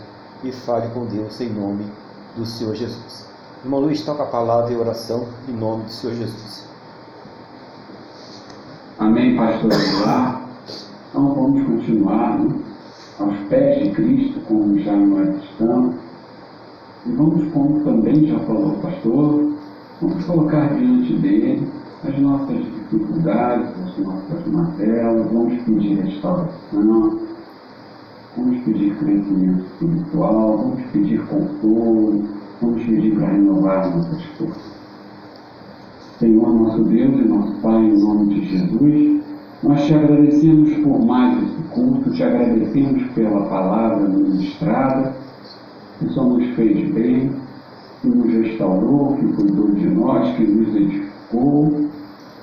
e 0.44 0.52
fale 0.52 0.88
com 0.90 1.04
Deus 1.06 1.40
em 1.40 1.48
nome 1.48 1.90
do 2.36 2.44
Senhor 2.44 2.74
Jesus. 2.74 3.26
Irmão 3.64 3.80
Luiz, 3.80 4.02
toca 4.04 4.22
a 4.22 4.26
palavra 4.26 4.72
e 4.72 4.76
oração 4.76 5.26
em 5.48 5.52
nome 5.52 5.84
do 5.84 5.90
Senhor 5.90 6.14
Jesus. 6.14 6.68
Amém, 8.98 9.36
pastor 9.36 9.70
Então 11.08 11.34
vamos 11.34 11.66
continuar 11.66 12.38
né? 12.38 12.54
aos 13.18 13.36
pés 13.48 13.84
de 13.84 13.90
Cristo, 13.94 14.40
como 14.46 14.78
já 14.78 14.96
nós 14.96 15.42
estamos. 15.44 15.94
E 17.06 17.12
vamos, 17.12 17.52
como 17.52 17.84
também 17.84 18.26
já 18.26 18.38
falou 18.40 18.72
o 18.72 18.78
pastor, 18.78 19.52
vamos 20.00 20.24
colocar 20.24 20.74
diante 20.74 21.14
dele 21.14 21.68
as 22.04 22.18
nossas 22.18 22.56
dificuldades, 22.56 23.68
as 23.86 23.98
nossas 23.98 24.46
mazelas, 24.46 25.32
vamos 25.32 25.62
pedir 25.64 26.00
restauração, 26.00 27.18
vamos 28.38 28.60
pedir 28.62 28.94
crescimento 28.94 29.64
espiritual, 29.64 30.58
vamos 30.58 30.82
pedir 30.92 31.20
conforto, 31.26 32.24
vamos 32.62 32.82
pedir 32.84 33.14
para 33.16 33.28
renovar 33.28 33.96
nossas 33.96 34.22
forças. 34.38 34.78
Senhor 36.18 36.52
nosso 36.52 36.84
Deus 36.84 37.14
e 37.14 37.28
nosso 37.28 37.52
Pai, 37.60 37.84
em 37.84 37.98
nome 37.98 38.34
de 38.34 38.46
Jesus, 38.46 39.22
nós 39.62 39.84
te 39.86 39.94
agradecemos 39.94 40.72
por 40.84 41.04
mais 41.04 41.42
esse 41.42 41.62
culto, 41.70 42.10
te 42.10 42.22
agradecemos 42.22 43.02
pela 43.12 43.40
palavra 43.46 44.08
ministrada, 44.08 45.16
que 45.98 46.08
só 46.10 46.22
nos 46.22 46.46
fez 46.54 46.92
bem, 46.94 47.32
que 48.00 48.08
nos 48.08 48.32
restaurou, 48.32 49.16
que 49.16 49.26
cuidou 49.32 49.72
de 49.72 49.88
nós, 49.88 50.36
que 50.36 50.44
nos 50.44 50.76
edificou 50.76 51.88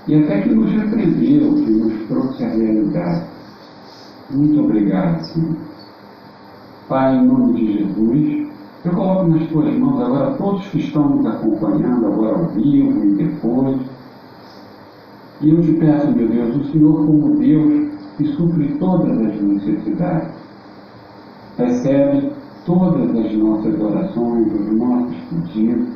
e 0.08 0.16
até 0.16 0.42
que 0.42 0.50
nos 0.50 0.72
repreendeu, 0.72 1.54
que 1.54 1.72
nos 1.72 2.08
trouxe 2.08 2.44
a 2.44 2.50
realidade. 2.50 3.28
Muito 4.30 4.60
obrigado, 4.60 5.24
Senhor. 5.24 5.65
Pai, 6.88 7.18
em 7.18 7.26
nome 7.26 7.54
de 7.54 7.74
Jesus, 7.80 8.48
eu 8.86 8.92
coloco 8.92 9.28
nas 9.28 9.48
tuas 9.50 9.76
mãos 9.80 10.00
agora 10.00 10.36
todos 10.38 10.68
que 10.68 10.80
estão 10.80 11.16
nos 11.16 11.26
acompanhando 11.26 12.06
agora 12.06 12.38
ao 12.38 12.46
vivo 12.50 13.04
e 13.04 13.16
depois. 13.16 13.82
E 15.42 15.50
eu 15.50 15.62
te 15.62 15.74
peço, 15.74 16.12
meu 16.12 16.28
Deus, 16.28 16.56
o 16.56 16.72
Senhor 16.72 16.94
como 16.94 17.36
Deus 17.38 17.92
que 18.18 18.26
supre 18.34 18.68
todas 18.80 19.18
as 19.18 19.42
necessidades. 19.42 20.32
Recebe 21.58 22.32
todas 22.68 23.16
as 23.18 23.34
nossas 23.34 23.82
orações, 23.82 24.54
os 24.54 24.78
nossos 24.78 25.16
pedidos, 25.32 25.88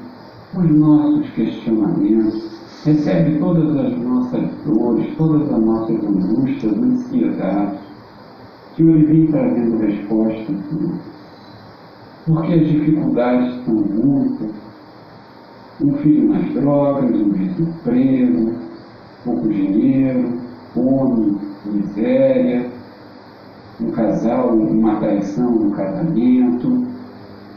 os 0.56 0.70
nossos 0.72 1.30
questionamentos. 1.32 2.60
Recebe 2.84 3.38
todas 3.38 3.78
as 3.78 3.98
nossas 4.00 4.50
dores, 4.66 5.16
todas 5.18 5.54
as 5.54 5.64
nossas 5.64 6.04
angústias, 6.04 6.74
ansiedades. 6.74 7.89
Que 8.80 8.84
Ele 8.84 9.06
vem 9.08 9.28
trazendo 9.28 9.78
respostas, 9.78 10.56
Senhor 10.70 11.00
porque 12.26 12.54
as 12.54 12.66
dificuldades 12.66 13.66
são 13.66 13.74
muitas. 13.74 14.52
Um 15.82 15.94
filho 15.96 16.30
nas 16.30 16.54
drogas, 16.54 17.14
um 17.14 17.30
desemprego, 17.32 18.54
pouco 19.26 19.50
dinheiro, 19.50 20.40
fome, 20.74 21.38
miséria, 21.66 22.70
um 23.82 23.92
casal, 23.92 24.54
uma 24.54 24.96
traição 25.02 25.52
no 25.52 25.72
casamento, 25.72 26.88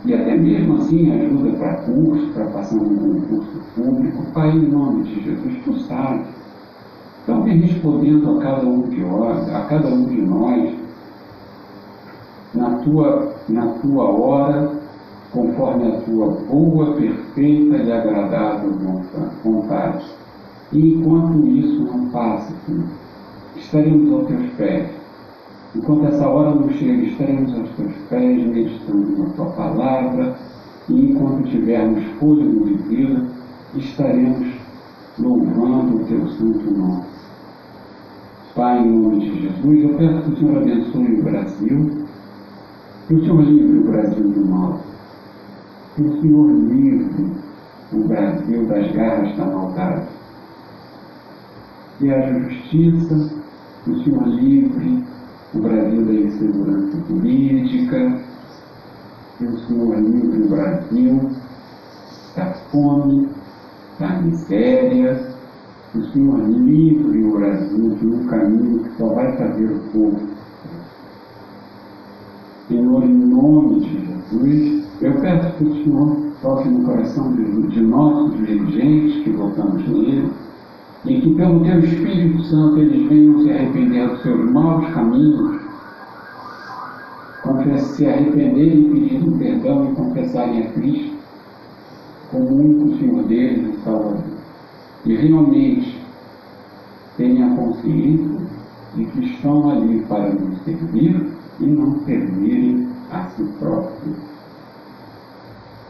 e 0.04 0.14
até 0.14 0.36
mesmo 0.36 0.78
assim 0.78 1.12
ajuda 1.12 1.52
para 1.52 1.74
curso, 1.82 2.32
para 2.32 2.46
passar 2.46 2.76
um 2.76 2.96
concurso 2.96 3.60
público. 3.76 4.24
Pai, 4.32 4.50
em 4.50 4.70
nome 4.70 5.04
de 5.04 5.22
Jesus, 5.22 5.54
tu 5.64 5.78
sabes. 5.80 6.26
Então 7.22 7.44
vem 7.44 7.58
respondendo 7.58 8.38
a 8.38 8.42
cada 8.42 8.66
um 8.66 8.82
de 8.88 9.00
nós, 9.00 9.48
a 9.54 9.60
cada 9.66 9.88
um 9.88 10.06
de 10.06 10.20
nós, 10.20 10.81
na 12.54 12.70
tua, 12.78 13.34
na 13.48 13.66
tua 13.66 14.04
hora, 14.04 14.72
conforme 15.32 15.88
a 15.88 16.00
tua 16.02 16.28
boa, 16.48 16.94
perfeita 16.94 17.76
e 17.76 17.92
agradável 17.92 18.72
vontade. 19.42 20.04
E 20.72 20.94
enquanto 20.94 21.46
isso 21.46 21.84
não 21.84 22.06
passa, 22.10 22.52
Senhor, 22.66 22.84
estaremos 23.56 24.12
aos 24.12 24.26
teus 24.26 24.50
pés. 24.54 24.90
Enquanto 25.74 26.06
essa 26.06 26.28
hora 26.28 26.54
não 26.54 26.68
chega, 26.70 27.02
estaremos 27.02 27.54
aos 27.54 27.70
teus 27.70 27.92
pés, 28.10 28.46
meditando 28.46 29.18
na 29.18 29.30
tua 29.30 29.46
palavra, 29.46 30.36
e 30.88 31.10
enquanto 31.10 31.48
tivermos 31.48 32.04
fôlego 32.18 32.66
de 32.66 32.74
vida, 32.88 33.22
estaremos 33.74 34.48
louvando 35.18 35.96
o 35.96 36.04
teu 36.04 36.28
santo 36.28 36.70
nome. 36.70 37.04
Pai, 38.54 38.80
em 38.80 38.90
nome 38.90 39.20
de 39.20 39.42
Jesus, 39.42 39.82
eu 39.82 39.96
peço 39.96 40.22
que 40.22 40.30
o 40.30 40.36
Senhor 40.36 40.58
abençoe 40.58 41.20
o 41.20 41.22
Brasil, 41.22 42.01
Senhor 43.20 43.42
livre 43.42 43.78
o 43.78 43.82
Brasil 43.90 44.28
do 44.30 44.46
mal. 44.46 44.80
Que 45.94 46.02
o 46.02 46.20
Senhor 46.20 46.50
livre 46.50 47.32
o 47.92 48.04
Brasil 48.04 48.66
das 48.66 48.92
garras 48.92 49.36
da 49.36 49.44
maldade. 49.44 50.08
Que 51.98 52.10
haja 52.10 52.40
justiça, 52.40 53.34
que 53.84 53.90
o 53.90 54.04
Senhor 54.04 54.26
livre 54.28 55.04
o 55.54 55.58
Brasil 55.58 56.06
da 56.06 56.12
insegurança 56.12 56.96
política, 57.08 58.20
que 59.36 59.44
o 59.44 59.58
Senhor 59.58 59.98
livre 59.98 60.42
o 60.42 60.48
Brasil 60.48 61.30
da 62.34 62.46
fome, 62.70 63.28
da 63.98 64.22
miséria, 64.22 65.34
que 65.92 65.98
o 65.98 66.12
Senhor 66.12 66.40
livre 66.48 67.24
o 67.24 67.32
Brasil 67.32 67.90
de 67.96 68.06
um 68.06 68.26
caminho 68.26 68.84
que 68.84 68.96
só 68.96 69.08
vai 69.12 69.36
fazer 69.36 69.66
o 69.66 69.78
povo 69.92 70.31
Senhor, 72.72 73.04
em 73.04 73.12
nome 73.12 73.80
de 73.80 73.90
Jesus, 73.90 74.84
eu 75.02 75.12
peço 75.20 75.56
que 75.58 75.64
o 75.64 75.84
Senhor 75.84 76.16
toque 76.40 76.68
no 76.70 76.84
coração 76.86 77.30
de, 77.34 77.66
de 77.68 77.80
nossos 77.82 78.34
dirigentes 78.38 79.22
que 79.22 79.30
votamos 79.30 79.86
nele, 79.86 80.30
e 81.04 81.20
que 81.20 81.34
pelo 81.34 81.60
Teu 81.60 81.80
Espírito 81.80 82.42
Santo 82.44 82.78
eles 82.78 83.08
venham 83.10 83.42
se 83.42 83.50
arrepender 83.50 84.08
dos 84.08 84.22
seus 84.22 84.50
maus 84.50 84.88
caminhos, 84.94 85.60
se 87.76 88.06
arrependerem 88.06 88.90
pedindo 88.90 89.38
perdão 89.38 89.90
e 89.90 89.94
confessarem 89.94 90.62
a 90.62 90.70
Cristo 90.70 91.12
como 92.30 92.46
o 92.46 92.58
único 92.58 92.98
Senhor 92.98 93.22
deles 93.24 93.74
e 93.74 93.84
Salvador. 93.84 94.24
E 95.04 95.14
realmente 95.14 96.00
tenham 97.18 97.52
a 97.52 97.56
consciência 97.56 98.40
de 98.94 99.04
que 99.04 99.24
estão 99.26 99.70
ali 99.70 100.00
para 100.08 100.32
nos 100.32 100.62
servir 100.62 101.41
e 101.62 101.66
não 101.66 102.04
servirem 102.04 102.88
a 103.10 103.24
si 103.30 103.44
próprios. 103.58 104.16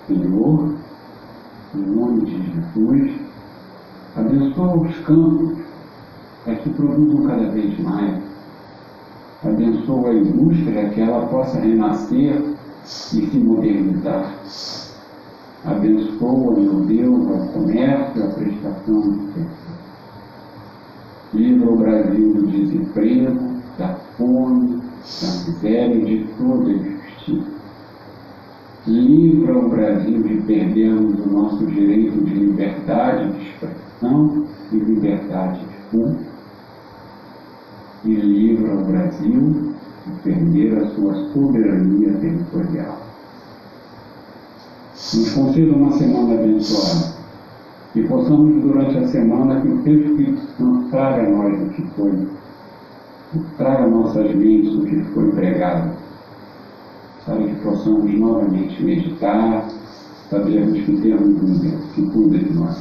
Senhor, 0.06 0.74
em 1.74 1.78
nome 1.78 2.26
de 2.26 2.52
Jesus, 2.52 3.12
abençoa 4.16 4.76
os 4.76 4.96
campos 4.98 5.58
para 6.44 6.56
que 6.56 6.70
produzam 6.70 7.26
cada 7.26 7.50
vez 7.50 7.78
mais. 7.80 8.22
Abençoa 9.44 10.10
a 10.10 10.14
indústria 10.14 10.90
que 10.90 11.00
ela 11.00 11.26
possa 11.26 11.58
renascer 11.58 12.42
e 12.84 12.86
se 12.86 13.38
modernizar. 13.38 14.34
Abençoa, 15.64 16.58
meu 16.58 16.80
Deus, 16.80 17.26
o 17.26 17.52
comércio, 17.52 18.24
a 18.24 18.28
prestação 18.28 19.00
de 19.00 19.32
serviços. 19.32 19.72
Livra 21.32 21.70
o 21.70 21.76
Brasil 21.76 22.34
do 22.34 22.46
desemprego, 22.48 23.38
da 23.78 23.94
fome, 24.16 24.81
e 25.04 26.04
de 26.04 26.26
toda 26.38 26.70
injustiça. 26.70 27.62
Livra 28.86 29.58
o 29.58 29.68
Brasil 29.68 30.22
de 30.22 30.34
perdermos 30.42 31.18
o 31.24 31.30
nosso 31.30 31.66
direito 31.66 32.24
de 32.24 32.34
liberdade 32.34 33.32
de 33.32 33.48
expressão 33.48 34.46
e 34.72 34.76
liberdade 34.76 35.60
de 35.60 35.90
culto. 35.90 36.24
E 38.04 38.14
livra 38.14 38.74
o 38.74 38.84
Brasil 38.84 39.74
de 40.06 40.12
perder 40.22 40.78
a 40.78 40.88
sua 40.90 41.14
soberania 41.32 42.12
territorial. 42.14 42.98
Nos 45.14 45.32
conceda 45.34 45.72
uma 45.72 45.92
semana 45.92 46.34
abençoada 46.34 47.14
e 47.94 48.02
possamos 48.02 48.62
durante 48.62 48.98
a 48.98 49.08
semana 49.08 49.60
que 49.60 49.68
o 49.68 49.82
Teu 49.82 50.00
Espírito 50.00 50.40
Santo 50.56 50.88
traga 50.90 51.22
a 51.22 51.30
nós 51.30 51.62
o 51.62 51.68
que 51.70 51.82
foi 51.94 52.28
traga 53.56 53.86
nossas 53.86 54.34
mentes 54.34 54.74
o 54.74 54.84
que 54.84 55.02
foi 55.14 55.30
pregado, 55.32 55.96
para 57.24 57.38
que 57.38 57.54
possamos 57.56 58.12
novamente 58.18 58.82
meditar, 58.82 59.68
sabermos 60.28 60.84
que 60.84 61.00
temos 61.00 61.42
um 61.42 61.78
que 61.94 62.02
cuida 62.10 62.38
de 62.38 62.52
nós. 62.52 62.76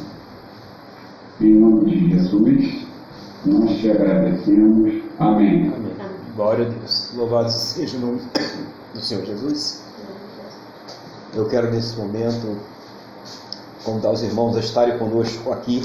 Em 1.39 1.53
nome 1.53 1.89
de 1.89 2.09
Jesus, 2.09 2.87
nós 3.45 3.77
te 3.79 3.91
agradecemos. 3.91 5.01
Amém. 5.19 5.73
Amém. 5.73 5.91
Glória 6.35 6.67
a 6.67 6.69
Deus. 6.69 7.13
Louvado 7.15 7.51
seja 7.51 7.97
o 7.97 8.01
nome 8.01 8.21
do 8.93 8.99
Senhor 8.99 9.25
Jesus. 9.25 9.83
Eu 11.33 11.47
quero 11.47 11.71
nesse 11.71 11.97
momento 11.97 12.57
convidar 13.83 14.11
os 14.11 14.21
irmãos 14.21 14.55
a 14.55 14.59
estarem 14.59 14.97
conosco 14.97 15.51
aqui 15.51 15.81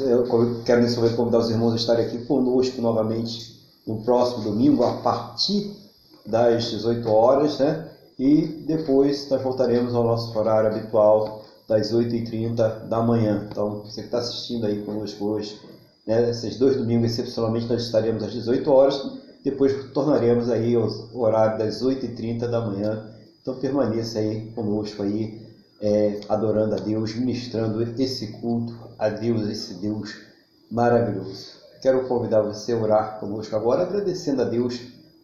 eu 0.00 0.62
quero 0.64 0.82
nesse 0.82 0.96
momento 0.96 1.16
convidar 1.16 1.38
os 1.38 1.50
irmãos 1.50 1.72
a 1.72 1.76
estarem 1.76 2.06
aqui 2.06 2.24
conosco 2.24 2.80
novamente 2.80 3.58
no 3.86 4.02
próximo 4.02 4.44
domingo, 4.44 4.84
a 4.84 4.98
partir 4.98 5.74
das 6.24 6.70
18 6.70 7.08
horas, 7.08 7.58
né? 7.58 7.88
E 8.18 8.42
depois 8.66 9.28
nós 9.30 9.42
voltaremos 9.42 9.94
ao 9.94 10.04
nosso 10.04 10.36
horário 10.38 10.70
habitual 10.70 11.42
das 11.68 11.92
8h30 11.92 12.88
da 12.88 13.02
manhã. 13.02 13.46
Então, 13.50 13.80
você 13.84 14.00
que 14.00 14.06
está 14.06 14.18
assistindo 14.18 14.66
aí 14.66 14.82
conosco 14.82 15.24
hoje, 15.24 15.58
né? 16.06 16.30
Esses 16.30 16.58
dois 16.58 16.76
domingos, 16.76 17.12
excepcionalmente, 17.12 17.66
nós 17.66 17.82
estaremos 17.82 18.22
às 18.22 18.32
18 18.32 18.70
horas, 18.70 19.02
depois 19.44 19.90
tornaremos 19.92 20.50
aí 20.50 20.74
ao 20.74 20.88
horário 21.14 21.58
das 21.58 21.82
8h30 21.82 22.48
da 22.48 22.60
manhã. 22.60 23.10
Então, 23.40 23.54
permaneça 23.56 24.18
aí 24.18 24.50
conosco 24.54 25.02
aí, 25.02 25.47
é, 25.80 26.20
adorando 26.28 26.74
a 26.74 26.78
Deus, 26.78 27.14
ministrando 27.14 27.82
esse 28.00 28.28
culto 28.40 28.74
a 28.98 29.08
Deus, 29.08 29.48
esse 29.48 29.74
Deus 29.74 30.14
maravilhoso. 30.70 31.58
Quero 31.80 32.08
convidar 32.08 32.42
você 32.42 32.72
a 32.72 32.76
orar 32.76 33.20
conosco 33.20 33.54
agora, 33.54 33.82
agradecendo 33.82 34.42
a 34.42 34.44
Deus 34.44 34.80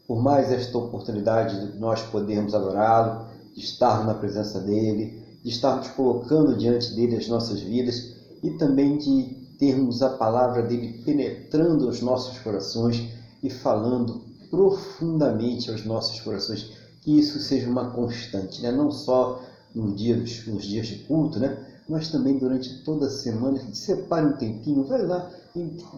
por 0.07 0.23
mais 0.23 0.53
esta 0.53 0.77
oportunidade 0.79 1.73
de 1.73 1.79
nós 1.79 2.03
podermos 2.03 2.55
adorá-lo, 2.55 3.27
de 3.55 3.61
estarmos 3.61 4.07
na 4.07 4.15
presença 4.15 4.61
dEle, 4.61 5.23
de 5.43 5.51
estarmos 5.51 5.89
colocando 5.89 6.57
diante 6.57 6.95
dEle 6.95 7.17
as 7.17 7.29
nossas 7.29 7.61
vidas 7.61 8.15
e 8.43 8.51
também 8.51 8.99
de 8.99 9.45
termos 9.59 10.03
a 10.03 10.11
palavra 10.11 10.63
dEle 10.63 11.03
penetrando 11.05 11.89
os 11.89 12.01
nossos 12.01 12.39
corações 12.39 13.09
e 13.43 13.51
falando 13.51 14.23
profundamente 14.51 15.71
aos 15.71 15.85
nossos 15.85 16.21
corações. 16.21 16.71
Que 17.03 17.19
isso 17.19 17.39
seja 17.39 17.69
uma 17.69 17.91
constante, 17.91 18.63
né? 18.63 18.71
não 18.71 18.91
só 18.91 19.43
no 19.75 19.95
dia 19.95 20.17
dos, 20.17 20.47
nos 20.47 20.65
dias 20.65 20.87
de 20.87 20.97
culto, 20.97 21.39
né? 21.39 21.59
mas 21.89 22.09
também 22.09 22.39
durante 22.39 22.83
toda 22.83 23.07
a 23.07 23.11
semana, 23.11 23.59
separe 23.73 24.27
um 24.27 24.33
tempinho, 24.33 24.85
vai 24.85 25.03
lá. 25.03 25.29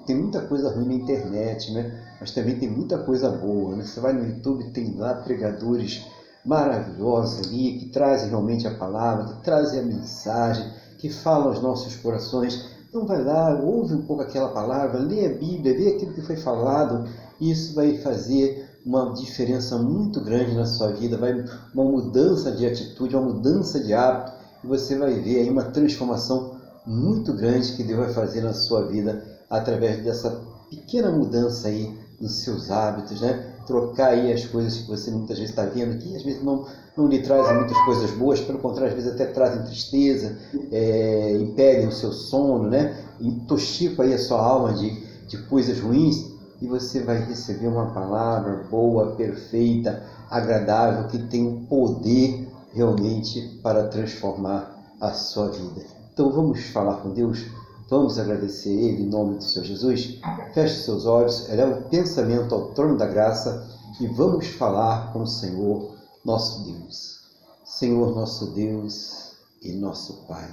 Tem 0.04 0.16
muita 0.16 0.40
coisa 0.42 0.68
ruim 0.70 0.86
na 0.86 0.94
internet, 0.94 1.72
né? 1.72 2.02
Mas 2.20 2.32
também 2.32 2.58
tem 2.58 2.68
muita 2.68 2.98
coisa 2.98 3.30
boa, 3.30 3.76
né? 3.76 3.84
Você 3.84 4.00
vai 4.00 4.12
no 4.12 4.24
YouTube, 4.24 4.70
tem 4.72 4.94
lá 4.96 5.14
pregadores 5.14 6.04
maravilhosos 6.44 7.46
ali, 7.46 7.78
que 7.78 7.86
trazem 7.86 8.28
realmente 8.28 8.66
a 8.66 8.74
palavra, 8.74 9.24
que 9.32 9.42
trazem 9.42 9.80
a 9.80 9.82
mensagem, 9.82 10.70
que 10.98 11.08
falam 11.08 11.48
aos 11.48 11.62
nossos 11.62 11.96
corações. 11.96 12.66
Então 12.88 13.06
vai 13.06 13.22
lá, 13.22 13.60
ouve 13.60 13.94
um 13.94 14.02
pouco 14.02 14.22
aquela 14.22 14.48
palavra, 14.48 14.98
lê 14.98 15.26
a 15.26 15.34
Bíblia, 15.34 15.76
vê 15.76 15.88
aquilo 15.88 16.14
que 16.14 16.22
foi 16.22 16.36
falado, 16.36 17.08
e 17.40 17.50
isso 17.50 17.74
vai 17.74 17.96
fazer 17.98 18.65
uma 18.86 19.12
diferença 19.14 19.76
muito 19.76 20.20
grande 20.20 20.54
na 20.54 20.64
sua 20.64 20.92
vida, 20.92 21.18
vai 21.18 21.44
uma 21.74 21.84
mudança 21.84 22.52
de 22.52 22.64
atitude, 22.64 23.16
uma 23.16 23.32
mudança 23.32 23.80
de 23.80 23.92
hábito, 23.92 24.32
e 24.62 24.66
você 24.68 24.96
vai 24.96 25.14
ver 25.14 25.40
aí 25.40 25.50
uma 25.50 25.64
transformação 25.64 26.54
muito 26.86 27.32
grande 27.32 27.72
que 27.72 27.82
Deus 27.82 27.98
vai 27.98 28.12
fazer 28.12 28.42
na 28.42 28.52
sua 28.52 28.86
vida 28.86 29.24
através 29.50 30.04
dessa 30.04 30.40
pequena 30.70 31.10
mudança 31.10 31.66
aí 31.66 31.92
nos 32.20 32.44
seus 32.44 32.70
hábitos, 32.70 33.20
né? 33.20 33.54
Trocar 33.66 34.10
aí 34.10 34.32
as 34.32 34.44
coisas 34.46 34.78
que 34.78 34.88
você 34.88 35.10
muitas 35.10 35.36
vezes 35.36 35.50
está 35.50 35.64
vendo 35.64 35.98
que 35.98 36.14
às 36.14 36.22
vezes 36.22 36.44
não, 36.44 36.64
não 36.96 37.08
lhe 37.08 37.20
trazem 37.20 37.56
muitas 37.56 37.76
coisas 37.84 38.12
boas, 38.12 38.40
pelo 38.40 38.60
contrário, 38.60 38.90
às 38.90 38.94
vezes 38.94 39.12
até 39.12 39.26
trazem 39.26 39.64
tristeza, 39.64 40.38
é, 40.70 41.36
impedem 41.40 41.88
o 41.88 41.92
seu 41.92 42.12
sono, 42.12 42.70
né? 42.70 42.96
Intoxicam 43.20 44.04
aí 44.04 44.14
a 44.14 44.18
sua 44.18 44.40
alma 44.40 44.74
de, 44.74 44.90
de 45.26 45.38
coisas 45.48 45.80
ruins 45.80 46.35
e 46.60 46.66
você 46.66 47.02
vai 47.02 47.22
receber 47.24 47.66
uma 47.66 47.90
palavra 47.92 48.64
boa, 48.70 49.14
perfeita, 49.14 50.02
agradável, 50.30 51.08
que 51.08 51.18
tem 51.18 51.64
poder 51.66 52.48
realmente 52.72 53.60
para 53.62 53.88
transformar 53.88 54.76
a 55.00 55.12
sua 55.12 55.48
vida. 55.48 55.82
Então 56.12 56.30
vamos 56.30 56.64
falar 56.66 56.96
com 56.96 57.10
Deus, 57.10 57.46
vamos 57.88 58.18
agradecer 58.18 58.70
Ele 58.70 59.02
em 59.02 59.08
nome 59.08 59.36
do 59.36 59.44
Senhor 59.44 59.64
Jesus. 59.64 60.18
Feche 60.54 60.82
seus 60.82 61.04
olhos, 61.04 61.48
eleva 61.48 61.78
o 61.78 61.88
pensamento 61.88 62.54
ao 62.54 62.72
trono 62.72 62.96
da 62.96 63.06
graça 63.06 63.68
e 64.00 64.06
vamos 64.06 64.46
falar 64.46 65.12
com 65.12 65.22
o 65.22 65.26
Senhor, 65.26 65.94
nosso 66.24 66.64
Deus. 66.64 67.16
Senhor, 67.64 68.14
nosso 68.14 68.46
Deus 68.52 69.32
e 69.62 69.72
nosso 69.72 70.24
Pai, 70.26 70.48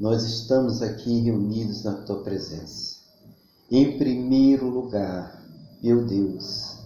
nós 0.00 0.24
estamos 0.24 0.82
aqui 0.82 1.20
reunidos 1.20 1.84
na 1.84 1.92
Tua 1.92 2.22
presença 2.22 2.91
em 3.74 3.96
primeiro 3.96 4.68
lugar, 4.68 5.42
meu 5.82 6.04
Deus, 6.04 6.76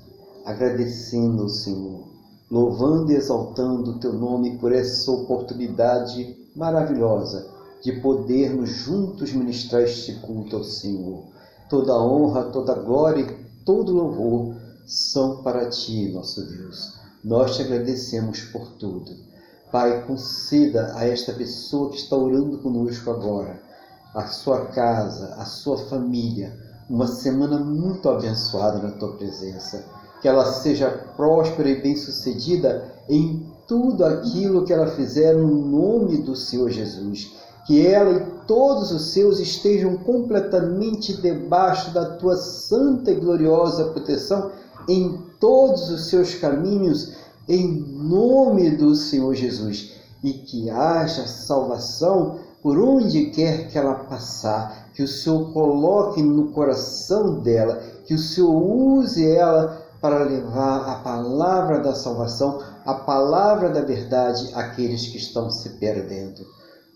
agradecendo 0.44 1.42
ao 1.42 1.48
Senhor, 1.48 2.06
louvando 2.48 3.10
e 3.10 3.16
exaltando 3.16 3.90
o 3.90 3.98
teu 3.98 4.12
nome 4.12 4.56
por 4.58 4.72
essa 4.72 5.10
oportunidade 5.10 6.36
maravilhosa 6.54 7.52
de 7.82 8.00
podermos 8.00 8.70
juntos 8.70 9.32
ministrar 9.32 9.82
este 9.82 10.14
culto 10.20 10.54
ao 10.54 10.62
Senhor. 10.62 11.24
Toda 11.68 12.00
honra, 12.00 12.44
toda 12.52 12.74
glória 12.74 13.22
e 13.22 13.64
todo 13.64 13.92
louvor 13.92 14.54
são 14.86 15.42
para 15.42 15.68
ti, 15.68 16.12
nosso 16.12 16.46
Deus. 16.46 17.00
Nós 17.24 17.56
te 17.56 17.62
agradecemos 17.62 18.42
por 18.52 18.74
tudo. 18.78 19.10
Pai, 19.72 20.06
conceda 20.06 20.92
a 20.94 21.04
esta 21.04 21.32
pessoa 21.32 21.90
que 21.90 21.96
está 21.96 22.14
orando 22.14 22.58
conosco 22.58 23.10
agora, 23.10 23.60
a 24.14 24.28
sua 24.28 24.66
casa, 24.66 25.34
a 25.34 25.44
sua 25.44 25.78
família, 25.88 26.65
uma 26.88 27.06
semana 27.06 27.58
muito 27.58 28.08
abençoada 28.08 28.78
na 28.78 28.92
tua 28.92 29.12
presença. 29.12 29.84
Que 30.20 30.28
ela 30.28 30.44
seja 30.52 30.90
próspera 31.16 31.68
e 31.68 31.80
bem-sucedida 31.80 32.94
em 33.08 33.46
tudo 33.66 34.04
aquilo 34.04 34.64
que 34.64 34.72
ela 34.72 34.86
fizer 34.86 35.34
no 35.34 35.48
nome 35.48 36.18
do 36.18 36.34
Senhor 36.34 36.70
Jesus. 36.70 37.32
Que 37.66 37.84
ela 37.86 38.12
e 38.12 38.46
todos 38.46 38.92
os 38.92 39.12
seus 39.12 39.40
estejam 39.40 39.96
completamente 39.96 41.20
debaixo 41.20 41.90
da 41.92 42.16
tua 42.16 42.36
santa 42.36 43.10
e 43.10 43.16
gloriosa 43.16 43.86
proteção 43.86 44.52
em 44.88 45.20
todos 45.40 45.90
os 45.90 46.06
seus 46.08 46.34
caminhos, 46.34 47.12
em 47.48 47.66
nome 47.66 48.70
do 48.70 48.94
Senhor 48.94 49.34
Jesus. 49.34 49.92
E 50.22 50.32
que 50.32 50.70
haja 50.70 51.26
salvação 51.26 52.38
por 52.62 52.78
onde 52.78 53.26
quer 53.26 53.68
que 53.68 53.76
ela 53.76 53.94
passar, 53.94 54.85
que 54.96 55.02
o 55.02 55.08
Senhor 55.08 55.52
coloque 55.52 56.22
no 56.22 56.52
coração 56.52 57.40
dela, 57.40 57.82
que 58.06 58.14
o 58.14 58.18
Senhor 58.18 58.50
use 58.50 59.30
ela 59.30 59.82
para 60.00 60.24
levar 60.24 60.88
a 60.88 60.94
palavra 61.00 61.80
da 61.80 61.94
salvação, 61.94 62.62
a 62.82 62.94
palavra 62.94 63.68
da 63.68 63.82
verdade 63.82 64.50
àqueles 64.54 65.06
que 65.08 65.18
estão 65.18 65.50
se 65.50 65.68
perdendo. 65.78 66.40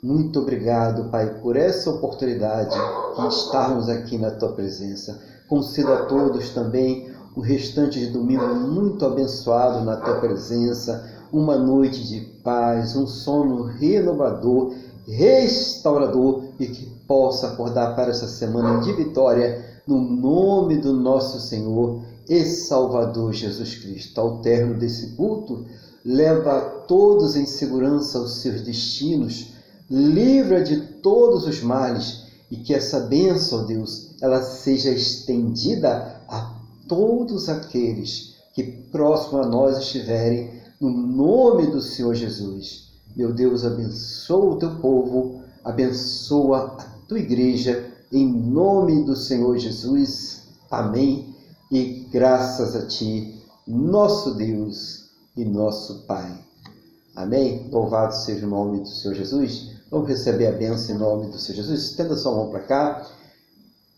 Muito 0.02 0.40
obrigado, 0.40 1.10
Pai, 1.10 1.40
por 1.42 1.56
essa 1.56 1.90
oportunidade 1.90 2.74
de 3.18 3.26
estarmos 3.28 3.90
aqui 3.90 4.16
na 4.16 4.30
tua 4.30 4.52
presença. 4.52 5.20
Conceda 5.46 5.92
a 5.94 6.06
todos 6.06 6.50
também 6.50 7.12
o 7.36 7.40
restante 7.42 8.00
de 8.00 8.06
domingo 8.06 8.54
muito 8.54 9.04
abençoado 9.04 9.84
na 9.84 9.96
tua 9.96 10.20
presença, 10.20 11.04
uma 11.30 11.56
noite 11.56 12.08
de 12.08 12.20
paz, 12.42 12.96
um 12.96 13.06
sono 13.06 13.64
renovador 13.64 14.72
restaurador 15.10 16.44
e 16.58 16.66
que 16.66 16.99
possa 17.10 17.48
acordar 17.48 17.96
para 17.96 18.12
essa 18.12 18.28
semana 18.28 18.80
de 18.82 18.92
vitória 18.92 19.82
no 19.84 20.00
nome 20.00 20.76
do 20.76 20.92
nosso 20.92 21.40
Senhor 21.40 22.04
e 22.28 22.44
Salvador 22.44 23.32
Jesus 23.32 23.74
Cristo. 23.74 24.20
Ao 24.20 24.40
término 24.40 24.78
desse 24.78 25.16
culto, 25.16 25.66
leva 26.04 26.60
todos 26.86 27.34
em 27.34 27.46
segurança 27.46 28.16
aos 28.16 28.36
seus 28.36 28.60
destinos, 28.60 29.48
livra 29.90 30.62
de 30.62 30.80
todos 31.02 31.48
os 31.48 31.60
males 31.60 32.26
e 32.48 32.58
que 32.58 32.72
essa 32.72 33.00
bênção, 33.00 33.66
Deus, 33.66 34.14
ela 34.22 34.40
seja 34.40 34.90
estendida 34.90 36.22
a 36.28 36.54
todos 36.86 37.48
aqueles 37.48 38.36
que 38.54 38.62
próximo 38.62 39.42
a 39.42 39.46
nós 39.48 39.78
estiverem, 39.78 40.60
no 40.80 40.88
nome 40.90 41.66
do 41.66 41.82
Senhor 41.82 42.14
Jesus. 42.14 42.88
Meu 43.16 43.32
Deus, 43.32 43.64
abençoa 43.64 44.54
o 44.54 44.58
teu 44.60 44.76
povo, 44.76 45.42
abençoa 45.64 46.76
a 46.78 46.99
tua 47.10 47.18
igreja, 47.18 47.92
em 48.12 48.24
nome 48.24 49.02
do 49.02 49.16
Senhor 49.16 49.58
Jesus. 49.58 50.44
Amém. 50.70 51.34
E 51.68 52.06
graças 52.08 52.76
a 52.76 52.86
ti, 52.86 53.34
nosso 53.66 54.36
Deus 54.36 55.10
e 55.36 55.44
nosso 55.44 56.06
Pai. 56.06 56.32
Amém. 57.16 57.68
Louvado 57.72 58.14
seja 58.14 58.46
o 58.46 58.48
nome 58.48 58.78
do 58.78 58.88
Senhor 58.88 59.14
Jesus. 59.14 59.72
Vamos 59.90 60.08
receber 60.08 60.46
a 60.46 60.52
bênção 60.52 60.94
em 60.94 60.98
nome 61.00 61.26
do 61.32 61.38
Senhor 61.40 61.56
Jesus. 61.56 61.82
Estenda 61.82 62.14
sua 62.14 62.30
mão 62.30 62.48
para 62.48 62.60
cá. 62.60 63.04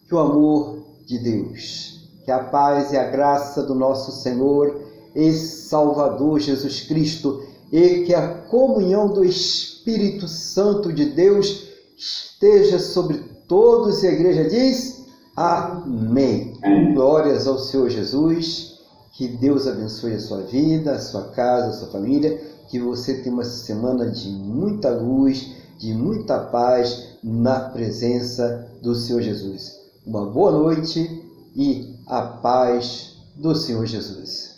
Que 0.09 0.15
o 0.15 0.19
amor 0.19 0.83
de 1.05 1.19
Deus, 1.19 2.09
que 2.25 2.31
a 2.31 2.43
paz 2.45 2.93
e 2.93 2.97
a 2.97 3.11
graça 3.11 3.63
do 3.63 3.75
nosso 3.75 4.11
Senhor 4.23 4.81
e 5.15 5.35
Salvador 5.35 6.41
Jesus 6.41 6.81
Cristo 6.81 7.45
e 7.71 8.05
que 8.07 8.15
a 8.15 8.39
comunhão 8.45 9.13
do 9.13 9.23
Espírito 9.23 10.27
Santo 10.27 10.91
de 10.91 11.11
Deus 11.11 11.72
esteja 11.97 12.79
sobre 12.79 13.19
todos 13.47 14.03
e 14.03 14.09
a 14.09 14.13
igreja 14.13 14.49
diz 14.49 15.03
Amém. 15.37 16.53
Glórias 16.93 17.47
ao 17.47 17.59
Senhor 17.59 17.89
Jesus. 17.89 18.79
Que 19.13 19.29
Deus 19.29 19.67
abençoe 19.67 20.15
a 20.15 20.21
sua 20.21 20.43
vida, 20.43 20.93
a 20.93 21.01
sua 21.01 21.29
casa, 21.29 21.69
a 21.69 21.73
sua 21.73 21.89
família. 21.89 22.39
Que 22.69 22.79
você 22.79 23.15
tenha 23.15 23.35
uma 23.35 23.45
semana 23.45 24.11
de 24.11 24.29
muita 24.29 24.91
luz, 24.91 25.55
de 25.79 25.95
muita 25.95 26.39
paz 26.39 27.17
na 27.23 27.61
presença 27.61 28.69
do 28.83 28.95
Senhor 28.95 29.23
Jesus. 29.23 29.81
Uma 30.07 30.27
boa 30.27 30.53
noite 30.53 31.25
e 31.57 31.97
a 32.07 32.21
paz 32.21 33.17
do 33.37 33.55
Senhor 33.55 33.87
Jesus. 33.87 34.52